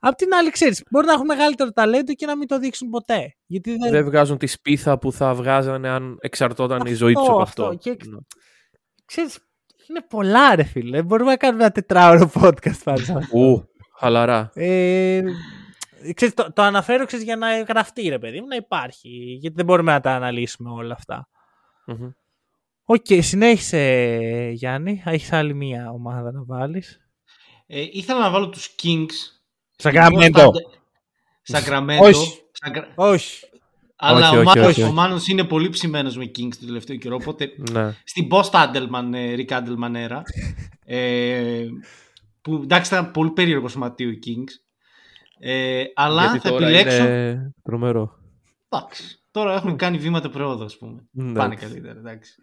[0.02, 3.34] Απ' την άλλη, ξέρεις, μπορεί να έχουν μεγαλύτερο ταλέντο και να μην το δείξουν ποτέ.
[3.46, 3.90] Γιατί δεν.
[3.90, 7.64] Δεν βγάζουν τη σπίθα που θα βγάζανε αν εξαρτώταν η ζωή τους από αυτό.
[7.64, 7.76] αυτό.
[7.76, 8.16] Και- Ναι.
[9.04, 9.38] Ξέρεις,
[9.88, 11.02] είναι πολλά, ρε φίλε.
[11.02, 13.28] Μπορούμε να κάνουμε ένα τετράωρο podcast πάντα.
[13.32, 13.68] Ου,
[13.98, 14.50] χαλαρά.
[14.54, 15.22] ε,
[16.14, 19.08] ξέρεις, το, το αναφέρω ξέρεις, για να γραφτεί, ρε παιδί μου, να υπάρχει.
[19.40, 21.28] Γιατί δεν μπορούμε να τα αναλύσουμε όλα αυτά.
[21.86, 22.10] Μμμ.
[22.84, 23.80] Οκ, συνέχισε,
[24.52, 25.02] Γιάννη.
[25.04, 27.00] Έχεις άλλη μία ομάδα να βάλεις.
[27.66, 29.40] Ε, ήθελα να βάλω τους Kings.
[29.76, 30.50] Σακραμέντο.
[31.42, 32.04] Σακραμέντο.
[32.04, 32.40] Όχι.
[32.52, 33.44] Σακρα- Όχι.
[34.02, 34.30] Αλλά
[34.66, 37.94] όχι, ο, Μάνο είναι πολύ ψημένος με Kings το τελευταίο καιρό, οπότε ναι.
[38.04, 40.22] στην post Αντελμαν, Ρικ Αντελμαν έρα,
[42.42, 44.52] που εντάξει ήταν πολύ περίεργο σωματείο οι Kings,
[45.40, 46.96] ε, αλλά θα επιλέξω...
[46.96, 48.18] Είναι τρομερό.
[48.68, 51.08] Εντάξει, τώρα έχουν κάνει βήματα προόδου, ας πούμε.
[51.10, 51.38] Ναι.
[51.38, 52.34] Πάνε καλύτερα, εντάξει.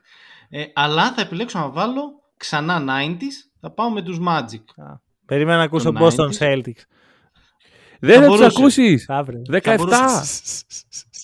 [0.50, 2.02] Ε, αλλά θα επιλέξω να βάλω
[2.38, 4.64] ξανά 90s, θα πάω με τους Magic.
[5.26, 6.82] Περιμένω να ακούσω Boston Celtics.
[8.00, 8.52] Δεν θα, θα
[9.64, 9.68] 17!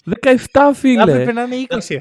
[0.06, 0.12] 17.
[0.12, 0.46] μπορούσε.
[0.46, 1.02] 17, Θα φίλε.
[1.02, 2.00] έπρεπε να είναι 27.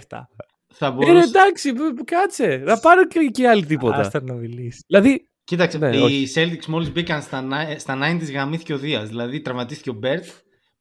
[0.74, 1.12] Θα Ε, μπορούσε...
[1.12, 2.62] ρε, εντάξει, π- π- κάτσε.
[2.66, 3.96] Να πάρω και, και άλλη τίποτα.
[3.96, 4.84] Άστα να μιλήσει.
[4.86, 6.28] Δηλαδή, Κοίταξε, Ναι, οι όχι.
[6.34, 9.08] Celtics μόλις μπήκαν στα, ni- στα 90s γαμήθηκε ο Δίας.
[9.08, 10.24] Δηλαδή τραυματίστηκε ο Μπερντ,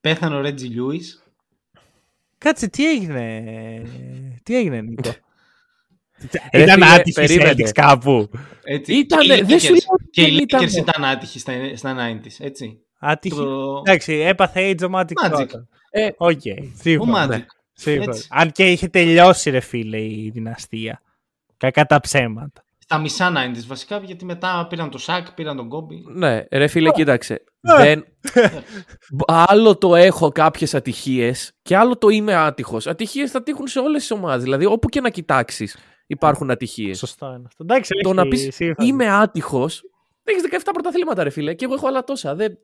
[0.02, 1.24] πέθανε ο Ρέτζι Λιούις.
[2.38, 3.44] Κάτσε, τι έγινε.
[4.44, 5.10] Τι έγινε, Νίκο;
[6.54, 7.54] Ρε Ήταν φίλε, άτυχη η περίμενε.
[7.58, 8.30] Celtics κάπου.
[8.64, 8.94] Έτσι.
[8.94, 10.86] Ήτανε, Και οι δεν σου Lakers- λέω ότι Και οι δεν Lakers ήτανε.
[10.90, 12.80] ήταν άτυχοι στα, στα 90s, έτσι.
[13.00, 13.36] Άτυχη.
[13.36, 15.32] Το- Εντάξει, έπαθε AIDS ο Magic.
[15.32, 15.48] Magic.
[15.92, 16.06] Τότε.
[16.06, 17.28] Ε, Οκ, Ο σίγουρα.
[17.30, 17.42] Magic.
[17.74, 18.12] σίγουρα.
[18.12, 18.28] Έτσι.
[18.32, 21.02] Αν και είχε τελειώσει, ρε φίλε, η δυναστεία.
[21.58, 22.64] Κακά τα ψέματα.
[22.78, 26.04] στα μισά 90s βασικά, γιατί μετά πήραν τον Σακ, πήραν τον Κόμπι.
[26.14, 27.44] Ναι, ρε φίλε, κοίταξε.
[27.78, 28.06] Δεν...
[29.28, 32.88] άλλο το έχω κάποιες ατυχίες και άλλο το είμαι άτυχος.
[32.88, 34.44] Ατυχίες θα τύχουν σε όλες τις ομάδες.
[34.44, 35.78] Δηλαδή, όπου και να κοιτάξεις,
[36.08, 36.98] υπάρχουν ατυχίες.
[36.98, 37.64] Σωστό είναι αυτό.
[37.64, 38.88] Εντάξει, Το να έχει πεις σύμφωνο.
[38.88, 39.84] είμαι άτυχος.
[40.24, 42.36] Έχεις 17 πρωταθλήματα, ρε φίλε, και εγώ έχω άλλα τόσα.
[42.36, 42.58] Δεν...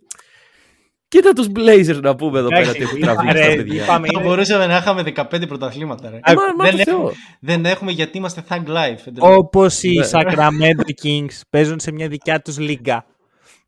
[1.08, 3.84] Κοίτα τους Blazers να πούμε εδώ πέρα Εντάξει, τι έχουν είπα, τραβήξει ρε, τα παιδιά.
[3.84, 6.10] είπαμε, Θα είναι- μπορούσαμε να είχαμε 15 πρωταθλήματα.
[6.10, 6.16] Ρε.
[6.16, 6.96] Ε, μα- μα δεν, το Θεό.
[6.98, 9.00] έχουμε, δεν έχουμε γιατί είμαστε Thug Life.
[9.06, 9.38] εντελώς.
[9.38, 10.08] Όπως οι Ναι.
[10.12, 13.06] Sacramento Kings παίζουν σε μια δικιά τους λίγκα.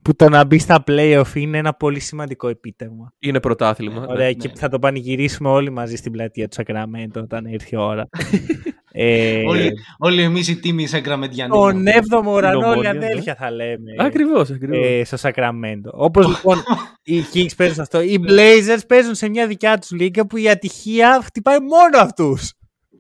[0.02, 3.14] Που το να μπει στα playoff είναι ένα πολύ σημαντικό επίτευγμα.
[3.20, 4.00] Είναι πρωτάθλημα.
[4.00, 4.06] ναι.
[4.10, 8.10] Ωραία, και θα το πανηγυρίσουμε όλοι μαζί στην πλατεία του Sacramento όταν έρθει η ώρα.
[8.92, 11.52] ε, όλοι, όλοι εμείς οι τίμοι Σαγκραμεντιανοί.
[11.52, 13.92] τον 7ο ουρανό όλοι Ομόνια, αδέλφια θα λέμε.
[13.98, 14.78] Ακριβώς, ακριβώς.
[14.86, 15.92] ε, στο Sacramento.
[15.92, 16.58] Όπως λοιπόν
[17.04, 20.50] οι Kings παίζουν σε αυτό, οι Blazers παίζουν σε μια δικιά τους λίγα που η
[20.50, 22.54] ατυχία χτυπάει μόνο αυτούς.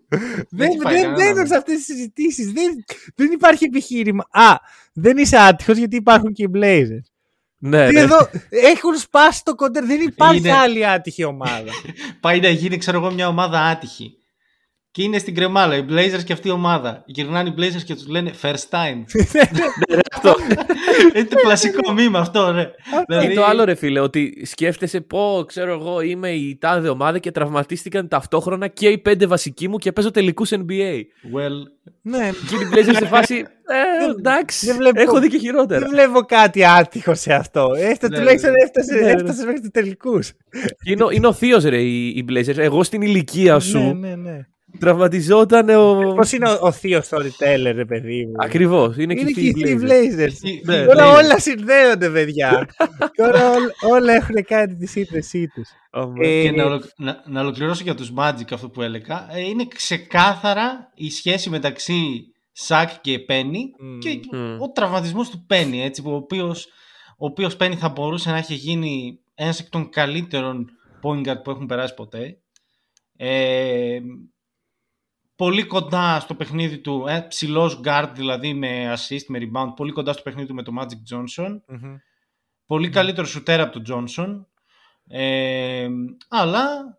[0.49, 1.33] δεν χτυπάει δεν κανέναν.
[1.33, 2.51] μπαίνουν σε αυτές τις συζητήσεις.
[2.51, 2.83] Δεν,
[3.15, 4.27] δεν υπάρχει επιχείρημα.
[4.31, 4.55] Α,
[4.93, 7.05] δεν είσαι άτυχος γιατί υπάρχουν και οι Blazers.
[7.57, 7.99] ναι, Τι ναι.
[7.99, 9.85] Εδώ, έχουν σπάσει το κοντέρ.
[9.85, 11.71] Δεν υπάρχει Είναι- άλλη άτυχη ομάδα.
[12.21, 14.13] Πάει να γίνει, ξέρω εγώ, μια ομάδα άτυχη.
[14.91, 17.03] Και είναι στην κρεμάλα οι Blazers και αυτή η ομάδα.
[17.05, 19.03] Γυρνάνε οι Blazers και τους λένε first time.
[21.15, 22.71] είναι το κλασικό μήμα αυτό, ρε.
[23.31, 27.31] Ή το άλλο ρε φίλε, ότι σκέφτεσαι πω, ξέρω εγώ, είμαι η τάδε ομάδα και
[27.31, 30.95] τραυματίστηκαν ταυτόχρονα και οι πέντε βασικοί μου και παίζω τελικούς NBA.
[31.35, 31.51] Well,
[32.01, 35.79] ναι, Και οι Blazers σε φάση, ε, εντάξει, δεν βλέπω- έχω δει και χειρότερα.
[35.79, 37.67] δεν βλέπω κάτι άτυχο σε αυτό.
[37.77, 38.63] Έφτασε, Ναι, τουλάχιστον ναι.
[38.63, 39.11] έφτασε, Ναι, ναι.
[39.11, 40.31] έφτασε μέχρι τους τελικούς.
[40.85, 42.57] είναι, ο- είναι ο θείος ρε οι, οι Blazers.
[42.57, 44.39] Εγώ στην ηλικία σου Ναι, ναι, ναι.
[44.79, 46.13] Τραυματιζόταν ο.
[46.15, 49.45] Πώς είναι ο, ο θείος storyteller, ρε παιδί μου; Ακριβώς, είναι, Είναι και και οι
[49.47, 50.19] οι Steve Blazers.
[50.19, 50.61] Blazers.
[50.65, 51.17] Ναι, Τώρα ναι.
[51.17, 52.67] όλα συνδέονται, παιδιά.
[53.17, 55.69] Τώρα ό- όλα έχουν κάνει τη σύνδεσή τους.
[56.21, 59.27] Ε, και να, ολο- να, να ολοκληρώσω για τους Magic αυτό που έλεγα.
[59.31, 62.01] Ε, είναι ξεκάθαρα η σχέση μεταξύ
[62.51, 64.61] Σακ και Πένι και Μμμ.
[64.61, 66.67] ο τραυματισμός του Πένι, έτσι, που ο οποίος,
[67.17, 70.69] ο οποίος Πένι θα μπορούσε να έχει γίνει ένας εκ των καλύτερων
[71.03, 72.37] point guard που έχουν περάσει ποτέ.
[73.17, 73.99] Ε,
[75.39, 80.13] πολύ κοντά στο παιχνίδι του, ε, ψηλός guard δηλαδή με assist, με rebound, πολύ κοντά
[80.13, 81.59] στο παιχνίδι του με το Magic Johnson.
[82.65, 84.45] Πολύ καλύτερο σουτέρα από τον Johnson.
[85.07, 85.87] Ε,
[86.27, 86.97] αλλά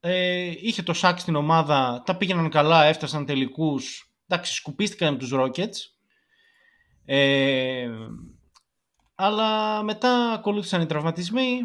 [0.00, 4.12] ε, είχε το σάκ στην ομάδα, τα πήγαιναν καλά, έφτασαν τελικούς.
[4.26, 5.76] Εντάξει, σκουπίστηκαν με τους Rockets.
[7.04, 7.88] Ε,
[9.14, 11.60] αλλά μετά ακολούθησαν οι τραυματισμοί.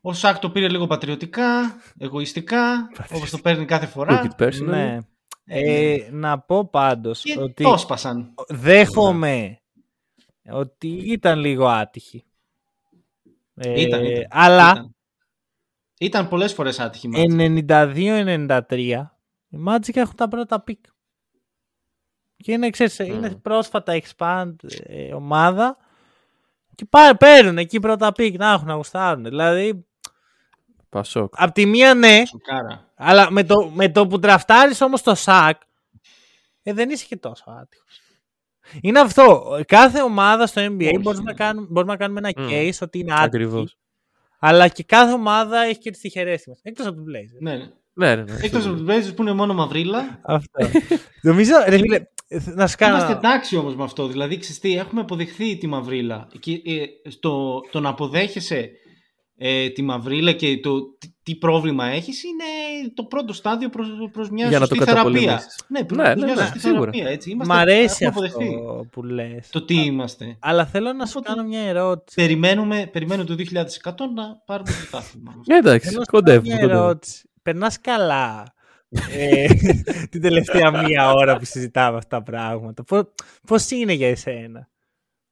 [0.00, 4.26] Ο Σάκ το πήρε λίγο πατριωτικά, εγωιστικά, όπως το παίρνει κάθε Took φορά.
[4.28, 4.64] it personally.
[4.64, 4.98] Ναι.
[5.44, 8.34] Ε, να πω πάντως Και ότι το σπασαν.
[8.48, 9.58] δέχομαι
[10.50, 12.24] ότι ήταν λίγο άτυχη.
[13.54, 14.26] Ε, Ήταν, ήταν.
[14.30, 14.94] Αλλά Ήταν,
[16.00, 18.66] ήταν πολλές φορές άτυχη μάτια.
[18.68, 18.78] 92-93
[19.50, 20.84] οι Magic έχουν τα πρώτα pick.
[22.36, 25.76] Και είναι, ξέρεις, είναι πρόσφατα expand ε, ομάδα
[26.78, 29.24] και πά, παίρνουν εκεί πρώτα pick να έχουν να γουστάρουν.
[29.24, 29.86] Δηλαδή,
[30.88, 31.34] Πασόκ.
[31.36, 32.92] απ' τη μία ναι, Σοκάρα.
[32.96, 35.60] αλλά με το, με το που ντραφτάρεις όμως τον Σακ,
[36.62, 38.00] ε, δεν είσαι και τόσο άτυχος.
[38.80, 39.58] Είναι αυτό.
[39.66, 41.30] Κάθε ομάδα στο NBA Όχι, μπορούμε, ναι.
[41.30, 42.48] να κάνουμε, μπορούμε να κάνουμε ένα Μμ.
[42.50, 43.26] case ότι είναι άτυχη.
[43.26, 43.78] Ακριβώς.
[44.38, 46.60] Αλλά και κάθε ομάδα έχει και τις τυχερές της.
[46.62, 47.40] Εκτός από τον Blazers.
[47.40, 47.70] Ναι, ναι.
[47.98, 48.36] Ναι, ναι, ναι.
[48.42, 50.20] Εκτός από τους Blazers που είναι μόνο μαυρίλα.
[50.22, 50.68] Αυτό.
[51.22, 52.00] Νομίζω, ρε φίλε,
[52.54, 52.96] να σου κάνω...
[52.96, 54.06] Είμαστε εντάξει όμως με αυτό.
[54.06, 56.28] Δηλαδή, ξέρεις τι, έχουμε αποδεχθεί τη μαυρίλα.
[56.40, 58.70] Και, ε, στο, το να αποδέχεσαι
[59.36, 62.44] ε, τη μαυρίλα και το τι, τι πρόβλημα έχεις είναι
[62.94, 65.12] το πρώτο στάδιο προς, προς μια Για να το σωστή θεραπεία.
[65.20, 65.64] καταπολεμήσεις.
[65.68, 66.80] Ναι, προς, Ναι, προς ναι, μια ναι, σωστή σίγουρα.
[66.80, 67.08] θεραπεία.
[67.08, 67.28] Έτσι.
[67.34, 69.48] Μ' Είμαστε, αρέσει έχουμε αυτό αποδεχθεί που λες.
[69.50, 70.36] το τι είμαστε.
[70.40, 72.16] Αλλά θέλω να σου Οπότε- κάνω μια ερώτηση.
[72.20, 75.34] Περιμένουμε, περιμένουμε το 2100 να πάρουμε το πρωτάθλημα.
[75.46, 76.48] Ε, Εντάξει, Θέλω να σου κάνω κοντεύουμε.
[76.54, 76.84] μια κοντεύουμε.
[76.86, 77.27] ερώτηση.
[77.48, 78.54] Περνάς καλά
[79.10, 79.46] ε,
[80.10, 82.84] την τελευταία μία ώρα που συζητάμε αυτά τα πράγματα.
[82.84, 83.02] Πώς,
[83.46, 84.68] πώς είναι για εσένα;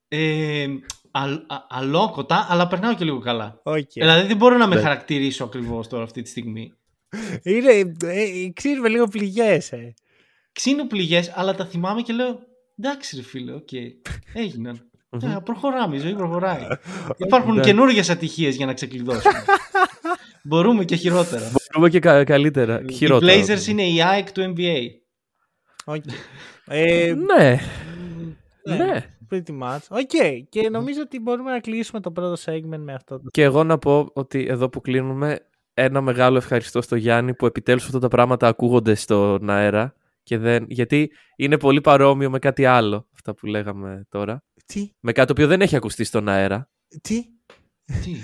[0.08, 0.66] Ε,
[1.10, 3.60] αλ, α, αλόκοτα, αλλά περνάω και λίγο καλά.
[3.62, 3.82] Okay.
[3.92, 4.80] Δηλαδή δεν μπορώ να με Ναι.
[4.80, 6.72] χαρακτηρίσω ακριβώς τώρα αυτή τη στιγμή.
[7.42, 9.72] Είναι, ε, ξύνουμε λίγο πληγές.
[9.72, 9.94] Ε.
[10.52, 12.38] ξύνω πληγές, αλλά τα θυμάμαι και λέω
[12.78, 13.68] εντάξει ρε φίλε, οκ,
[14.32, 14.90] έγιναν.
[15.22, 16.66] Ε, προχωράμε, η ζωή προχωράει.
[17.26, 17.70] Υπάρχουν Εντάξει.
[17.70, 19.44] καινούργιες ατυχίες για να ξεκλειδώσουμε.
[20.46, 21.50] Μπορούμε και χειρότερα.
[21.72, 22.82] Μπορούμε και κα- καλύτερα.
[22.88, 23.32] Οι Χειρότερα.
[23.44, 24.76] Blazers είναι η ΑΕΚ του NBA.
[25.84, 25.98] Okay.
[26.66, 27.58] Ε, Ναι.
[28.64, 28.76] ναι.
[28.84, 29.04] Ναι.
[29.30, 29.78] Pretty much.
[29.88, 30.10] OK.
[30.48, 33.16] Και νομίζω ότι μπορούμε να κλείσουμε το πρώτο segment με αυτό.
[33.16, 35.38] το- Και εγώ να πω ότι εδώ που κλείνουμε,
[35.74, 39.94] ένα μεγάλο ευχαριστώ στο Γιάννη που επιτέλους αυτά τα πράγματα ακούγονται στον αέρα.
[40.22, 40.64] Και δεν...
[40.68, 44.44] Γιατί είναι πολύ παρόμοιο με κάτι άλλο, αυτά που λέγαμε τώρα.
[44.66, 46.70] Τι, Με κάτι το οποίο δεν έχει ακουστεί στον αέρα.
[47.02, 47.24] τι,
[48.02, 48.16] Τι;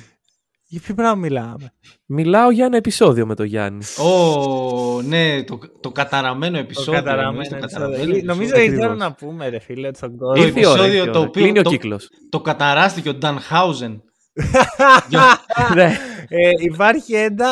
[0.72, 1.72] Για ποιο πράγμα μιλάμε;
[2.06, 3.84] Μιλάω για ένα επεισόδιο με τον Γιάννη.
[3.98, 6.92] Ω, ναι, το, το καταραμένο Το επεισόδιο.
[6.92, 7.88] καταραμένο εννοείς, το επεισόδιο.
[7.88, 8.72] καταραμένο Νομίζω επεισόδιο.
[8.72, 9.08] ήθελα Ακριβώς.
[9.08, 10.44] να πούμε, ρε φίλε, ότι στον Το κόσμο.
[10.44, 11.28] Ήρθε η ώρα, επεισόδιο ήρθε η το ώρα.
[11.28, 12.08] οποίο Κλείνει ο το- κύκλος.
[12.30, 14.02] Το καταράστηκε ο Νταν Χάουζεν.
[15.74, 15.96] Ναι.
[16.28, 17.48] Ε, υπάρχει ένα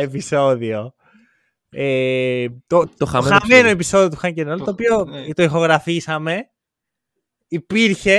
[0.00, 0.92] επεισόδιο.
[1.70, 3.70] Ε, το, το χαμένο χαμένο, επεισόδιο.
[3.70, 5.32] επεισόδιο του Χάνκεν το, Το- το οποίο ναι.
[5.34, 6.50] το ηχογραφήσαμε.
[7.48, 8.18] Υπήρχε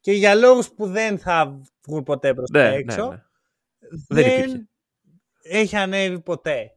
[0.00, 3.22] και για λόγους που δεν θα βγουν ποτέ προς τα Ναι, ναι, έξω.
[3.92, 4.22] Ναι.
[4.22, 4.68] Δεν Δεν, υπήρχε.
[5.42, 6.70] έχει ανέβει ποτέ.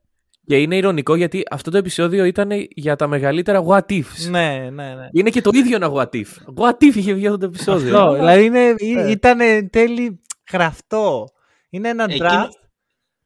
[0.47, 4.29] Και είναι ηρωνικό γιατί αυτό το επεισόδιο ήταν για τα μεγαλύτερα what ifs.
[4.29, 5.07] Ναι, ναι, ναι.
[5.11, 6.25] Είναι και το ίδιο ένα what if.
[6.57, 7.97] What if είχε βγει αυτό το επεισόδιο.
[7.99, 9.11] Αυτό, δηλαδή είναι, Ναι.
[9.11, 11.27] ήταν εν τέλει γραφτό.
[11.69, 12.49] Είναι ένα Εκείνο- draft.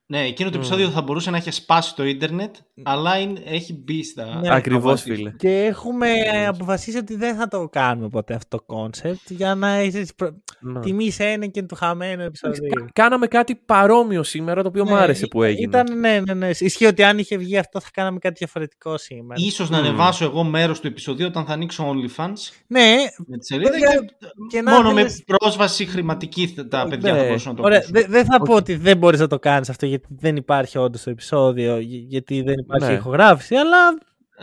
[0.05, 0.61] Ναι, εκείνο το Μμ.
[0.61, 4.39] επεισόδιο θα μπορούσε να έχει σπάσει το ίντερνετ, αλλά είναι, έχει μπει στα.
[4.41, 4.53] Ναι.
[4.53, 5.15] Ακριβώς, στα what if.
[5.15, 5.31] φίλε.
[5.37, 6.07] Και έχουμε
[6.47, 10.29] αποφασίσει ότι δεν θα το κάνουμε ποτέ αυτό το concept για να έχεις προ...
[10.61, 10.79] Ναι.
[10.79, 12.69] τιμής ένεκεν του χαμένου επεισόδιο.
[12.73, 15.67] Κα- Κάναμε κάτι παρόμοιο σήμερα το οποίο μου άρεσε που έγινε.
[15.79, 16.49] Ήταν, ναι, ναι, ναι.
[16.59, 19.41] Ισχύει ότι αν είχε βγει αυτό θα κάναμε κάτι διαφορετικό σήμερα.
[19.45, 19.83] Ίσως να Μμ.
[19.83, 22.33] ανεβάσω εγώ μέρος του επεισοδίου όταν θα ανοίξω OnlyFans
[22.67, 22.95] Ναι,
[23.27, 27.11] με τη σελίδα Βέβαια, και, και να μόνο θέλεις- με πρόσβαση χρηματική θα- τα παιδιά
[27.13, 27.17] Ναι.
[27.19, 27.93] θα μπορούσαν να το Ωραία, ακούσουν.
[28.01, 31.03] δεν δεν θα πω ότι δεν μπορείς να το κάνεις αυτό γιατί δεν υπάρχει όντως
[31.03, 32.97] το επεισόδιο, γι- γιατί δεν υπάρχει Ναι.
[32.99, 33.77] ηχογράφηση, αλλά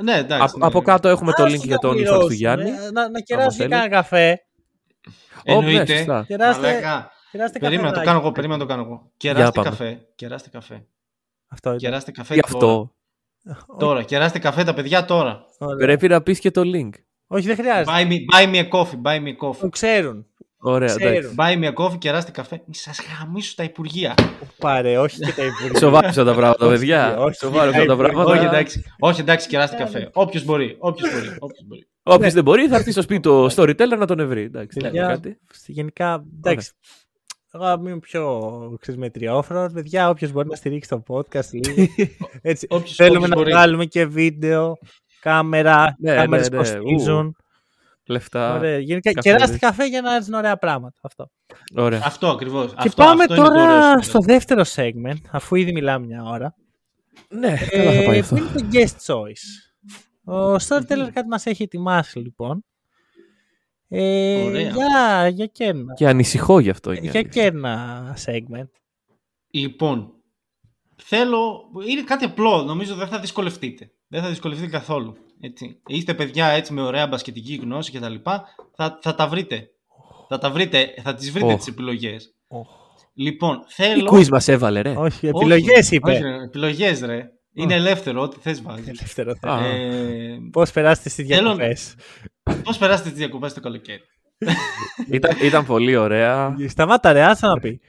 [0.03, 0.45] Ναι, εντάξει.
[0.49, 0.67] Από, ναι.
[0.67, 2.71] από κάτω έχουμε το ας link για το τα OnlyFans του πληρώσουμε, Γιάννη.
[2.93, 3.69] Να, να κεράσει και θέλει.
[3.71, 4.41] κανένα καφέ.
[5.47, 5.97] Ω, ναι, Εννοείται.
[5.97, 6.25] σωστά.
[6.29, 7.11] Κεράστε, Μαλάκα.
[7.31, 8.07] κεράστε Περίμενα να το καφεδάκι.
[8.07, 9.11] κάνω εγώ, περίμενα να το κάνω εγώ.
[9.17, 9.69] Κεράστε πάμε.
[9.69, 10.07] καφέ.
[10.15, 10.87] Κεράστε καφέ.
[11.49, 11.79] Αυτό ήταν.
[11.81, 12.55] Κεράστε καφέ Γι' τώρα.
[12.55, 12.95] αυτό
[13.79, 15.45] Τώρα, κεράστε καφέ τα παιδιά τώρα.
[15.59, 15.77] Ωραία.
[15.87, 16.91] πρέπει να πεις και το link.
[17.27, 17.91] Όχι, δεν χρειάζεται.
[17.95, 19.71] Buy me, buy me a coffee, buy me a Το coffee.
[19.71, 20.27] ξέρουν.
[20.69, 21.15] Ωραία, Ξέρουν.
[21.17, 21.35] εντάξει.
[21.39, 22.63] Buy me a coffee, κεράστε καφέ.
[22.67, 24.15] Μη σας γαμίσω τα υπουργεία.
[24.59, 25.79] Πάρε, όχι και τα υπουργεία.
[25.79, 27.17] Σοβαρά αυτά τα πράγματα, Όχι, παιδιά.
[27.19, 28.31] όχι, Σοβαρά αυτά όχι, τα όχι, πράγματα.
[28.33, 28.83] όχι, εντάξει.
[28.99, 30.11] Όχι, εντάξει, κεράστε καφέ.
[30.13, 31.87] Όποιος μπορεί, όποιος μπορεί, όποιος μπορεί.
[32.03, 34.43] Όποιος δεν μπορεί, θα έρθει στο σπίτι του storyteller να τον ευρεί.
[34.43, 35.39] Εντάξει, δεν Παιδιά, είναι κάτι.
[35.67, 36.71] Γενικά, εντάξει.
[37.53, 38.41] Εγώ είμαι πιο
[38.81, 39.71] ξέρεις, μετριόφρονο.
[39.73, 41.87] Παιδιά, όποιος μπορεί να στηρίξει το podcast λίγο.
[42.43, 43.51] Έτσι, Όποιος- θέλουμε όποιος να μπορεί.
[43.51, 44.79] βγάλουμε και βίντεο,
[45.21, 46.63] κάμερα, Ναι, κάμερες ναι, ναι.
[46.63, 47.37] κοστίζουν.
[48.07, 48.55] Λεφτά.
[48.57, 48.79] Ωραία.
[48.79, 49.39] Γενικά, καφέδες.
[49.41, 50.99] κεράστε καφέ για να έρθουν ωραία πράγματα.
[51.03, 51.31] Αυτό.
[51.77, 52.01] Ωραία.
[52.05, 52.71] Αυτό ακριβώς.
[52.71, 56.07] και αυτό, πάμε αυτό είναι το ωραίο τώρα στο στο δεύτερο segment, αφού ήδη μιλάμε
[56.07, 56.55] μια ώρα.
[57.29, 58.35] Ναι, καλά θα πάει Ε, αυτό.
[58.35, 62.65] που είναι το guest choice; Ο storyteller κάτι μας έχει ετοιμάσει λοιπόν.
[63.89, 64.61] Ε, Ωραία.
[64.71, 65.95] για, για και ένα.
[65.95, 66.93] Και ανησυχώ γι' αυτό.
[66.93, 67.43] είναι η Για αλήθεια.
[67.43, 68.69] και ένα segment.
[69.51, 70.13] Λοιπόν,
[71.03, 71.71] θέλω.
[71.89, 72.63] Είναι κάτι απλό.
[72.63, 73.91] Νομίζω δεν θα δυσκολευτείτε.
[74.09, 75.17] Δεν θα δυσκολευτείτε καθόλου.
[75.41, 75.81] Έτσι.
[75.87, 78.15] Είστε παιδιά έτσι με ωραία μπασκετική γνώση κτλ.
[78.77, 79.69] Θα, θα τα βρείτε.
[80.29, 80.95] Θα τα βρείτε.
[81.03, 81.57] Θα τις βρείτε Οχ.
[81.59, 82.35] τις επιλογές.
[82.49, 82.69] Οχ.
[83.15, 84.11] Λοιπόν, Τι θέλω.
[84.13, 86.11] quiz μας έβαλε, ρε; Όχι, επιλογές είπε.
[86.11, 87.31] Όχι, ρε, επιλογές ρε.
[87.53, 88.87] Είναι ελεύθερο, ό,τι θες βάζεις.
[88.99, 89.35] Ελεύθερο Α.
[89.41, 89.67] θέμα.
[89.67, 91.95] Ε, Πώς περάσετε στις Θέλω- διακοπές;
[92.65, 94.01] πώς περάσετε τις διακοπές το καλοκαίρι;
[95.17, 96.57] Ήταν, ήταν πολύ ωραία.
[96.69, 97.81] Σταμάτα ρε, άσε να πει.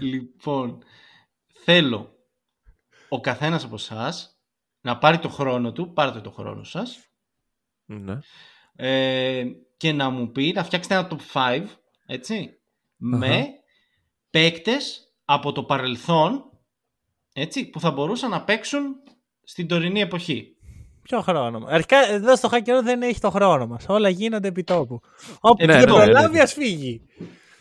[0.00, 0.78] Λοιπόν,
[1.64, 2.08] θέλω
[3.08, 4.33] ο καθένας από εσάς
[4.84, 6.98] να πάρει το χρόνο του, πάρτε το χρόνο σας,
[7.84, 8.18] Ναι.
[8.76, 9.44] ε,
[9.76, 11.64] και να μου πει, να φτιάξετε ένα top 5,
[12.06, 12.58] έτσι,
[12.96, 13.46] με
[14.30, 16.44] παίκτες από το παρελθόν,
[17.32, 18.94] έτσι, που θα μπορούσαν να παίξουν
[19.42, 20.48] στην τωρινή εποχή.
[21.02, 23.84] Ποιο χρόνο μας; Αρχικά εδώ στο Hacker δεν έχει το χρόνο μας.
[23.88, 25.00] Όλα γίνονται επί τόπου.
[25.40, 26.40] Όποιος ναι, δεν ναι, ναι, προλάβει ναι.
[26.42, 27.02] ας φύγει.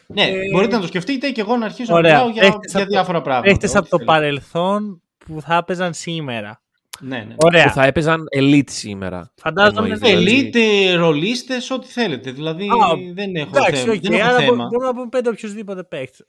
[0.07, 2.11] Ναι, Ε, μπορείτε να το σκεφτείτε και εγώ να αρχίσω ωραία.
[2.13, 3.49] να μιλάω για, Παίχτες για από το- διάφορα πράγματα.
[3.49, 4.17] Έχετε ό,τι από το θέλετε.
[4.17, 6.61] παρελθόν που θα έπαιζαν σήμερα.
[6.99, 7.33] Ναι, ναι.
[7.37, 7.63] Ωραία.
[7.63, 9.31] Που θα έπαιζαν elite σήμερα.
[9.35, 10.51] Φαντάζομαι Εννοείς, δεν δηλαδή.
[10.53, 12.31] Elite, ρολίστες, ό,τι θέλετε.
[12.31, 13.93] Δηλαδή Α, δεν έχω Εντάξει, θέμα.
[13.93, 14.65] οκ, δεν έχω άρα μπο- θέμα.
[14.67, 16.23] μπορούμε να πούμε πέντε οποιοδήποτε παίχτη.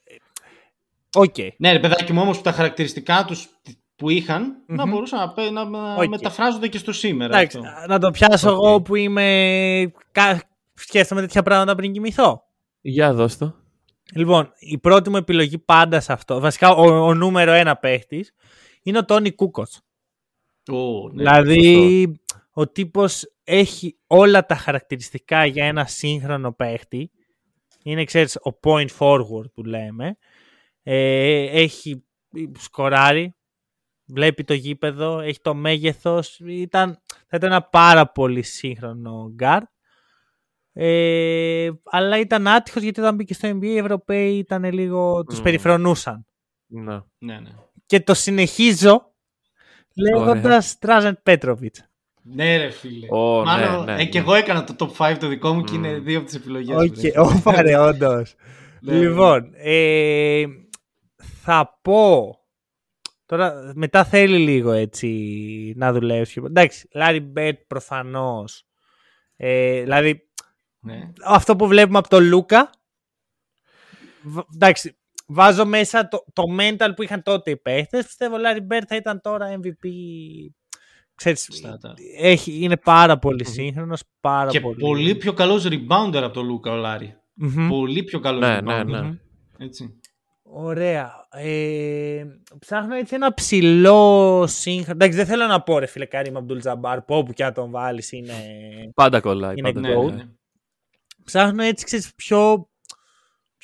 [1.15, 1.35] Οκ.
[1.57, 3.49] Ναι, ρε παιδάκι μου, όμως που τα χαρακτηριστικά τους
[3.97, 4.91] που είχαν να Μμμ.
[4.93, 6.09] μπορούσαν να, πέ- να, να Οκ.
[6.09, 7.37] μεταφράζονται και στο σήμερα.
[7.37, 7.87] Εντάξει, αυτό.
[7.89, 8.65] να το πιάσω Οκ.
[8.65, 9.93] εγώ που είμαι.
[10.13, 10.43] κα-
[10.75, 12.43] Σκέφτομαι τέτοια πράγματα πριν κοιμηθώ.
[12.81, 13.55] Για δώσ' το.
[14.15, 18.33] Λοιπόν, η πρώτη μου επιλογή πάντα σε αυτό, βασικά ο, ο νούμερο ένα παίχτης,
[18.83, 19.67] είναι ο Τόνι Κούκο.
[20.73, 21.15] Ω, ναι.
[21.15, 22.21] δηλαδή,
[22.53, 27.11] ο τύπος έχει όλα τα χαρακτηριστικά για ένα σύγχρονο παίχτη.
[27.83, 30.17] Είναι, ξέρεις, ο point forward που λέμε.
[30.83, 32.05] Ε, έχει
[32.59, 33.35] σκοράρει,
[34.05, 36.41] βλέπει το γήπεδο, έχει το μέγεθος.
[36.41, 39.63] Ήταν, θα ήταν ένα πάρα πολύ σύγχρονο guard.
[40.73, 45.45] Ε, αλλά ήταν άτυχος γιατί όταν μπήκε στο NBA οι Ευρωπαίοι ήταν λίγο, τους Μμμ.
[45.45, 46.27] περιφρονούσαν.
[46.67, 47.01] Ναι.
[47.19, 47.51] ναι, ναι.
[47.87, 49.14] Και το συνεχίζω
[49.95, 51.85] λέγοντας Ντράζεν Πέτροβιτς.
[52.23, 53.07] Ναι, ρε φίλε.
[53.11, 54.25] Ω, Μάλλον, ναι, ναι, ε, και ναι.
[54.25, 55.85] εγώ έκανα το top 5 το δικό μου και Μμ.
[55.85, 58.35] είναι δύο από τις επιλογές Οκ, όπα ρε, όντως.
[58.81, 58.95] Ναι.
[58.99, 60.45] Λοιπόν, ε,
[61.43, 62.37] θα πω.
[63.27, 65.09] Τώρα μετά θέλει λίγο έτσι
[65.77, 66.43] να δουλεύει.
[66.47, 68.67] Εντάξει, Λάρι Μπερντ προφανώς.
[69.37, 70.21] Ε, δηλαδή
[70.81, 71.11] Ναι.
[71.25, 72.71] αυτό που βλέπουμε από τον Λούκα.
[74.23, 74.97] β- Εντάξει,
[75.27, 78.05] βάζω μέσα το, το mental που είχαν τότε οι παίχτες.
[78.05, 79.89] Πιστεύω ο Larry Bird θα ήταν τώρα MVP.
[81.15, 81.95] Ξέρεις, Στάτα.
[82.19, 84.77] έχει, είναι πάρα πολύ σύγχρονος, πάρα Και πολύ...
[84.79, 87.17] πολύ πιο καλός rebounder από τον Λούκα ο Λάρη.
[87.35, 87.69] Μμμ.
[87.69, 88.85] Πολύ πιο καλός Ναι, rebounder.
[88.87, 89.19] ναι, ναι.
[89.59, 90.01] Έτσι.
[90.43, 91.13] Ωραία.
[91.31, 92.25] Ε,
[92.59, 94.91] ψάχνω έτσι ένα ψηλό σύγχρονο.
[94.93, 97.71] Εντάξει, δεν θέλω να πω ρε φίλε Καρύμ Αμπτούλ Τζαμπάρ, που όπου και αν τον
[97.71, 98.33] βάλεις είναι...
[98.95, 99.55] Πάντα κολλάει.
[99.57, 100.05] Είναι Πάντα Ναι, goat.
[100.11, 100.25] ναι, ναι.
[101.25, 102.69] Ψάχνω έτσι, ξέρεις, πιο,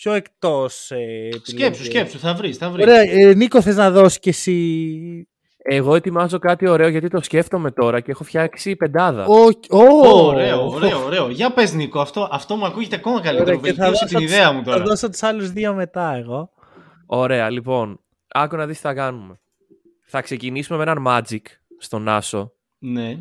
[0.02, 0.90] πιο εκτός.
[0.90, 1.86] Ε, Σκέψου, επιλογές.
[1.86, 2.84] σκέψου, θα βρεις, θα βρεις.
[2.86, 5.24] Ωραία, ε, Νίκο θες να δώσεις και εσύ...
[5.62, 9.24] Εγώ ετοιμάζω κάτι ωραίο γιατί το σκέφτομαι τώρα και έχω φτιάξει πεντάδα.
[9.26, 11.28] Ω, ω, Ωραίο, ωραίο, ωραίο.
[11.30, 13.58] Για πες Νίκο, αυτό, αυτό μου ακούγεται ακόμα καλύτερο.
[13.58, 14.84] Ωραία, και θα Βελτίωσε δώσω την τους- ιδέα μου Θα τώρα.
[14.84, 16.50] δώσω τους άλλους δύο μετά εγώ.
[17.06, 18.00] Ωραία, λοιπόν.
[18.28, 19.38] Άκου να δεις τι θα κάνουμε.
[20.04, 21.42] Θα ξεκινήσουμε με έναν Magic
[21.78, 22.52] στον Άσο.
[22.78, 23.18] Ναι.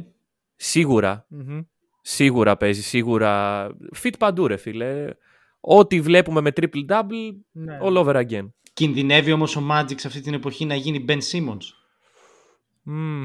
[0.56, 1.26] Σίγουρα.
[1.27, 1.60] Μμμ.
[2.01, 3.68] Σίγουρα παίζει, σίγουρα.
[4.03, 5.06] Fit παντού, ρε φίλε.
[5.60, 7.77] Ό,τι βλέπουμε με triple-double, Ναι.
[7.81, 8.49] all over again.
[8.73, 11.64] Κινδυνεύει όμως ο Magic σε αυτή την εποχή να γίνει Ben Simmons.
[12.84, 13.23] Μμ.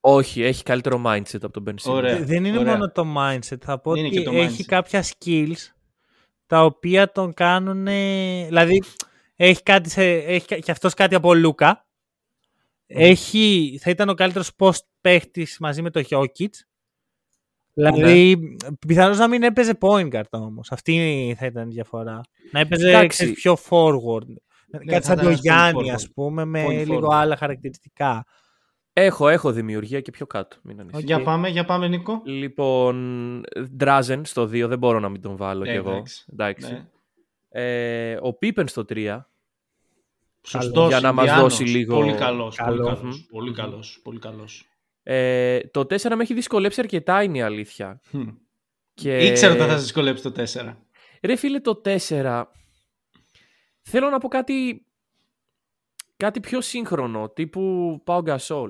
[0.00, 1.92] Όχι, έχει καλύτερο mindset από τον Ben Simmons.
[1.94, 2.24] Ωραία.
[2.24, 2.72] Δεν είναι ωραία.
[2.72, 3.60] μόνο το mindset.
[3.60, 4.66] Θα πω Είναι ότι και το έχει mindset.
[4.66, 5.56] κάποια skills
[6.46, 7.84] τα οποία τον κάνουν.
[8.46, 8.82] Δηλαδή,
[9.36, 11.86] έχει, κάτι σε, έχει κα- και αυτός κάτι από Λούκα.
[12.86, 16.48] Έχει, θα ήταν ο καλύτερος post παίχτης μαζί με το Jokic.
[17.82, 20.72] Δηλαδή, πιθανώς να μην έπαιζε point guard όμως.
[20.72, 22.20] Αυτή θα ήταν η διαφορά.
[22.52, 23.08] Να έπαιζε Εντάξει.
[23.08, 24.34] ξέρεις, πιο forward.
[24.86, 25.94] κάτι θα σαν ήταν το ένας point Γιάννη, forward.
[25.94, 27.14] ας πούμε, με Point λίγο forward.
[27.14, 28.24] άλλα χαρακτηριστικά.
[28.92, 30.56] Έχω, έχω δημιουργία και πιο κάτω.
[30.62, 31.04] Μην ανησυχείς.
[31.04, 32.22] Για πάμε, για πάμε Νίκο.
[32.24, 33.42] Λοιπόν,
[33.80, 35.90] Drazen στο 2, δεν μπορώ να μην τον βάλω Ε, κι εγώ.
[35.90, 36.24] εντάξει.
[36.32, 36.72] Εντάξει.
[36.72, 36.84] Ναι.
[37.62, 39.24] Ε, ο Pippen στο 3.
[40.42, 41.58] Σωστός, Για να μας Ινδιάνος.
[41.58, 42.98] δώσει λίγο- Πολύ καλός, πολύ Καλός.
[42.98, 44.64] καλός, πολύ καλός, πολύ καλός.
[45.12, 48.00] Ε, το 4 με έχει δυσκολέψει αρκετά είναι η αλήθεια.
[48.08, 48.28] Χμ.
[48.94, 49.18] Και...
[49.26, 50.74] Ήξερα ότι θα σας δυσκολέψει το 4.
[51.22, 52.42] Ρε φίλε το 4
[53.82, 54.86] θέλω να πω κάτι
[56.16, 58.68] κάτι πιο σύγχρονο τύπου Pau Gasol.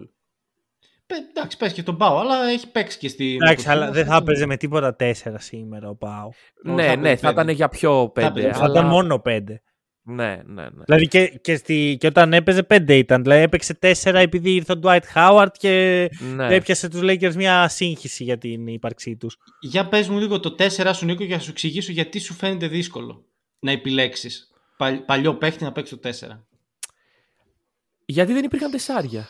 [1.07, 3.35] Πε- Εντάξει, πες και τον πάω, αλλά έχει παίξει και στη...
[3.35, 4.15] Εντάξει, με το αλλά team δεν αυτό.
[4.15, 6.31] θα έπαιζε με τίποτα τέσσερα σήμερα ο Πάου.
[6.63, 7.53] ναι, θα ναι, έπαιζε θα ήταν πέντε.
[7.53, 8.53] για πιο έπαιζε, πέντε.
[8.53, 8.79] Θα αλλά...
[8.81, 9.63] ήταν μόνο πέντε.
[10.03, 10.85] Ναι, ναι, ναι.
[10.85, 13.23] Δηλαδή και, και, στη, και όταν έπαιζε πέντε ήταν.
[13.23, 16.55] Δηλαδή έπαιξε τέσσερα επειδή ήρθε ο Dwight Howard και ναι.
[16.55, 19.37] έπιασε τους Lakers μια σύγχυση για την ύπαρξή τους.
[19.61, 22.69] Για πες μου λίγο το 4 σου Νίκο για να σου εξηγήσω γιατί σου φαίνεται
[22.69, 23.25] δύσκολο
[23.59, 26.13] να επιλέξεις Παλ- παλιό παίχτη να παίξει το 4.
[28.07, 29.29] Γιατί δεν υπήρχαν τεσσάρια;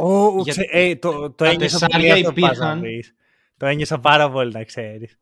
[0.00, 2.80] Oh, Για- ξε, ε, το, το τα ένιωσα πολύ τεσσάρια αυτό που πας να υπήρχαν.
[2.80, 3.14] πεις.
[3.56, 5.18] Το ένιωσα πάρα πολύ να ξέρεις.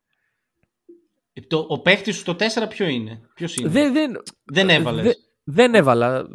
[1.32, 5.04] Ε, Το, ο παίχτης σου το 4 ποιο είναι, ποιος είναι; Δεν, δεν, Δεν έβαλες.
[5.04, 5.12] δε-
[5.44, 6.26] δεν έβαλα.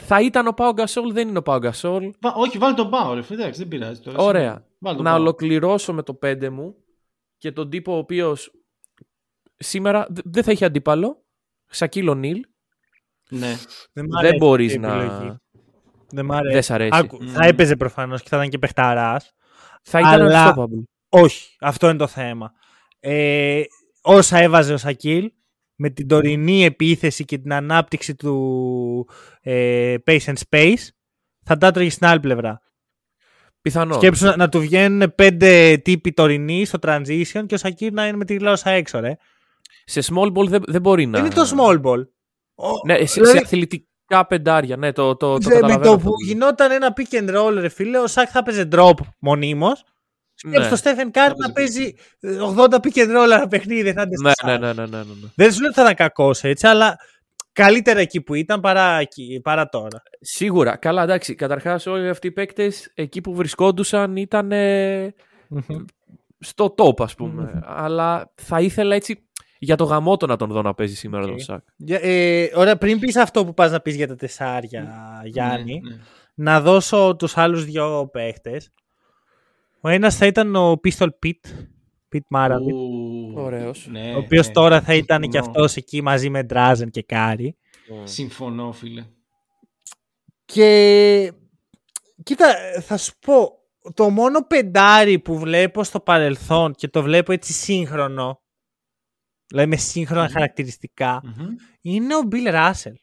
[0.00, 2.10] Θα ήταν ο Pau Gasol, δεν είναι ο Pau Gasol.
[2.20, 4.18] Βα- όχι, βάλει τον Πάο, ρε φίλε, εντάξει, δεν πειράζει τώρα.
[4.18, 4.66] Ωραία.
[4.78, 5.20] Βάλει τον να Πάο.
[5.20, 6.74] ολοκληρώσω με το 5 μου
[7.38, 8.50] και τον τύπο ο οποίος
[9.56, 11.24] σήμερα δε- δεν θα έχει αντίπαλο.
[11.66, 12.40] Σακύλο Νίλ.
[13.30, 13.54] Ναι.
[13.92, 15.36] Δεν, μ' Δεν αρέσει μπορείς η να- επιλογή.
[16.10, 16.52] Δεν μ' αρέσει.
[16.54, 16.90] Δεν σ' αρέσει.
[16.92, 17.28] Άκου, Μμμ.
[17.28, 19.32] Θα έπαιζε προφανώς και θα ήταν και παιχταράς.
[19.82, 20.82] Θα ήταν Αλλά- unstoppable.
[21.08, 22.52] Όχι, αυτό είναι το θέμα.
[23.00, 23.62] Ε,
[24.06, 25.30] όσα έβαζε ο Σακίλ
[25.74, 29.08] με την τωρινή επίθεση και την ανάπτυξη του
[29.40, 30.74] ε, pace and space
[31.44, 32.60] θα τα έτρωγε στην άλλη πλευρά.
[33.60, 33.96] Πιθανόν.
[33.98, 38.16] Σκέψου να, να του βγαίνουν πέντε τύποι τωρινοί στο transition και ο Σακίλ να είναι
[38.16, 39.16] με τη γλώσσα έξω, ρε.
[39.84, 41.18] Σε small ball δεν, δεν μπορεί να.
[41.18, 42.06] Είναι το small ball.
[42.54, 44.76] Ο- Ναι, σε, δηλαδή, σε αθλητικά πεντάρια.
[44.76, 46.08] Ναι, το, το, το σε- με καταλαβαίνω το αυτό.
[46.08, 49.84] που γινόταν ένα pick and roll, ρε φίλε, ο Σακ θα παίζει drop μονίμως.
[50.38, 50.68] Σκέψου Ναι.
[50.68, 53.92] το Στέφεν Κάρι να παίζει ε, 80 pick and roll ένα παιχνίδι.
[53.92, 54.60] Θα είναι Ναι, στο ναι, Σακ.
[54.60, 55.28] ναι, ναι, ναι, ναι, ναι.
[55.34, 56.96] Δεν σου λέω ότι θα ήταν κακός έτσι, αλλά
[57.52, 60.02] καλύτερα εκεί που ήταν παρά, εκεί, παρά τώρα.
[60.20, 60.76] Σίγουρα.
[60.76, 61.34] Καλά, εντάξει.
[61.34, 65.14] Καταρχάς, όλοι αυτοί οι παίκτες εκεί που βρισκόντουσαν ήταν ε,
[66.38, 67.60] στο top, ας πούμε.
[67.64, 71.28] Αλλά θα ήθελα έτσι για το γαμώτο να τον δω να παίζει σήμερα Οκ.
[71.30, 71.62] τον Σακ.
[71.76, 74.86] Για- ε, ωραία, πριν πεις αυτό που πας να πεις για τα τεσσάρια,
[75.24, 76.02] Γιάννη, Ναι, ναι.
[76.34, 78.70] να δώσω τους άλλους δύο παίχτες.
[79.86, 81.50] Ο ένας θα ήταν ο Pistol Pete,
[82.14, 83.86] Pete Maravich, Ου, Ωραίος.
[83.90, 84.52] ναι, ο οποίος ναι.
[84.52, 85.50] τώρα θα ήταν και Συμφωνώ.
[85.50, 87.56] αυτός εκεί μαζί με Drazen και Κάρι.
[88.04, 89.04] Συμφωνώ, φίλε.
[90.44, 91.32] Και
[92.22, 93.50] κοίτα, θα σου πω,
[93.94, 98.42] το μόνο πεντάρι που βλέπω στο παρελθόν και το βλέπω έτσι σύγχρονο,
[99.46, 101.46] δηλαδή με σύγχρονα χαρακτηριστικά, Μμμ.
[101.80, 102.96] είναι ο Bill Russell.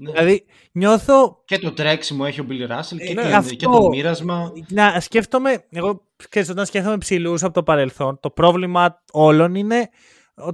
[0.00, 0.10] Ναι.
[0.10, 3.54] Δηλαδή νιώθω Και το τρέξιμο έχει ο Bill Russell και, Ε, το, αυτό.
[3.54, 4.52] και το μοίρασμα.
[4.68, 9.88] να σκέφτομαι, εγώ ξέρεις, όταν σκέφτομαι ψηλούς από το παρελθόν, το πρόβλημα όλων είναι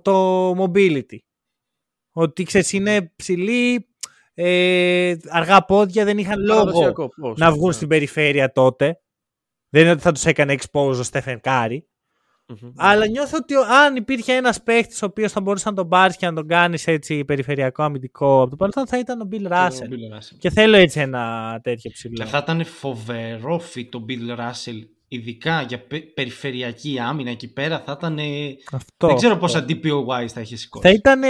[0.02, 1.16] το mobility.
[2.14, 3.88] Ότι ξέρεις, είναι ψηλοί,
[4.34, 7.38] ε, αργά πόδια, δεν είχαν λόγο Παραδοσιακό, πώς.
[7.38, 7.72] να βγουν Ναι.
[7.72, 9.00] στην περιφέρεια τότε.
[9.68, 11.86] Δεν είναι ότι θα τους έκανε expose ο Στέφεν Κάρι.
[12.76, 16.26] Αλλά νιώθω ότι αν υπήρχε ένας παίχτης ο οποίος θα μπορούσε να τον πάρεις και
[16.26, 19.88] να τον κάνεις έτσι περιφερειακό αμυντικό από το παρελθόν, θα ήταν ο Bill Russell.
[20.38, 22.14] Και θέλω έτσι ένα τέτοιο ψηλό.
[22.14, 25.82] Και θα ήταν φοβερό fit ο Bill Russell, ειδικά για
[26.14, 27.80] περιφερειακή άμυνα εκεί πέρα.
[27.80, 28.18] Θα ήταν.
[28.72, 29.06] Αυτό.
[29.06, 30.86] Δεν ξέρω πόσα DPOY θα είχε σηκώσει.
[30.86, 31.22] Θα ήταν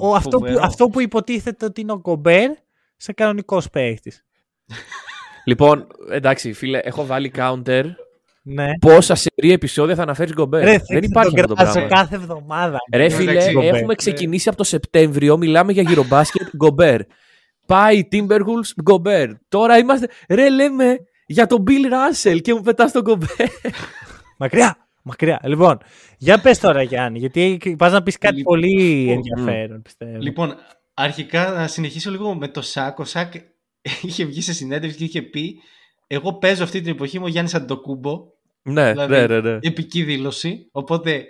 [0.00, 2.50] ο, αυτό, που, αυτό που υποτίθεται ότι είναι ο Γκομπέρ
[2.96, 4.24] σε κανονικός παίχτης.
[5.44, 7.84] λοιπόν, εντάξει, φίλε, έχω βάλει counter
[8.42, 8.70] ναι.
[8.80, 11.86] Πόσα σερή επεισόδια θα αναφέρεις Γκομπέρ; Ρε, δεν υπάρχει αυτό το πράγμα.
[11.86, 12.78] κάθε εβδομάδα.
[12.92, 17.00] Ρε φίλε, έχουμε ξεκινήσει από το Σεπτέμβριο, μιλάμε για γυρομπάσκετ Γκομπέρ.
[17.66, 19.30] Πάει Timberwolves Γκομπέρ.
[19.48, 20.08] Τώρα είμαστε.
[20.28, 20.96] Ρε, λέμε
[21.26, 23.28] για τον Bill Russell και μου πετάς τον Γκομπέρ.
[24.38, 24.76] Μακριά!
[25.02, 25.40] Μακριά.
[25.44, 25.78] Λοιπόν,
[26.18, 30.18] για πες τώρα Γιάννη, γιατί πας να πεις κάτι λοιπόν, πολύ ενδιαφέρον, πιστεύω.
[30.18, 30.54] Λοιπόν,
[30.94, 32.98] αρχικά να συνεχίσω λίγο με το Σάκ.
[32.98, 33.32] Ο Σάκ
[34.02, 35.60] είχε βγει σε συνέντευξη και είχε πει
[36.12, 38.26] εγώ παίζω αυτή την εποχή μου Γιάννης Αντοκούμπο.
[38.62, 39.58] Ναι, δηλαδή, ναι, ναι, ναι.
[39.62, 40.68] Επική δήλωση.
[40.70, 41.26] Οπότε,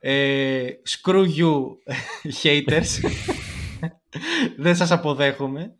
[0.00, 1.52] ε, screw you
[2.42, 3.10] haters.
[4.56, 5.74] Δεν σας αποδέχομαι.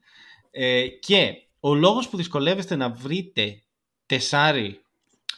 [0.51, 3.62] Ε, και ο λόγος που δυσκολεύεστε να βρείτε
[4.07, 4.81] τεσάρι,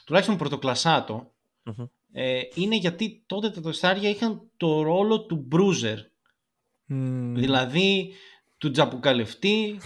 [0.04, 1.30] τουλάχιστον πρωτοκλασσάτο,
[2.12, 5.98] ε, είναι γιατί τότε τα τεσάρια είχαν το ρόλο του bruiser.
[7.32, 8.12] Δηλαδή,
[8.58, 9.78] του τζαπουκαλευτή,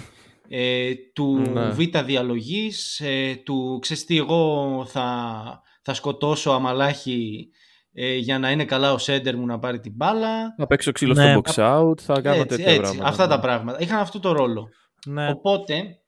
[0.53, 1.69] ε, του ναι.
[1.69, 7.49] β' διαλογής, ε, του ξέρεις τι εγώ θα, θα σκοτώσω αμαλάχη
[7.93, 10.55] ε, για να είναι καλά ο σέντερ μου να πάρει την μπάλα.
[10.57, 11.31] Θα παίξω ξύλο ναι.
[11.33, 13.09] στο box out, θα κάνω έτσι, τέτοια έτσι, πράγματα.
[13.09, 13.81] Αυτά τα πράγματα.
[13.81, 14.69] Είχαν αυτό το ρόλο.
[15.07, 15.31] Ναι.
[15.31, 15.99] Οπότε,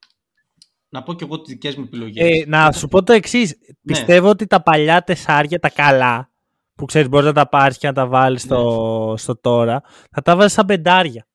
[0.89, 2.31] να πω και εγώ τις δικές μου επιλογές.
[2.31, 3.57] Ε, να σου πω το εξής.
[3.61, 3.75] Ναι.
[3.83, 6.31] Πιστεύω ότι τα παλιά τεσσάρια, τα καλά,
[6.75, 9.17] που ξέρεις μπορείς να τα πάρεις και να τα βάλεις στο, ναι.
[9.17, 11.27] στο τώρα, θα τα βάζει σαν πεντάρια.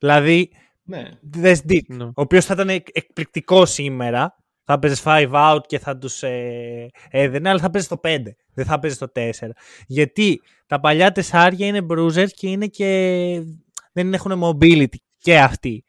[0.00, 0.50] Δηλαδή,
[0.88, 1.02] ναι.
[1.86, 2.04] Ναι.
[2.04, 4.36] ο οποίος θα ήταν εκπληκτικό σήμερα.
[4.64, 8.16] Θα παίζει 5 out και θα τους ε, έδαινε, αλλά θα παίζει το 5.
[8.54, 9.30] Δεν θα παίζει το 4.
[9.86, 13.42] Γιατί τα παλιά τεσσάρια είναι bruisers και είναι και.
[13.92, 15.84] δεν έχουν mobility και αυτοί.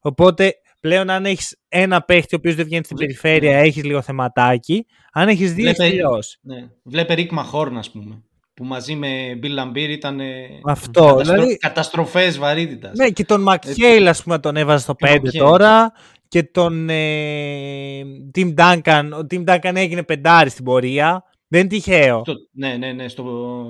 [0.00, 3.60] Οπότε πλέον αν έχεις ένα παίχτη ο οποίος δεν βγαίνει στην περιφέρεια, ναι.
[3.60, 4.86] έχεις λίγο θεματάκι.
[5.12, 6.70] Αν έχεις δύο, Βλέπε, ναι.
[6.82, 8.22] Βλέπε Rick Mahorn, ας πούμε
[8.62, 10.20] που μαζί με Bill Lambert ήταν
[10.64, 11.34] Αυτό, καταστρο...
[11.34, 11.56] δηλαδή...
[11.56, 12.92] καταστροφές βαρύτητας.
[12.96, 15.92] Ναι, και τον Μακχέιλ ας πούμε τον έβαζε στο 5 τώρα
[16.28, 18.02] και τον ε,
[18.34, 21.24] Tim Duncan, ο Tim Duncan έγινε πεντάρι στην πορεία.
[21.48, 22.22] Δεν είναι τυχαίο.
[22.24, 23.08] Στο, ναι, ναι, ναι.
[23.08, 23.24] Στο,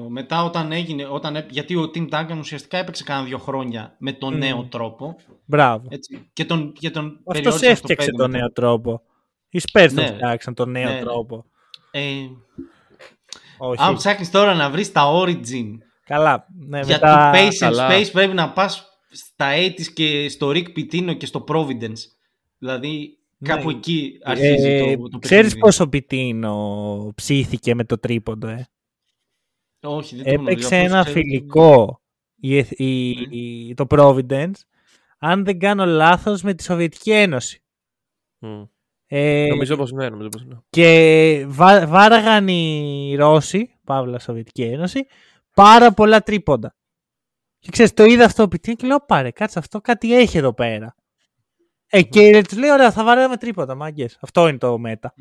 [0.08, 4.34] μετά όταν έγινε, όταν, γιατί ο Tim Duncan ουσιαστικά έπαιξε κάνα δύο χρόνια με τον
[4.34, 4.38] mm.
[4.38, 5.16] νέο τρόπο.
[5.44, 5.86] Μπράβο.
[5.90, 9.02] Έτσι, και τον, και τον Αυτός έφτιαξε τον νέο τρόπο.
[9.48, 10.04] Οι Spurs ναι.
[10.04, 11.00] τον φτιάξαν τον νέο ναι, ναι.
[11.00, 11.44] τρόπο.
[11.90, 12.00] Ε,
[13.64, 13.82] όχι.
[13.82, 16.46] Αν ψάχνεις τώρα να βρεις τα origin Καλά.
[16.66, 17.30] Ναι, για μετά...
[17.32, 21.44] το Pace and Space πρέπει να πας στα 80 και στο Rick Pitino και στο
[21.48, 21.98] Providence.
[22.58, 23.48] Δηλαδή ναι.
[23.48, 26.54] κάπου εκεί αρχίζει ε, το, το Ξέρεις πόσο Pitino
[27.14, 28.66] ψήθηκε με το τρίποντο, ε;
[29.80, 32.00] Όχι, δεν το Έπαιξε ένα φιλικό
[32.36, 34.60] η, η, η, το Providence,
[35.18, 37.62] αν δεν κάνω λάθος, με τη Σοβιετική Ένωση.
[38.40, 38.68] Mm.
[39.14, 40.54] Ε, νομίζω πως ναι, νομίζω πως ναι.
[40.70, 45.06] Και βά, βάραγαν οι Ρώσοι, Παύλα Σοβιετική Ένωση,
[45.54, 46.74] πάρα πολλά τρίποντα.
[47.58, 50.94] Και ξέρεις, το είδα αυτό πιτή και λέω πάρε, κάτσε αυτό, κάτι έχει εδώ πέρα.
[51.86, 54.18] Ε, και τους λέει, ωραία, θα βάραγαμε τρίποντα, μάγκες.
[54.20, 55.14] Αυτό είναι το μέτα.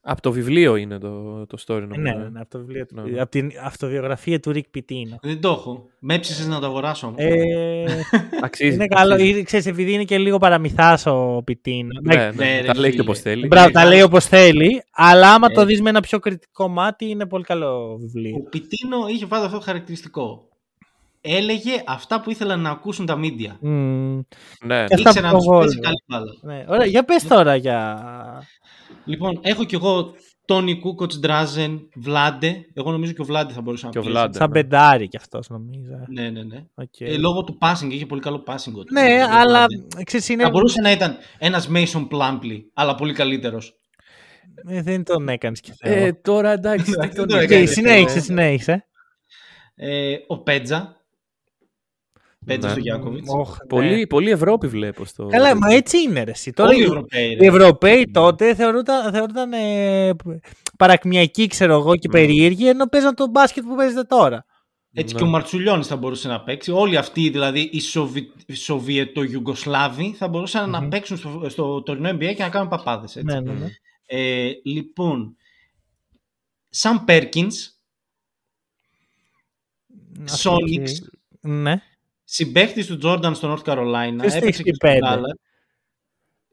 [0.00, 2.00] Από το βιβλίο είναι το, το story νομίζω.
[2.00, 2.94] Ναι, ναι, ναι, από το βιβλίο του.
[3.00, 3.20] Ναι.
[3.20, 5.18] Από την αυτοβιογραφία του Ρικ Πιτίνο.
[5.22, 5.88] Δεν το έχω.
[5.98, 7.18] Με έψησες να το αγοράσω όμως.
[7.20, 7.84] Ε,
[8.44, 8.74] αξίζει.
[8.74, 9.16] Είναι καλό.
[9.44, 12.00] Ξέρεις, επειδή είναι και λίγο παραμυθάς ο Πιτίνο.
[12.02, 13.46] Ναι, ναι, ναι, τα λέει και όπως θέλει.
[13.46, 14.82] Μπράβο, τα λέει όπως θέλει.
[14.90, 18.36] Αλλά άμα το δεις με ένα πιο κριτικό μάτι είναι πολύ καλό βιβλίο.
[18.36, 20.47] Ο Πιτίνο είχε βάλει αυτό το χαρακτηριστικό.
[21.30, 23.58] Έλεγε αυτά που ήθελαν να ακούσουν τα μίντια.
[23.62, 24.20] Mm.
[24.64, 24.84] Ναι.
[24.88, 26.32] Ήξερε να τους παίζει καλή μπάλα.
[26.42, 26.64] Ναι.
[26.68, 28.02] Ωραία, για πες τώρα για
[29.04, 30.14] Λοιπόν, έχω κι εγώ
[30.44, 32.66] Τόνι Κούκοτς, Ντράζεν, Βλάντε.
[32.74, 34.12] Εγώ νομίζω και ο Βλάντε θα μπορούσε να πει.
[34.12, 34.48] Σαν ναι.
[34.48, 36.04] πεντάρι κι αυτός νομίζω.
[36.08, 36.64] Ναι, ναι, ναι.
[36.74, 37.06] Okay.
[37.06, 38.72] Ε, λόγω του passing, είχε πολύ καλό passing.
[38.92, 39.64] Ναι, αλλά
[40.04, 40.42] ξέρεις, είναι...
[40.42, 43.78] Θα μπορούσε να ήταν ένας Mason Plumpley, αλλά πολύ καλύτερος.
[44.68, 45.88] Ε, δεν τον έκανες κι αυτό.
[45.88, 46.92] Ε, τώρα εντάξει.
[47.66, 48.86] συνέχισε, συνέχισε.
[49.74, 50.97] Ε, ο Πέτζα,
[52.48, 52.72] Πέτσε ναι.
[52.72, 53.30] στο Γιάκοβιτς.
[53.68, 54.06] Πολύ, ναι.
[54.06, 55.26] πολύ Ευρώπη βλέπω στο.
[55.26, 56.22] Καλά, μα έτσι είναι.
[56.22, 56.32] Ρε.
[56.54, 60.10] Τώρα, οι Ευρωπαίοι, οι Ευρωπαίοι τότε θεωρούνταν, θεωρούνταν ε,
[60.78, 64.44] παρακμιακοί, ξέρω εγώ, και περίεργοι, ενώ παίζαν το μπάσκετ που παίζετε τώρα.
[64.92, 65.20] Έτσι ναι.
[65.20, 66.70] και ο Μαρτσουλιώνης θα μπορούσε να παίξει.
[66.70, 68.32] Όλοι αυτοί δηλαδή οι Σοβι...
[68.52, 73.18] Σοβιετο-Ιουγκοσλάβοι θα μπορουσαν να παίξουν στο, στο τωρινό NBA και να κάνουν παπάδες.
[73.22, 73.66] Ναι, ναι, ναι.
[74.06, 75.36] Ε, λοιπόν,
[76.68, 77.70] Σαν Πέρκινς.
[80.24, 81.10] Σόνιξ.
[81.40, 81.82] Ναι.
[82.30, 84.34] Συμπαίχτης του Τζόρνταν στο North Carolina.
[84.36, 85.06] Έπαιξε και πέντε.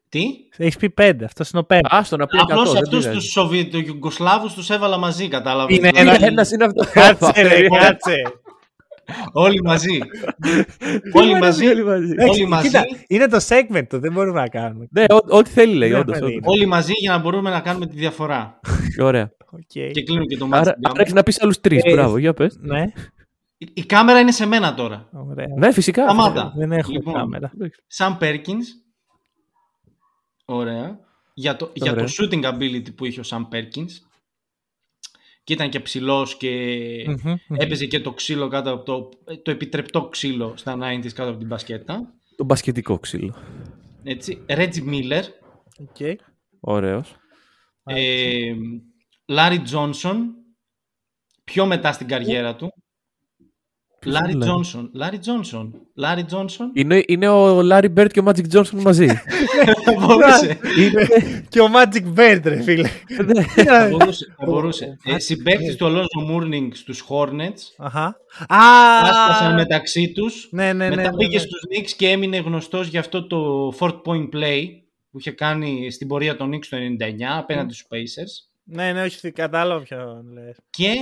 [0.10, 0.24] Τι;
[0.58, 1.80] Έχεις πει 5, αυτός είναι ο 5.
[1.96, 2.42] Α, στον να πει 100.
[2.42, 3.18] Απλώ δεν αυτούς πειράζει.
[3.20, 5.78] τους Σοβιετογιουγκοσλάβου τους έβαλα μαζί, κατάλαβες.
[5.78, 6.90] Είναι Είναι ένα- ένας είναι αυτός.
[6.90, 8.14] Κάτσε, ρε, κάτσε.
[9.32, 9.98] Όλοι μαζί.
[11.14, 11.68] όλοι μαζί.
[11.68, 12.14] Όλοι μαζί.
[12.30, 12.68] Όλοι μαζί.
[12.68, 14.88] Κοίτα, είναι το segment του, δεν μπορούμε να κάνουμε.
[14.92, 16.36] Ναι, ό- ό,τι θέλει λέει, Ναι, όντως, παιδί.
[16.36, 16.54] όντως.
[16.54, 18.60] Όλοι μαζί για να μπορούμε να κάνουμε τη διαφορά.
[19.00, 19.32] Ωραία.
[19.56, 19.90] Okay.
[19.92, 20.70] Και κλείνω και το μάτι.
[20.70, 21.84] Άρα άρα έχεις να πεις άλλους τρεις.
[21.84, 22.58] Ε, Μπράβο, για πες.
[22.62, 22.84] Ναι,
[23.66, 25.10] Η, η κάμερα είναι σε μένα τώρα.
[25.12, 25.48] ωραία.
[25.58, 26.04] Ναι, φυσικά.
[26.04, 26.54] Σταμάτα.
[26.56, 27.52] Δεν έχουμε Λοιπόν, κάμερα.
[27.88, 28.68] Σαμ Πέρκινς.
[30.46, 31.00] Ωραία.
[31.34, 32.06] Για το, για Ωραία.
[32.06, 34.00] το shooting ability που είχε ο Σαμ Πέρκινς.
[35.44, 36.50] Και ήταν και ψηλός και
[37.08, 37.16] Μμμ,
[37.48, 37.60] μμμ.
[37.62, 39.10] έπαιζε και το ξύλο κάτω από το,
[39.44, 42.14] το επιτρεπτό ξύλο στα 90s κάτω από την μπασκέτα.
[42.36, 43.36] Το μπασκετικό ξύλο.
[44.04, 44.46] Έτσι.
[44.50, 45.24] Reggie Miller.
[45.80, 46.20] OK.
[46.60, 47.16] Ωραίος.
[47.84, 48.54] Ε,
[49.26, 50.34] Λάρι Τζόνσον.
[51.44, 52.74] Πιο μετά στην καριέρα του.
[54.06, 54.50] Λάρι είναι ο Larry?
[54.50, 54.90] Τζόνσον.
[54.94, 55.74] Λάρι Τζόνσον.
[55.96, 56.72] Λάρι Τζόνσον.
[56.74, 59.08] Είναι, είναι ο Larry Bird και ο Magic Johnson μαζί.
[59.86, 60.60] Θα μπορούσε.
[60.80, 61.08] είναι...
[61.50, 62.88] Και ο Magic Bird, ρε φίλε.
[62.88, 64.36] Θα μπορούσε.
[64.38, 64.98] θα μπορούσε.
[65.04, 67.62] Ε, Συμπαίκτης του Αλόνζο Mourning στους Hornets.
[67.78, 68.18] Αχα.
[68.48, 70.48] Έσπασαν Α, μεταξύ τους.
[70.52, 70.96] ναι, ναι, ναι.
[70.96, 71.42] Μετά ναι, πήγε ναι.
[71.42, 74.66] στους Knicks και έμεινε γνωστός για αυτό το four point play
[75.12, 78.50] που είχε κάνει στην πορεία των Knicks το 99 απέναντι στους Pacers.
[78.64, 80.58] Ναι, ναι, όχι, κατάλαβα ποιον λες.
[80.70, 80.94] Και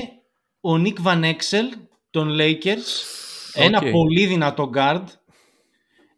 [0.62, 1.78] ο Nick Van Exel
[2.14, 2.88] των Lakers.
[3.54, 3.90] Ένα Οκ.
[3.92, 5.04] πολύ δυνατό guard.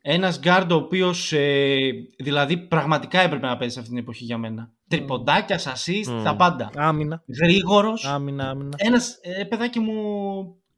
[0.01, 4.37] Ένας guard ο οποίος ε, δηλαδή πραγματικά έπρεπε να παίζει σε αυτή την εποχή για
[4.37, 4.71] μένα.
[4.87, 6.23] Τριποντάκια, assist, Μμ.
[6.23, 6.69] τα πάντα.
[6.75, 7.23] Άμυνα.
[7.41, 8.05] Γρήγορος.
[8.05, 8.73] Άμυνα, άμυνα.
[8.77, 9.93] Ένας, ε, παιδάκι μου,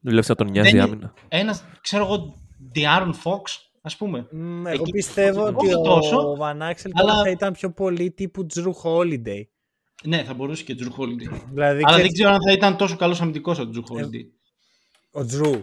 [0.00, 1.12] Δουλεύει να τον νοιάζει Δεν- άμυνα.
[1.28, 2.34] ένας, ξέρω εγώ,
[2.74, 3.42] De'Aaron Fox,
[3.82, 4.26] ας πούμε.
[4.30, 7.72] Μ, Εγώ Εκεί- πιστεύω όχι ότι τόσο, ο Van Exel αλλά- τώρα θα ήταν πιο
[7.72, 9.42] πολύ τύπου Jrue Holiday.
[10.04, 11.40] Ναι, θα μπορούσε και Drew Holiday.
[11.52, 14.24] Δηλαδή, Αλλά δεν ξέρεις, ξέρω αν θα ήταν τόσο καλός αμυντικός ο Drew Holiday.
[15.18, 15.62] Ο Drew.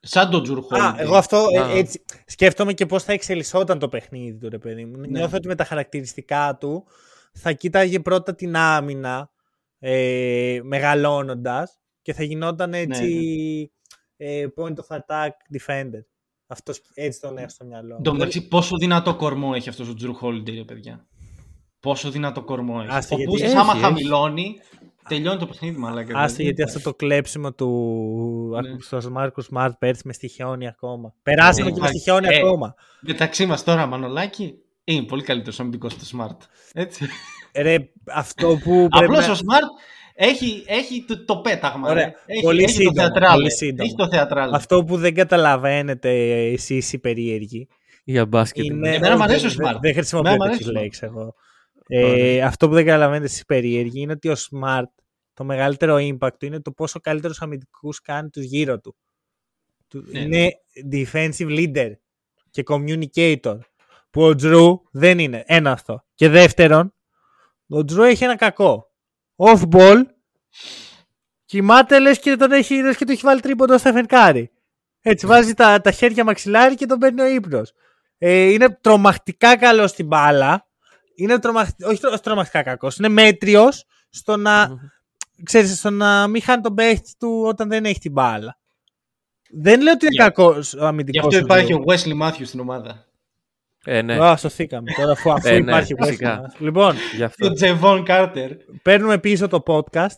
[0.00, 0.80] Σαν τον Drew Holiday.
[0.80, 1.70] Α, εγώ αυτό ε, Α.
[1.70, 4.96] έτσι σκέφτομαι και πώς θα εξελισσόταν το παιχνίδι του, ρε παιδί μου.
[4.96, 5.06] Ναι.
[5.06, 6.84] Νιώθω ότι με τα χαρακτηριστικά του
[7.32, 9.30] θα κοίταγε πρώτα την άμυνα
[9.78, 13.72] ε, μεγαλώνοντας και θα γινόταν έτσι
[14.16, 16.02] ε, point of attack defender.
[16.46, 17.94] Αυτός, έτσι τον έχω στο μυαλό.
[17.96, 21.06] Εν τω μεταξύ, πόσο δυνατό κορμό έχει αυτός ο Drew Holiday, ρε παιδιά.
[21.80, 22.96] Πόσο δυνατό κορμό έχει.
[22.96, 23.82] Άστε, Ο γιατί Μπούστης έχει, άμα έχει.
[23.82, 24.60] χαμηλώνει,
[25.08, 26.18] τελειώνει το παιχνίδι, μαλάκα.
[26.18, 26.42] Άστε δηλαδή.
[26.42, 27.68] γιατί αυτό το κλέψιμο του
[28.62, 28.98] Ναι.
[28.98, 31.14] στο Μάρκος Σμαρτ πέρσι με στοιχειώνει ακόμα.
[31.22, 31.98] Περάσαμε Ναι, και με υπάρχει.
[31.98, 32.74] στοιχειώνει Ε, ακόμα.
[33.00, 34.54] Μεταξύ μας τώρα, Μανολάκη,
[34.84, 36.36] είναι πολύ καλύτερος αμυντικός του Smart.
[36.72, 37.06] Έτσι.
[37.56, 37.76] Ρε,
[38.14, 39.68] αυτό που πρέπει Απλώς να- ο Smart
[40.14, 41.90] έχει, έχει το, το πέταγμα.
[41.90, 42.04] Ωραία.
[42.04, 42.12] ρε.
[42.26, 43.34] Έχει, Πολύ έχει σύντομα, το θεατράλε.
[43.34, 43.84] πολύ σύντομα.
[43.84, 44.56] Έχει το θεατράλε.
[44.56, 46.10] Αυτό που δεν καταλαβαίνετε
[46.52, 47.68] εσείς οι περίεργοι
[48.04, 48.64] Για μπάσκετ.
[48.64, 48.94] είναι...
[48.94, 49.78] Εμένα μ' όχι, αρέσει ο δεν- Smart.
[49.80, 51.34] Δεν χρησιμοποιώ Εμένα μ' τέτοιες αρέσει ο λέξεις εγώ.
[51.86, 54.84] Ε, αυτό που δεν καταλαβαίνετε εσείς οι περίεργοι είναι ότι ο Smart
[55.34, 58.96] το μεγαλύτερο impact του είναι το πόσο καλύτερους αμυντικούς κάνει τους γύρω του.
[59.88, 60.18] Του- Ναι.
[60.20, 60.50] Είναι
[60.92, 61.92] defensive leader
[62.50, 63.58] και communicator.
[64.10, 65.42] Που ο Drew δεν είναι.
[65.46, 66.04] Ένα αυτό.
[66.14, 66.94] Και δεύτερον,
[67.68, 68.90] ο Drew έχει ένα κακό.
[69.36, 70.02] Off ball.
[71.44, 74.50] Κοιμάται λες και, τον έχει, λες και του έχει βάλει τρίποντο στο Φενκάρι.
[75.00, 77.72] Έτσι βάζει τα, τα χέρια μαξιλάρι και τον παίρνει ο ύπνος.
[78.18, 80.66] Ε, είναι τρομακτικά καλό στην μπάλα.
[81.22, 82.96] Είναι τρομακτικά, όχι τρο- τρομακτικά κακός.
[82.96, 84.68] Είναι μέτριος στο να,
[85.42, 88.56] ξέρεις, στο να μην χάνει τον παίχτη του όταν δεν έχει την μπάλα.
[89.54, 91.24] Δεν λέω ότι είναι Γι' κακός ο Γι' αμυντικός.
[91.26, 91.80] αυτό ο υπάρχει Drew.
[91.80, 93.06] ο Wesley Matthews στην ομάδα.
[93.84, 94.18] Ε, ναι.
[94.24, 96.40] Α, σωθήκαμε τώρα αφού, αφού Ε, ναι, υπάρχει φυσικά.
[96.42, 96.60] Westbrook.
[96.60, 97.48] Λοιπόν, Γι' αυτό.
[97.48, 98.50] Το Τζεβόν Κάρτερ.
[98.82, 100.14] παίρνουμε πίσω το podcast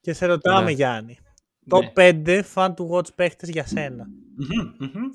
[0.00, 0.70] και σε ρωτάμε Ναι.
[0.70, 1.18] Γιάννη.
[1.60, 1.80] Ναι.
[1.80, 4.06] Το 5 fan to watch παίχτες για σένα.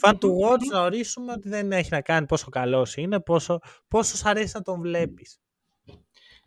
[0.06, 4.20] Fan to watch να ορίσουμε ότι δεν έχει να κάνει πόσο καλός είναι, πόσο, πόσος
[4.20, 5.38] σ' αρέσει να τον βλέπεις.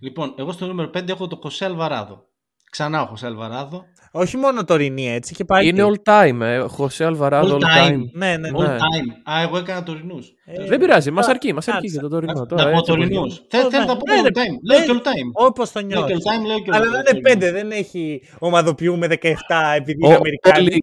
[0.01, 2.25] Λοιπόν, εγώ στο νούμερο 5 έχω το Χωσέ Αλβαράδο.
[2.71, 3.85] Ξανά ο Χωσέ Αλβαράδο.
[4.13, 5.69] Όχι μόνο τωρινή έτσι και πάλι.
[5.69, 6.41] Είναι all time.
[6.41, 6.59] Ε.
[6.59, 7.91] Χωσέ Αλβαράδο All all time.
[7.93, 7.99] time.
[8.13, 8.67] Ναι, ναι, All ναι.
[8.69, 8.77] Ναι.
[8.77, 9.33] time.
[9.33, 10.19] Α, εγώ έκανα τωρινού.
[10.45, 11.93] Ε, Δεν πειράζει, μας α, αρκεί, μας αρκεί κάτσε.
[11.93, 12.33] για το τωρινό.
[12.33, 13.25] Να Τώρα, πω έτσι όπως τωρινού.
[13.27, 13.43] γίνεται.
[13.49, 14.55] Θέλω Ναι, να τα πω ναι, all ναι, time.
[14.63, 14.77] ναι.
[14.77, 15.31] Λέω και all time.
[15.47, 16.17] Όπως το Λέω και νιώθεις.
[16.17, 16.91] all time, λέω και all Αλλά time.
[16.93, 20.77] δεν λέω είναι και all 5, δεν έχει ομαδοποιούμε 17 επειδή Ο- είναι Αμερικάνοι.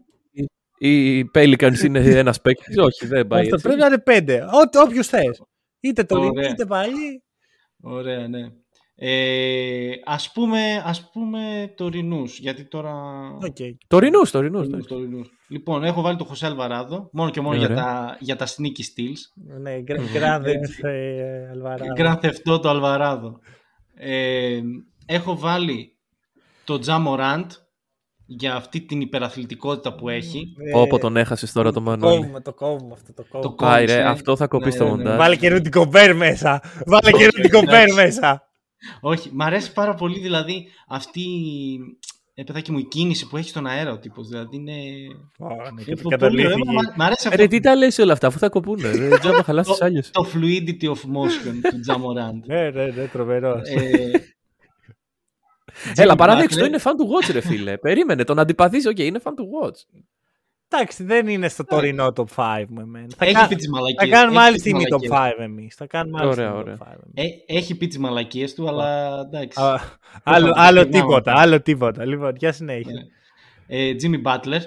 [0.83, 3.67] Όλοι οι Pelicans είναι ένας παίκτης; Όχι, δεν πάει Αυτό έτσι.
[3.67, 4.03] πρέπει να είναι
[4.45, 4.61] 5.
[4.63, 5.41] Ό,τι όποιους θες.
[5.79, 6.49] Είτε το Ωραία.
[6.49, 6.93] είτε πάλι.
[6.93, 7.91] time.
[7.91, 8.39] Ωραία, ναι.
[8.95, 12.93] Ε, ας πούμε, ας πούμε τωρινούς, γιατί τώρα...
[13.41, 13.55] Οκ.
[13.87, 14.61] Τωρινούς, τωρινούς.
[14.61, 15.29] Τωρινούς, τωρινούς.
[15.47, 17.67] Λοιπόν, έχω βάλει το Χωσέ Αλβαράδο, μόνο και μόνο Ωραία.
[17.67, 19.57] για τα, για τα sneaky steals.
[19.61, 19.79] Ναι,
[20.13, 20.59] γκράνδε
[21.51, 21.93] Αλβαράδο.
[21.97, 23.39] Grand Theft Auto Αλβαράδο.
[23.95, 24.61] Ε,
[25.05, 25.97] έχω βάλει
[26.63, 27.51] το Τζαμοράντ
[28.37, 30.53] για αυτή την υπεραθλητικότητα που έχει.
[30.73, 32.17] Όπω τον έχασες τώρα το Το Μανώλη.
[32.17, 33.49] κόβουμε, το κόβουμε αυτό το κόβουμε.
[33.55, 34.09] Το Πάει ρε, κόμισε.
[34.09, 34.97] αυτό θα κοπείς Ναι, στο ναι, ναι.
[34.97, 35.17] μοντάζ.
[35.17, 36.61] Βάλε και Ρούντι Κομπέρ μέσα.
[36.85, 37.95] Βάλε και Όχι, Ρούντι Κομπέρ εντάξει.
[37.95, 38.47] μέσα.
[39.01, 41.23] Όχι, μ' αρέσει πάρα πολύ δηλαδή αυτή
[42.35, 44.71] Ε, παιδάκι μου, η κίνηση που έχει στον αέρα ο τύπος, δηλαδή είναι...
[45.37, 46.57] Ω, ναι, είναι και το πολύ ωραίο.
[46.57, 46.71] καταλήθηκε.
[46.71, 47.41] Μ' μ' αρέσει αυτό.
[47.41, 48.89] Ρε, τι τα λες όλα αυτά, αφού θα κοπούνε.
[48.89, 50.01] Δεν ξέρω να χαλάσεις το, του άλλου.
[50.11, 52.45] το fluidity of motion του Τζαμοράντ.
[52.45, 53.61] Ναι, ναι, ναι, τρομερός.
[55.95, 56.67] Ε, Έλα, Jimmy παράδεξε Butler.
[56.67, 57.77] είναι fan του watch, ρε φίλε.
[57.87, 59.99] Περίμενε, τον αντιπαθείς, οκ, είναι fan του watch.
[60.67, 63.07] Εντάξει, δεν είναι στο τωρινό top 5 με εμένα.
[63.17, 64.09] Θα, έχει κα- πει τις θα μαλακίες.
[64.09, 65.35] κάνουμε έχει άλλη πει τις στιγμή top μαλακίες.
[65.39, 65.75] 5 εμείς.
[65.75, 66.77] Θα κάνουμε άλλη Ωραία, στιγμή ωραία.
[66.77, 67.31] top 5 εμείς.
[67.47, 69.61] Ε, έχει πει τις μαλακίες του, αλλά εντάξει.
[69.61, 69.79] Α,
[70.23, 71.43] Άλλο, θα άλλο το ξεχνάμε τίποτα, αυτό.
[71.43, 72.05] άλλο τίποτα.
[72.05, 72.91] Λοιπόν, για συνέχεια.
[72.93, 73.01] Ναι.
[73.77, 74.59] Ε, Jimmy Butler.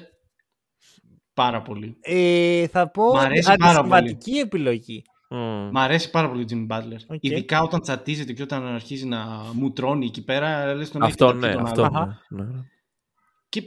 [1.35, 1.97] Πάρα πολύ.
[2.01, 5.03] Ε, θα πω Μ' αρέσει πάρα αντισυμβατική επιλογή.
[5.31, 5.69] Μμμ.
[5.73, 6.98] Μ' αρέσει πάρα πολύ ο Jimmy Butler.
[7.07, 7.19] OK.
[7.20, 10.74] Ειδικά όταν τσατίζεται και όταν αρχίζει να μου τρώνει εκεί πέρα.
[10.74, 12.19] Λες τον Αυτό έχει ναι, τον αυτό άλλο.
[12.28, 12.61] ναι, ναι.
[13.48, 13.62] Και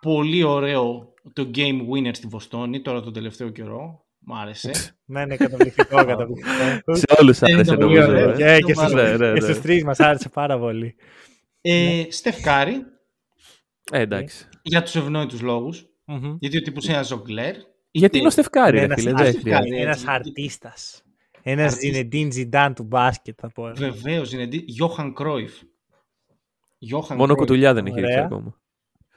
[0.00, 4.04] πολύ ωραίο το game winner στη Βοστόνη τώρα τον τελευταίο καιρό.
[4.24, 4.70] Μ' άρεσε.
[5.04, 6.94] Ναι, ναι, καταπληκτικό, καταπληκτικό.
[6.94, 8.06] Σε όλους άρεσε ήταν Πολύ νομίζω.
[8.12, 8.30] ωραίο.
[8.30, 8.34] ε.
[8.36, 9.40] Και, και, Το στους, βάλε, ναι, και ναι.
[9.40, 10.94] στους τρεις μας άρεσε πάρα πολύ.
[11.60, 12.82] ε, Στεφ Κάρι,
[13.92, 14.48] Ε, εντάξει.
[14.62, 15.86] για τους ευνόητους λόγους.
[16.04, 16.36] Μμμ.
[16.40, 17.54] Γιατί ο τύπος είναι ένα ζογκλέρ.
[17.92, 19.80] Γιατί είναι ο Στεφ Κάρι, ρε Ένας φίλε, δεν αρτίστας, χρειάζεται.
[19.80, 21.02] Ένας αρτίστας.
[21.42, 21.86] Ένας Αρτίστα.
[21.92, 23.72] Ζινεντίν Ζιντάν του μπάσκετ θα πω.
[23.74, 24.48] Βεβαίως είναι.
[24.50, 25.52] Γιόχαν Κρόιφ.
[26.78, 27.36] Γιόχαν Μόνο Cruyff.
[27.36, 28.08] κουτουλιά δεν είχε Ωραία.
[28.08, 28.54] ρίξει ακόμα.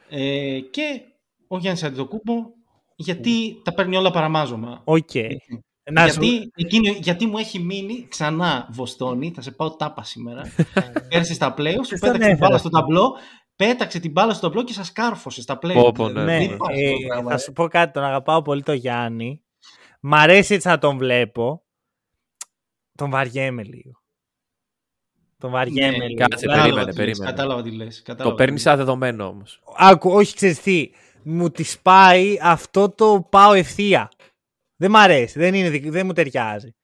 [0.09, 1.01] Ε, και
[1.47, 2.33] ο Γιάννης Αντετοκούνμπο
[2.95, 4.81] γιατί τα παίρνει όλα παραμάζωμα.
[4.83, 5.09] Οκ.
[5.91, 10.41] Να σου- γιατί, εκείνο, γιατί μου έχει μείνει ξανά Βοστόνη, θα σε πάω τάπα σήμερα.
[11.09, 12.37] Πέρασε στα πλέον, σου τον πέταξε την έφερα.
[12.47, 13.15] μπάλα στο ταμπλό,
[13.55, 15.83] πέταξε την μπάλα στο ταμπλό και σας κάρφωσε στα πλέον.
[15.83, 16.23] Πω, πω, ναι.
[16.23, 17.39] Ναι, Δεν υπάρχει ε, αυτό το πράγμα, θα ε.
[17.39, 19.43] σου πω κάτι, τον αγαπάω πολύ τον Γιάννη.
[19.99, 21.63] Μ' αρέσει έτσι να τον βλέπω.
[22.95, 23.91] Τον βαριέμαι λίγο.
[25.37, 26.19] Τον βαριέμαι Ναι, λίγο.
[26.19, 27.31] κάτσε, Δηλαδή, Κατάλαβα περίμενε, τι λες, περίμενε.
[27.31, 27.97] Κατάλαβα τι λες.
[27.97, 29.61] Το κατάλαβα παίρνεις τι σαν δεδομένο όμως.
[29.77, 30.91] Άκου, όχι ξέρεις τι.
[31.23, 34.11] Μου τη σπάει αυτό το πάω ευθεία.
[34.75, 36.74] Δεν μ' αρέσει, δεν, είναι, δικ- δεν μου ταιριάζει.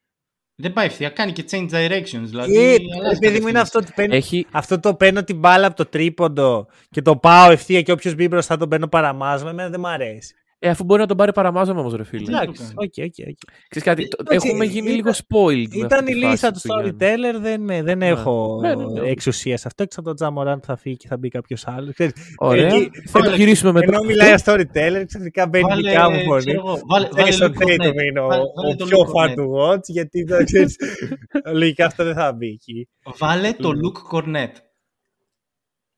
[0.61, 2.23] Δεν πάει ευθεία, κάνει και change directions.
[2.23, 3.57] Δηλαδή, Ε, αλλάζει παιδί μου είναι κατευθύνση.
[3.57, 7.51] αυτό, ότι παίρνει- Έχει, αυτό το παίρνω την μπάλα από το τρίποντο και το πάω
[7.51, 9.49] ευθεία και όποιος μπει μπροστά τον παίρνω παραμάζωμα.
[9.49, 10.33] Εμένα δεν μ' αρέσει.
[10.63, 12.23] Ε, αφού μπορεί να τον πάρει παραμάζωμα όμως, ρε φίλε.
[12.25, 12.73] Δεν το Εντάξει, κάνει.
[12.75, 13.37] ok, ok, ok.
[13.69, 15.67] Ξέρεις κάτι, το- Εντάξει, έχουμε γίνει ήταν- λίγο spoiled.
[15.77, 16.91] με Ήταν αυτή η τη φάση λίστα του Γιάννη.
[16.91, 19.09] storyteller, δεν, δεν έχω Ναι, ναι, ναι.
[19.09, 19.83] εξουσίας σε αυτό.
[19.83, 21.95] Έξω από τον Ja Morant που θα φύγει και θα μπει κάποιος άλλος.
[22.37, 22.67] Ωραία.
[22.75, 23.85] Εκεί- Θα το γυρίσουμε μετά.
[23.93, 26.51] Ενώ μιλάει ο storyteller, ξαφνικά μπαίνει η Βάλε, δικιά μου ξέρω φωνή.
[26.51, 27.87] εγώ, βάλε- βάλε Jason Luke Cornett.
[27.87, 29.35] Tatum είναι ο, Βάλε- ο βάλε τον πιο Luke fan Cornett.
[29.35, 30.75] του Watch, γιατί θα ξέρεις,
[31.61, 32.87] λογικά αυτό δεν θα μπει εκεί.
[33.17, 34.51] Βάλε το Luke Cornett.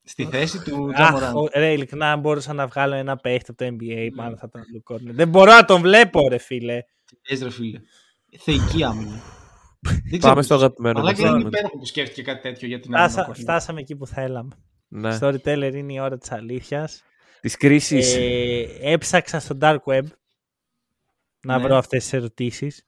[0.05, 1.35] Στη θέση του Αχ, Τζαμοράν.
[1.35, 4.61] ο- ρε, ειλικρινά, αν μπορούσα να βγάλω ένα παίχτη από το NBA, μάλλον θα ήταν
[4.61, 5.13] ο Luke Cornett.
[5.13, 6.79] Δεν μπορώ να τον βλέπω, ρε φίλε.
[7.27, 7.79] Πες, ρε φίλε.
[8.39, 9.11] Θεϊκή άμυνα.
[9.81, 11.45] Δεν ξέρω Πάμε πώς- στο αγαπημένο Αλλά μας και είναι segment.
[11.45, 13.09] υπέροχο που σκέφτηκε κάτι τέτοιο για την άμυνα.
[13.09, 13.39] Φτάσα- ο Cornett.
[13.41, 14.55] φτάσαμε εκεί που θέλαμε.
[14.87, 15.17] Ναι.
[15.21, 17.03] Storyteller είναι η ώρα της αλήθειας.
[17.41, 18.15] Της κρίσης.
[18.15, 20.03] Ε, έψαξα στο dark web
[21.41, 21.63] να Ναι.
[21.63, 22.85] βρω αυτές τις ερωτήσεις.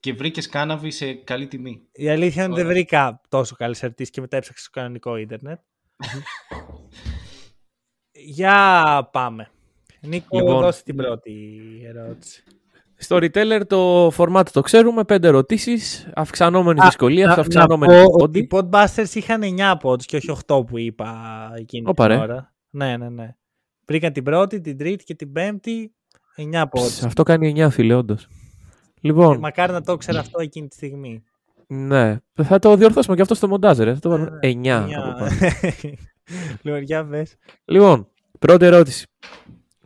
[0.00, 1.82] Και βρήκες κάναβη σε καλή τιμή.
[1.92, 2.76] Η αλήθεια είναι ότι δεν Ωραία.
[2.80, 5.58] βρήκα τόσο καλές ερωτήσεις και μετά έψαξα στο κανονικό ίντερνετ.
[8.12, 9.50] Για πάμε.
[10.00, 12.42] Νίκο, Λοιπόν, δώσε την πρώτη ερώτηση.
[13.08, 15.04] Storyteller το format το ξέρουμε.
[15.04, 16.08] Πέντε ερωτήσεις.
[16.14, 17.26] Αυξανόμενη Α, δυσκολία.
[17.26, 18.22] να- Αυξανόμενη να πω πόντι.
[18.24, 22.22] ότι οι Podbusters είχαν 9 pods και όχι 8 που είπα εκείνη Ωπα, την ρε.
[22.22, 22.52] ώρα.
[22.70, 23.34] Ναι, ναι, ναι.
[23.86, 25.94] Βρήκαν την πρώτη, την τρίτη και την πέμπτη
[26.36, 27.04] 9 pods.
[27.04, 28.28] Αυτό κάνει 9 φίλε, όντως.
[29.00, 31.22] Λοιπόν, Μακάρι να το ήξερα αυτό εκείνη τη στιγμή.
[31.72, 32.16] Ναι.
[32.42, 33.94] Θα το διορθώσουμε και αυτό στο μοντάζ, ρε.
[33.94, 34.38] Θα το βάλουμε 9.
[34.40, 34.78] Εννιά.
[34.78, 35.30] από πάνω.
[36.62, 37.36] Λοιπόν, για πες.
[37.64, 39.06] λοιπόν, πρώτη ερώτηση.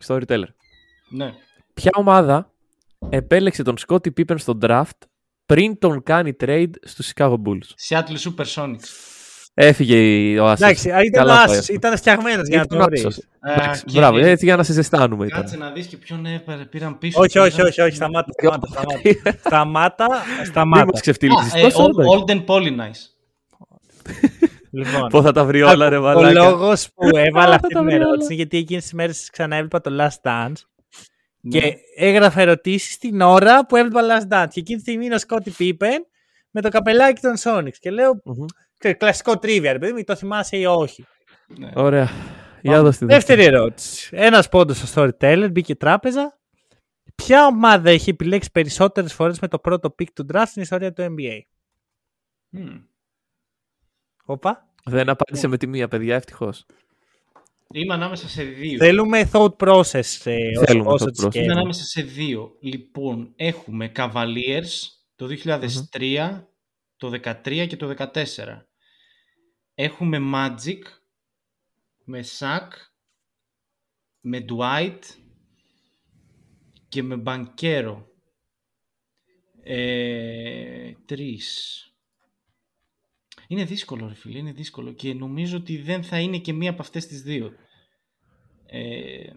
[0.05, 0.47] Storyteller.
[1.09, 1.33] Ναι.
[1.73, 2.51] Ποια ομάδα
[3.09, 4.99] επέλεξε τον Scottie Pippen στο draft
[5.45, 9.14] πριν τον κάνει trade στους Chicago Bulls; Seattle Supersonics.
[9.57, 10.59] Έφυγε η- ο Άσος.
[10.61, 11.73] Εντάξει, α, ήταν, Καλά πάει άσος, αυτό.
[11.73, 13.01] ήταν φτιαγμένος για να Ήταν το άσος.
[13.01, 13.27] βρεις.
[13.41, 15.39] Εντάξει, Ε, και- Μπράβο, έτσι για να σε ζεστάνουμε ήταν.
[15.39, 17.19] Κάτσε να δεις και ποιον έπαιρε, πήραν πίσω.
[17.19, 19.37] Όχι, και όχι, μετά- όχι, όχι, σταμάτα, σταμάτα, σταμάτα.
[19.45, 20.07] σταμάτα,
[20.37, 20.85] Μην σταμάτα.
[20.85, 22.23] μας ξεφτύλιξες Α, ε, τόσο, Ol- εντάξει.
[22.27, 23.09] Olden Polynice.
[24.71, 26.31] Λοιπόν, Πώς θα τα βρει όλα ρε ο μαλάκα.
[26.31, 28.03] λόγος που έβαλα Θα αυτή τα την βρει όλα.
[28.05, 30.51] ερώτηση είναι γιατί εκείνες τις μέρες ξανά έβλεπα το Last Dance
[31.41, 31.59] Ναι.
[31.59, 35.17] και έγραφα ερωτήσεις την ώρα που έβλεπα Last Dance και εκείνη τη στιγμή είναι ο
[35.17, 36.05] Σκότι Πίπεν
[36.51, 38.45] με το καπελάκι των Sonics και λέω Μμμ.
[38.45, 41.05] ξέρεις, κλασικό τρίβια ρε παιδί μου, το θυμάσαι ή όχι.
[41.57, 41.69] Ναι.
[41.75, 42.09] Ωραία.
[42.61, 44.09] Για δώσ' τη Δεύτερη ερώτηση.
[44.11, 46.39] Ένας πόντος στο storyteller, μπήκε τράπεζα.
[47.15, 51.15] Ποια ομάδα έχει επιλέξει περισσότερες φορές με το πρώτο pick του draft στην ιστορία του
[51.17, 51.39] NBA.
[52.49, 52.75] Μμ.
[54.25, 54.69] Όπα.
[54.83, 56.65] Δεν απάντησε με τη μία, παιδιά, ευτυχώς.
[57.73, 58.77] Είμαι ανάμεσα σε δύο.
[58.77, 61.29] Θέλουμε thought process ε, όσο, Θέλουμε όσο thought τις process.
[61.29, 61.43] σκέφτεσαι.
[61.43, 62.55] Είμαι ανάμεσα σε δύο.
[62.59, 64.71] Λοιπόν, έχουμε Cavaliers
[65.15, 65.27] το
[65.91, 66.41] 2003,
[66.97, 67.11] το
[67.43, 68.21] 2013 και το 2014.
[69.75, 70.81] Έχουμε Magic
[72.03, 72.67] με Shaq,
[74.21, 74.99] με Dwight
[76.87, 78.03] και με Banquero.
[79.63, 81.79] Ε, τρεις.
[83.47, 86.81] Είναι δύσκολο ρε φίλε, είναι δύσκολο και νομίζω ότι δεν θα είναι και μία από
[86.81, 87.53] αυτές τις δύο.
[88.65, 89.31] Ε,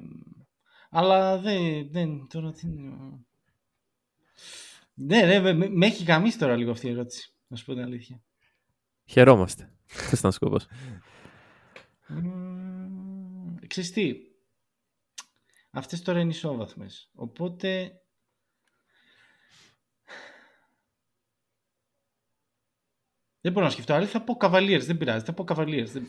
[0.91, 2.67] αλλά δεν, δεν τώρα τι...
[4.95, 7.83] Ναι, ρε, με, με έχει γαμίσει τώρα λίγο αυτή η ερώτηση, να σου πω την
[7.83, 8.23] αλήθεια.
[9.05, 9.73] Χαιρόμαστε.
[9.89, 10.67] Δεν ήταν σκοπός.
[12.07, 14.15] Μμμ, Ξέρεις τι,
[15.71, 17.93] αυτές τώρα είναι ισόβαθμες, οπότε...
[23.41, 25.87] Δεν μπορώ να σκεφτώ, αλλά θα πω Cavaliers, δεν πειράζει, θα πω Cavaliers.
[25.87, 26.09] Δεν...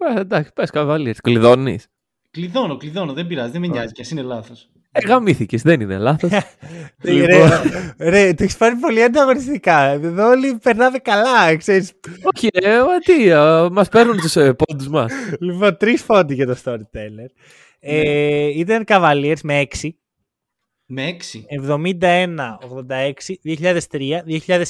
[0.00, 1.20] Ε, εντάξει, πες καβαλίες.
[1.20, 1.88] Κλειδώνεις.
[2.30, 4.71] Κλειδώνω, κλειδώνω, δεν πειράζει, δεν με νοιάζει και ας είναι λάθος.
[4.92, 6.30] Ε, γαμήθηκες, δεν είναι λάθος.
[7.02, 7.60] Ρε,
[7.98, 9.80] ρε, το έχεις πάρει πολύ ανταγωνιστικά.
[9.82, 11.92] Εδώ όλοι περνάμε καλά, ξέρεις.
[12.34, 15.12] Όχι, ε, μα τι, ε, μας παίρνουν τους ε, πόντους μας.
[15.40, 17.30] Λοιπόν, τρεις φόντι για το storyteller.
[17.80, 19.88] Ε, ήταν Cavaliers με 6.
[20.86, 21.44] Με έξι.
[21.48, 22.58] 71,
[22.88, 24.22] 86, 2003,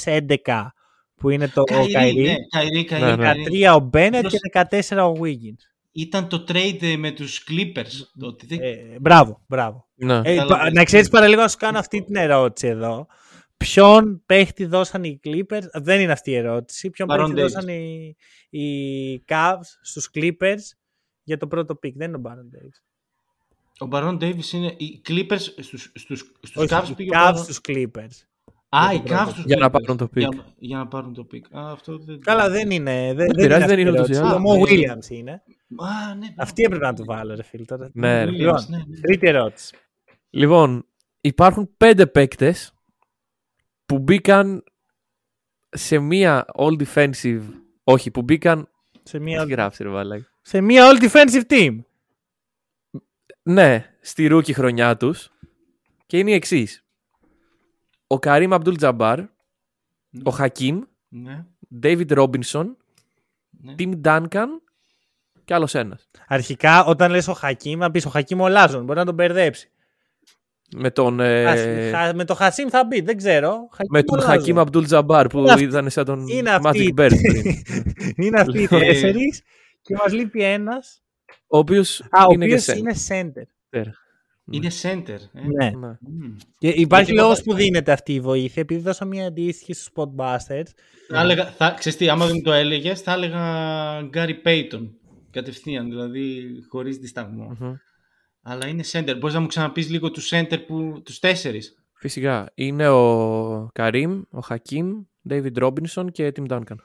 [0.05, 0.73] 2011
[1.15, 2.21] που είναι το ο Kyrie, Kyrie.
[2.21, 3.23] ναι, Καϊρή, Kyrie, Ναι, ναι.
[3.23, 3.43] Kyrie.
[3.67, 4.39] 13 ο Μπένετ Προς- και
[4.97, 5.72] 14 ο Wiggins.
[5.95, 8.45] Ήταν το trade ε, με τους Clippers τότε.
[8.47, 9.87] Δεν- Ε, μπράβο, μπράβο.
[9.95, 10.21] Ναι.
[10.23, 10.69] Ε, Καλά, πα- ναι.
[10.69, 13.07] να ξέρεις παραλίγο να σου κάνω αυτή την ερώτηση εδώ.
[13.57, 17.41] Ποιον παίχτη δώσαν οι Clippers, δεν είναι αυτή η ερώτηση, ποιον Baron παίχτη Davis.
[17.41, 18.15] δώσαν οι,
[18.49, 20.61] οι Cavs στους Clippers
[21.23, 21.93] για το πρώτο pick.
[21.93, 22.81] Δεν είναι ο Baron Davis.
[23.79, 27.33] Ο Baron Davis είναι οι Clippers στους, στους, στους Όχι, Cavs οι πήγε ο Cavs
[27.33, 28.25] Baron- στους Clippers.
[28.75, 29.31] Α, για οι το πρώτο Cavs pick.
[29.31, 29.71] στους Για να Clippers.
[29.71, 30.17] πάρουν το pick.
[30.17, 31.41] Για, για να πάρουν το pick.
[31.51, 32.19] Α, αυτό δεν...
[32.21, 33.13] Καλά, δεν είναι.
[33.15, 34.35] Δεν, πειράζει, δεν αυτή η είναι ούτως ή ερώτηση.
[34.35, 34.51] άλλως.
[34.51, 34.63] Ο Mo Ναι.
[34.93, 35.31] Williams είναι.
[35.77, 36.27] Α, ναι.
[36.37, 37.65] Αυτή έπρεπε να του βάλω, ρε φίλε.
[37.65, 37.89] Τώρα.
[37.93, 38.29] Ναι, ρε.
[38.31, 38.99] Williams, Λοιπόν, ναι, ναι.
[38.99, 39.75] τρίτη ερώτηση.
[40.29, 40.85] Λοιπόν,
[41.21, 42.73] υπάρχουν πέντε παίκτες
[43.85, 44.63] που μπήκαν
[45.69, 47.41] σε μία all defensive.
[47.83, 48.67] Όχι, που μπήκαν.
[49.03, 51.79] Σε Τι μια, γράψει, ρε Βαλάκη; σε μια all defensive team.
[53.43, 55.31] Ναι, στη rookie χρονιά τους.
[56.05, 56.82] Και είναι οι εξής.
[58.13, 59.19] Ο Καρύμ Αμπτούλ Τζαμπάρ,
[60.23, 61.45] ο Χακίμ, Ναι,
[61.83, 62.65] David Robinson,
[63.49, 63.75] ναι.
[63.79, 64.47] Tim Duncan
[65.45, 66.09] και άλλος ένας.
[66.27, 68.83] Αρχικά, όταν λες ο Χακίμ, να πεις ο Χακίμ Ολάζουον.
[68.85, 69.67] Μπορεί να τον μπερδέψει.
[70.75, 71.55] Με τον, ε, Α,
[71.91, 73.49] χα- με το Χασίμ Θαμπίτ, δεν ξέρω.
[73.71, 74.37] Χακίμ με τον Ολάζουον.
[74.37, 77.43] Χακίμ Αμπτούλ Τζαμπάρ που Είναι αυτή- ήταν σαν τον είναι αυτή- Magic Bird πριν.
[78.25, 79.41] είναι αυτοί οι Ε, τέσσερις
[79.81, 81.01] και μας λείπει ένας.
[81.47, 82.77] ο οποίος Α, ο είναι οποίος και center.
[82.77, 83.83] είναι center.
[84.51, 85.17] Είναι center.
[85.33, 85.41] Ε.
[85.41, 85.69] Ναι.
[85.69, 85.97] Ναι.
[85.99, 86.35] Μμ.
[86.57, 89.89] Και υπάρχει Γιατί λόγος ποτέ- που δίνεται αυτή η βοήθεια, επειδή δώσα μια αντίστοιχη στους
[89.95, 90.67] Spotbusters.
[91.07, 94.95] Θα έλεγα, θα, ξέρεις τι, άμα δεν μου το έλεγες, θα έλεγα Γκάρι Πέιτον.
[95.31, 97.57] Κατευθείαν, δηλαδή χωρίς δισταγμό.
[97.59, 97.73] Μμμ.
[98.41, 99.15] Αλλά είναι center.
[99.19, 102.51] Μπορείς να μου ξαναπείς λίγο τους center που, τους τέσσερις; Φυσικά.
[102.55, 106.75] Είναι ο Καρύμ, ο Χακίμ, David Robinson και Tim Duncan.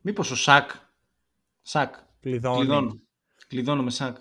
[0.00, 0.70] Μήπως ο Shaq.
[1.62, 1.94] Shaq.
[2.20, 2.56] Κλειδώνει.
[2.58, 3.00] Κλειδώνω.
[3.48, 4.16] Κλειδώνω με Shaq.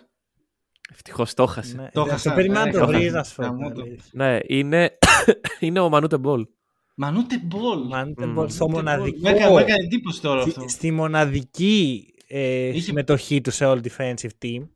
[0.91, 1.75] Ευτυχώς το έχασε.
[1.75, 2.33] Ναι, Ναι, Το το έχασα.
[2.33, 3.17] περίμενα να Ε, το το βρει έχασα.
[3.17, 3.43] να σου πω.
[3.43, 3.81] Γαμώ την το.
[3.81, 4.43] αλήθεια.
[4.47, 4.97] είναι,
[5.59, 6.47] είναι ο Μανούτε Μπολ.
[6.95, 7.87] Μανούτε Μπολ.
[7.87, 8.33] Μανούτε Μμμ.
[8.33, 9.17] Μπολ, στο μοναδικό.
[9.21, 10.59] Μου έκανε, μου έκανε εντύπωση τώρα αυτό.
[10.61, 14.67] Στη, στη μοναδική ε, Είχε- συμμετοχή του σε all defensive team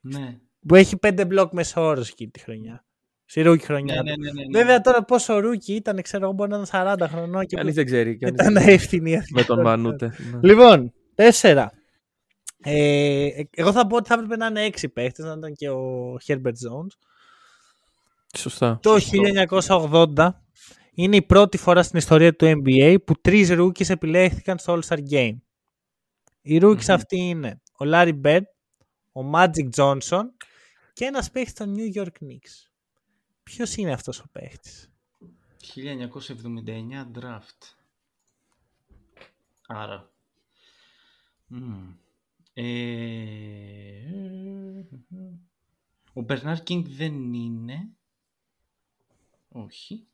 [0.00, 0.38] Ναι.
[0.66, 2.84] που έχει πέντε μπλοκ μέσο όρο εκεί τη χρονιά.
[3.24, 4.02] Στη rookie χρονιά.
[4.02, 4.20] Ναι, του.
[4.20, 4.58] ναι, ναι, ναι, ναι.
[4.58, 7.84] Βέβαια τώρα πόσο rookie ήταν, ξέρω εγώ, μπορεί να ήταν 40 χρονών και Κανείς δεν
[7.84, 8.16] ξέρει.
[8.16, 8.74] κανείς ήταν δεν ξέρει.
[8.74, 9.32] εύθυνη αυτή.
[9.32, 10.06] Με τον Μανούτε.
[10.32, 10.38] ναι.
[10.48, 11.72] Λοιπόν, τέσσερα.
[12.62, 16.16] Ε, εγώ θα πω ότι θα έπρεπε να είναι έξι παίχτες, να ήταν και ο
[16.26, 16.92] Herbert Jones.
[18.36, 18.78] Σωστά.
[18.82, 18.96] Το
[19.68, 20.28] 1980
[20.92, 25.36] είναι η πρώτη φορά στην ιστορία του NBA που τρεις rookies επιλέχθηκαν στο All-Star Game.
[26.42, 26.94] Οι rookies Μμμ.
[26.94, 28.42] αυτοί είναι ο Larry Bird,
[29.12, 30.22] ο Magic Johnson
[30.92, 32.68] και ένας παίχτης των New York Knicks.
[33.42, 34.90] Ποιος είναι αυτός ο παίχτης;
[35.74, 37.74] 1979 draft.
[39.66, 40.10] Άρα.
[41.46, 41.94] Μμμ.
[42.60, 44.04] Ε,
[46.12, 47.88] Ο Μπερνάρ Κίνγκ δεν είναι.
[49.48, 50.06] Όχι.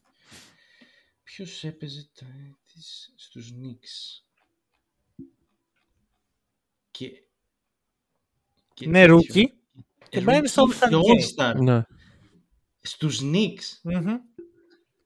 [1.23, 2.27] Ποιος έπαιζε τα
[2.73, 4.23] της στους Knicks;
[6.91, 7.09] Και...
[8.75, 9.17] και Είναι τέτοιο.
[9.17, 9.45] rookie
[10.09, 11.55] και Ε, μπαίνει στο rookie All-Star και Game.
[11.55, 11.61] All-Star.
[11.63, 11.83] Ναι.
[12.81, 13.81] Στους Knicks.
[13.83, 14.17] Μμμ.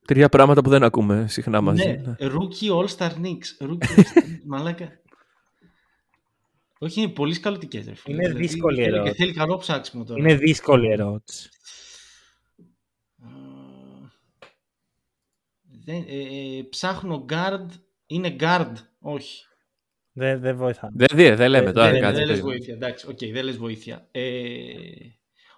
[0.05, 1.85] Τρία πράγματα που δεν ακούμε συχνά μαζί.
[1.87, 2.15] Ναι, Ναι.
[2.19, 3.57] Rookie All-Star Knicks.
[3.59, 4.99] Rookie All-Star Μαλάκα.
[6.81, 7.85] Όχι, είναι πολύ σκαλωτικές.
[7.87, 8.15] ρε φίλε.
[8.15, 9.15] Είναι Δηλαδή, δύσκολη θέλει- ερώτηση.
[9.15, 10.19] Και θέλει καλό ψάξιμο τώρα.
[10.19, 11.49] Είναι δύσκολη ερώτηση.
[13.23, 13.27] Α,
[15.61, 17.67] Δεν, ε, ε, ψάχνω guard.
[18.05, 18.73] Είναι guard.
[18.99, 19.43] Όχι.
[20.11, 20.89] Δεν, δεν βοηθά.
[20.93, 21.91] Δεν, δεν, δεν λέμε Ε, τώρα.
[21.91, 22.57] δεν, κάτσε, δεν λες περίμενε.
[22.57, 22.73] βοήθεια.
[22.73, 24.07] Εντάξει, οκ, δεν λες βοήθεια.
[24.11, 25.09] Ε,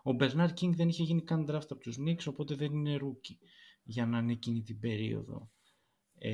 [0.04, 3.38] ο Μπερνάρ Κίνγκ δεν είχε γίνει καν draft από τους Knicks, οπότε δεν είναι rookie
[3.84, 5.52] για να είναι εκείνη την περίοδο.
[6.18, 6.32] Ε,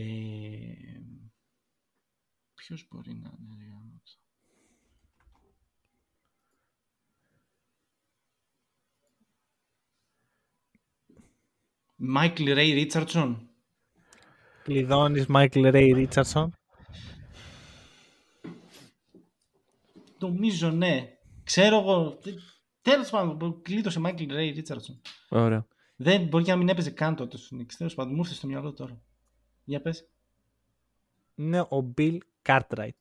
[2.53, 3.65] ποιος μπορεί να είναι ρε
[11.97, 13.49] Μάικλ Ρέι Ρίτσαρτσον.
[14.63, 16.47] Κλειδώνεις Michael Ray Richardson.
[20.19, 21.17] νομίζω ναι.
[21.43, 22.19] Ξέρω εγώ.
[22.81, 25.01] Τέλος πάντων, κλείτωσε Μάικλ Ρέι Ρίτσαρdsον.
[25.29, 25.65] Ωραία.
[25.95, 27.73] Δεν μπορεί και να μην έπαιζε καν τότε στους Knicks.
[27.77, 29.01] Τέλος πάντων, μου ήρθε στο μυαλό τώρα.
[29.63, 30.09] Για πες.
[31.35, 32.99] Είναι ο Bill Cartwright.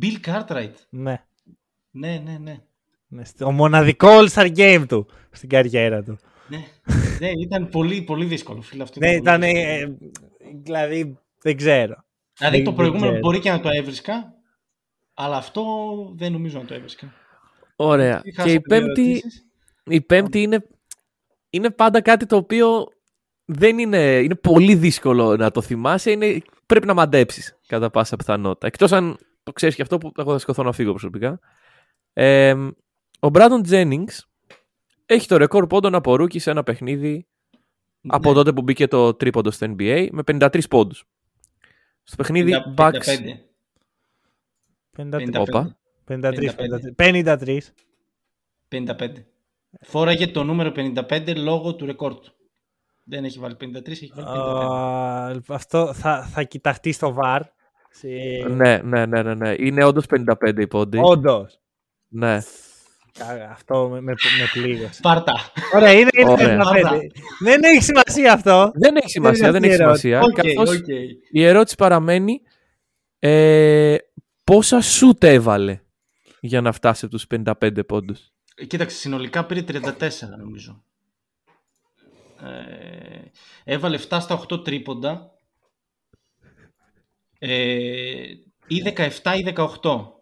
[0.00, 0.74] Bill Cartwright.
[0.90, 1.24] Ναι.
[1.90, 2.60] Ναι, ναι, ναι.
[3.08, 3.22] ναι.
[3.44, 6.18] Ο μοναδικό All-Star Game του στην καριέρα του.
[6.48, 6.64] Ναι,
[7.20, 8.60] ναι ήταν πολύ, πολύ δύσκολο.
[8.60, 9.42] Φίλε, αυτό ναι, ήταν.
[9.42, 9.42] ήταν.
[9.42, 9.96] Ε,
[10.62, 12.04] δηλαδή, δεν ξέρω.
[12.38, 14.34] Δηλαδή δεν, το προηγούμενο μπορεί και να το έβρισκα,
[15.14, 15.64] αλλά αυτό
[16.16, 17.14] δεν νομίζω να το έβρισκα.
[17.76, 18.22] Ωραία.
[18.44, 19.22] Και η πέμπτη,
[19.84, 20.66] η πέμπτη είναι,
[21.50, 22.88] είναι πάντα κάτι το οποίο
[23.44, 26.10] δεν είναι, είναι πολύ δύσκολο να το θυμάσαι.
[26.10, 28.66] Είναι, πρέπει να μαντέψεις κατά πάσα πιθανότητα.
[28.66, 31.40] Εκτός αν το ξέρεις και αυτό που εγώ θα σηκωθώ να φύγω προσωπικά.
[32.12, 32.54] Ε,
[33.20, 34.08] ο Μπράντον Τζένινγκς
[35.08, 37.26] έχει το ρεκόρ πόντων από rookie σε ένα παιχνίδι
[38.00, 38.14] ναι.
[38.14, 41.04] από τότε που μπήκε το τρίποντο στο NBA με 53 πόντους.
[42.02, 43.00] Στο παιχνίδι 50, Bucks.
[44.96, 45.12] 53.
[46.08, 46.50] 53.
[46.96, 47.58] 53.
[48.68, 49.08] 55.
[49.80, 52.32] Φόραγε το νούμερο 55 λόγω του ρεκόρ του.
[53.04, 54.28] Δεν έχει βάλει 53, έχει βάλει
[55.32, 55.36] 55.
[55.36, 57.40] Uh, αυτό θα, θα κοιταχτεί στο VAR.
[57.90, 58.08] Σε...
[58.48, 59.54] Ναι, ναι, ναι, ναι, ναι.
[59.58, 60.98] Είναι όντως 55 οι πόντι.
[61.02, 61.60] Όντως.
[62.08, 62.38] Ναι.
[63.50, 64.92] Αυτό με, με, με πλήγωσε.
[64.92, 65.32] Σπάρτα.
[65.74, 66.58] Ωραία, είναι, είναι Ωραία.
[66.60, 67.00] 55.
[67.40, 68.70] Δεν έχει σημασία αυτό.
[68.74, 70.22] Δεν έχει σημασία, δεν έχει σημασία.
[70.22, 71.06] Okay, καθώς okay.
[71.30, 72.40] η ερώτηση παραμένει
[73.18, 73.96] ε,
[74.44, 75.80] πόσα σούτ έβαλε
[76.40, 77.26] για να φτάσει από τους
[77.60, 78.32] 55 πόντους;
[78.66, 79.82] Κοίταξε, συνολικά πήρε 34
[80.38, 80.82] νομίζω.
[82.42, 83.30] Ε,
[83.64, 85.32] έβαλε 7 στα 8 τρίποντα.
[87.38, 88.22] Ε,
[88.66, 90.17] ή 17 ή 18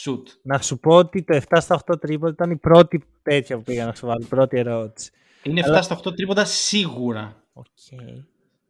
[0.00, 0.28] σουτ.
[0.42, 3.86] Να σου πω ότι το 7 στα 8 τρίποντα ήταν η πρώτη τέτοια που πήγα
[3.86, 5.10] να σου βάλω, η πρώτη ερώτηση.
[5.42, 5.82] Είναι 7 Αλλά...
[5.82, 7.44] στα 8 τρίποντα σίγουρα.
[7.54, 8.24] Okay.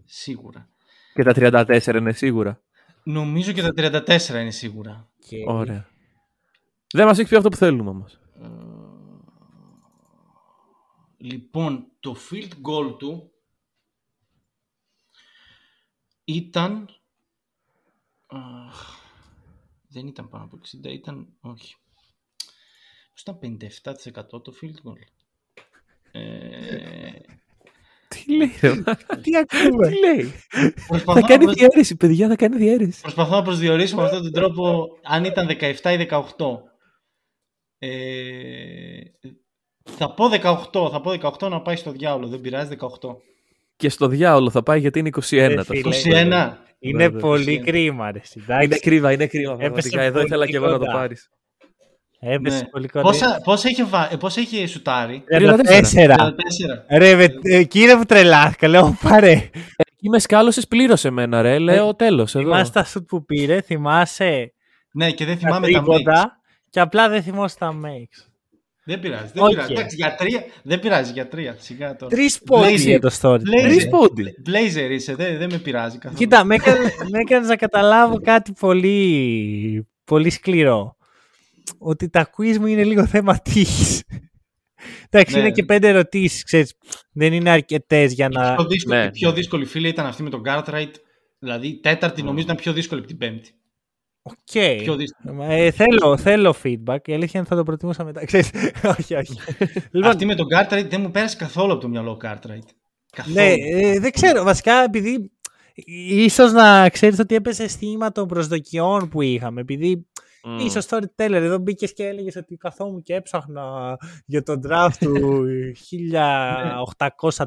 [0.05, 0.69] Σίγουρα.
[1.15, 2.61] Και τα 34 είναι σίγουρα.
[3.03, 3.73] Νομίζω και τα
[4.07, 5.09] 34 είναι σίγουρα.
[5.23, 5.45] Okay.
[5.47, 5.89] Ωραία.
[6.93, 8.19] Δεν μας έχει πει αυτό που θέλουμε όμως.
[8.43, 8.49] Ε,
[11.17, 13.33] λοιπόν, το field goal του
[16.25, 16.89] ήταν...
[18.27, 19.08] Αχ,
[19.89, 21.29] δεν ήταν πάνω από 60, ήταν...
[21.41, 21.75] Όχι.
[23.21, 24.99] Ήταν 57% το field goal.
[26.13, 27.11] Ε...
[28.09, 28.71] Τι λέει, ρε,
[29.23, 30.33] Τι ακούμε; Τι λέει;
[31.05, 31.55] θα κάνει προσ...
[31.55, 33.01] διαίρεση, παιδιά, θα κάνει διαίρεση.
[33.01, 36.23] Προσπαθώ να προσδιορίσω με αυτόν τον τρόπο αν ήταν 17 ή 18.
[37.79, 39.01] Ε,
[39.83, 41.11] θα πω 18, θα πω
[41.41, 42.89] 18 να πάει στο διάολο, δεν πειράζει 18.
[43.79, 45.21] Και στο διάολο θα πάει γιατί είναι 21.
[45.31, 46.53] Ε, το φίλε, 21.
[46.79, 47.67] Είναι Βέβαια, πολύ 21.
[47.67, 48.21] κρίμα ρε.
[48.63, 49.57] Είναι κρίμα, είναι κρίμα.
[49.57, 50.03] Πραγματικά.
[50.03, 51.31] Εδώ ήθελα και εγώ να το πάρεις.
[52.21, 52.69] Έπεσε ναι.
[52.69, 53.05] πολύ κοντά.
[53.05, 54.11] Πόσα, πόσα, είχε, βα...
[54.19, 55.57] πόσα είχε σουτάρει; 34.
[55.57, 56.17] 34.
[56.91, 59.33] Ρε, ε, κύριε που τρελάθηκα, λέω πάρε.
[59.77, 62.35] Εκεί με σκάλωσες πλήρωσε εμένα ρε, λέω τέλος.
[62.35, 62.45] Εδώ.
[62.45, 64.53] Θυμάσαι τα σουτ που πήρε, θυμάσαι;
[64.93, 66.41] Ναι, και δεν θυμάμαι τα, τα
[66.71, 68.28] και απλά δεν θυμόσαι τα makes.
[68.89, 69.49] Δεν πειράζει, δεν okay.
[69.49, 69.73] πειράζει.
[69.73, 71.57] Εντάξει, για τρία, δεν πειράζει για τρία.
[71.59, 72.17] Σιγά τώρα.
[72.17, 73.41] Τρεις πόντι για το story.
[73.63, 74.35] Τρεις πόντι.
[74.47, 76.19] Blazer είσαι, δεν, δεν με πειράζει καθόλου.
[76.19, 76.55] Κοίτα, με
[77.21, 80.97] έκανε να καταλάβω κάτι πολύ, πολύ σκληρό.
[81.79, 84.03] Ότι τα quiz μου είναι λίγο θέμα τύχης.
[85.11, 85.41] Εντάξει, ναι.
[85.41, 86.75] είναι και πέντε ερωτήσεις, ξέρεις.
[87.13, 88.51] Δεν είναι αρκετές για να.
[88.51, 89.11] Η πιο δύσκολη, ναι.
[89.11, 90.93] πιο δύσκολη φίλη ήταν αυτή με τον Cartwright.
[91.39, 93.51] Δηλαδή, η τέταρτη νομίζω ήταν πιο δύσκολη από την πέμπτη.
[94.31, 94.37] Ok.
[94.53, 94.97] Okay.
[95.49, 97.09] Ε, θέλω, θέλω feedback.
[97.09, 98.25] Η αλήθεια είναι θα το προτιμούσα μετά.
[98.25, 98.51] Ξέρεις,
[98.99, 99.33] όχι, όχι.
[99.91, 102.69] λοιπόν, Αυτή με τον Cartwright δεν μου πέρασε καθόλου από το μυαλό ο Cartwright.
[103.13, 103.35] Καθόλου.
[103.35, 104.43] Ναι, ε, δεν ξέρω.
[104.43, 105.31] Βασικά επειδή
[106.09, 109.61] ίσως να ξέρεις ότι έπεσε θύμα των προσδοκιών που είχαμε.
[109.61, 110.07] Επειδή
[110.45, 110.65] mm.
[110.65, 113.97] ίσως storyteller εδώ μπήκες και έλεγες ότι καθόμουν και έψαχνα
[114.27, 115.45] για τον draft του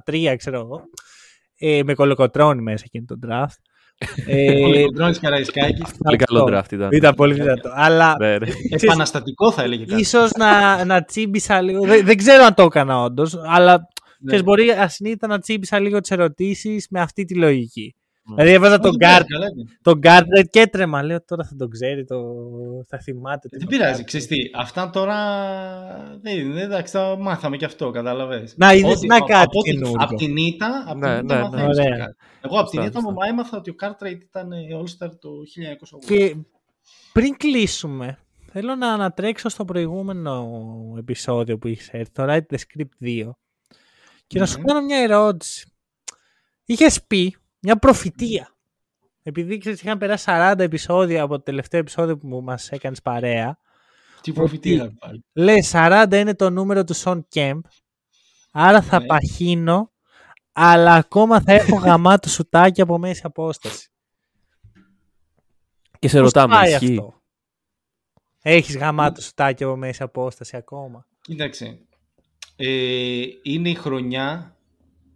[0.06, 0.82] 1803 ξέρω εγώ.
[1.58, 3.71] Ε, με κολοκοτρώνει μέσα εκείνο τον draft.
[4.26, 4.86] Ε,
[5.22, 5.86] Καραϊσκάκης.
[6.04, 6.90] Πολύ καλό draft ήταν.
[6.92, 7.70] Ήταν πολύ δυνατό.
[7.74, 8.16] Αλλά.
[8.70, 10.02] Επαναστατικό θα έλεγε κάτι.
[10.02, 11.86] Ίσως να, να τσίμπησα λίγο.
[11.86, 13.88] Δεν, δεν ξέρω αν το έκανα όντως, αλλά
[14.20, 14.44] ναι.
[14.44, 17.96] μπορεί ασυνείδητα να τσίμπησα λίγο τις ερωτήσεις με αυτή τη λογική.
[17.96, 18.34] Mm.
[18.36, 19.26] Δηλαδή έβαζα τον Γκάρτ
[19.82, 21.04] τον Γκάρτ και έτρεμα.
[21.04, 22.18] Λέω τώρα θα τον ξέρει, το...
[22.88, 23.50] θα θυμάται.
[23.52, 24.36] Δεν πειράζει, ξέρεις τι.
[24.56, 25.18] Αυτά τώρα.
[26.22, 28.54] Δεν είναι, εντάξει, τα μάθαμε και αυτό, κατάλαβες.
[28.58, 29.98] Να είδε να κάτι καινούργιο.
[30.00, 32.06] Από την ήττα, από την ήττα ναι, ναι, ναι.
[32.42, 35.30] Εγώ από την ήττα μου έμαθα ότι ο Κάρτραϊτ ήταν All-Star το
[36.00, 36.06] 1980.
[36.06, 36.36] Και
[37.14, 38.20] πριν κλείσουμε,
[38.52, 40.48] θέλω να ανατρέξω στο προηγούμενο
[40.98, 43.30] επεισόδιο που είχες έρθει, το Riders Creed 2,
[44.28, 45.72] και να σου κάνω μια ερώτηση.
[46.66, 48.56] Είχες πει μια προφητεία.
[49.24, 53.58] Επειδή ξέρεις, είχαν περάσει 40 επεισόδια από το τελευταίο επεισόδιο που μας έκανες παρέα.
[54.22, 55.26] Τι προφητεία πάλι.
[55.34, 57.64] Λέει 40 είναι το νούμερο του Σον Κέμπ.
[58.52, 59.06] Άρα θα ναι.
[59.06, 59.91] παχύνω,
[60.52, 63.90] αλλά ακόμα θα έχω γαμάτο σουτάκι από μέση απόσταση.
[66.00, 67.22] Και σε ρωτάμε, ισχύει; Αυτό;
[68.42, 71.86] Έχεις γαμάτο σουτάκι από μέση απόσταση ακόμα; Κοίταξε.
[72.56, 74.58] Ε, είναι η χρονιά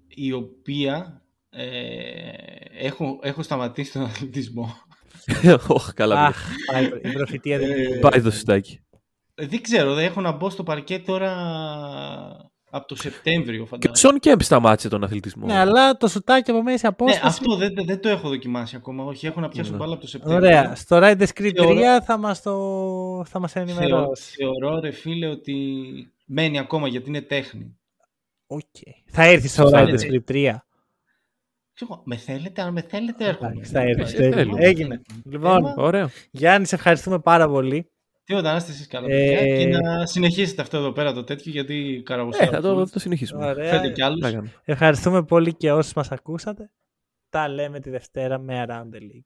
[0.08, 2.30] η οποία ε,
[2.72, 4.76] έχω, έχω σταματήσει τον αθλητισμό.
[5.68, 6.26] Όχι, καλά.
[6.26, 8.00] Αχ, πάει, η προφητεία δεν είναι.
[8.00, 8.80] Πάει το σουτάκι.
[9.36, 12.45] Ε, δεν ξέρω, δεν έχω να μπω στο παρκέ τώρα
[12.76, 13.92] από το Σεπτέμβριο Και φαντάζομαι.
[13.94, 15.46] ο Σον Κέμπ σταμάτησε τον αθλητισμό.
[15.46, 17.22] Ναι, αλλά το σουτάκι από μέση Ναι, απόσταση.
[17.24, 19.04] αυτό δεν, δεν το έχω δοκιμάσει ακόμα.
[19.04, 19.78] Όχι, έχω να πιάσω Ναι.
[19.78, 20.48] μπάλα από το Σεπτέμβριο.
[20.48, 20.76] Ωραία.
[20.76, 22.52] Στο Riders Creed 3 Θεωρώ- θα μας, το...
[23.28, 24.36] θα μας Θεω, ενημερώσει.
[24.36, 25.56] θεωρώ, ρε φίλε, ότι
[26.26, 27.78] μένει ακόμα γιατί είναι τέχνη.
[28.48, 28.62] Οκ.
[29.06, 30.24] Θα έρθει στο Θα Riders έρθει.
[30.28, 30.56] Creed 3.
[31.74, 33.50] Ξέρω, με θέλετε, αν με θέλετε έρχομαι.
[33.52, 34.02] Εντάξει, θα έρθει.
[34.02, 34.38] Ε, θα έρθει.
[34.38, 34.56] θέλω.
[34.60, 35.02] Έγινε.
[35.26, 35.74] Λοιπόν, Έμα.
[35.78, 36.10] Ωραίο.
[36.32, 37.90] Γιάννη, σε ευχαριστούμε πάρα πολύ.
[38.26, 39.08] Τίποτα, να είστε εσείς καλά.
[39.10, 42.48] Ε, παιδιά, Και να συνεχίσετε αυτό εδώ πέρα το τέτοιο γιατί Ε, καραγουσιά.
[42.48, 43.46] θα το, θα το συνεχίσουμε.
[43.46, 43.70] Ωραία.
[43.72, 44.20] Φέτε κι άλλους.
[44.20, 44.52] Πλάκα.
[44.64, 46.72] Ευχαριστούμε πολύ και όσους μας ακούσατε.
[47.30, 49.24] Τα λέμε τη Δευτέρα με Around the League.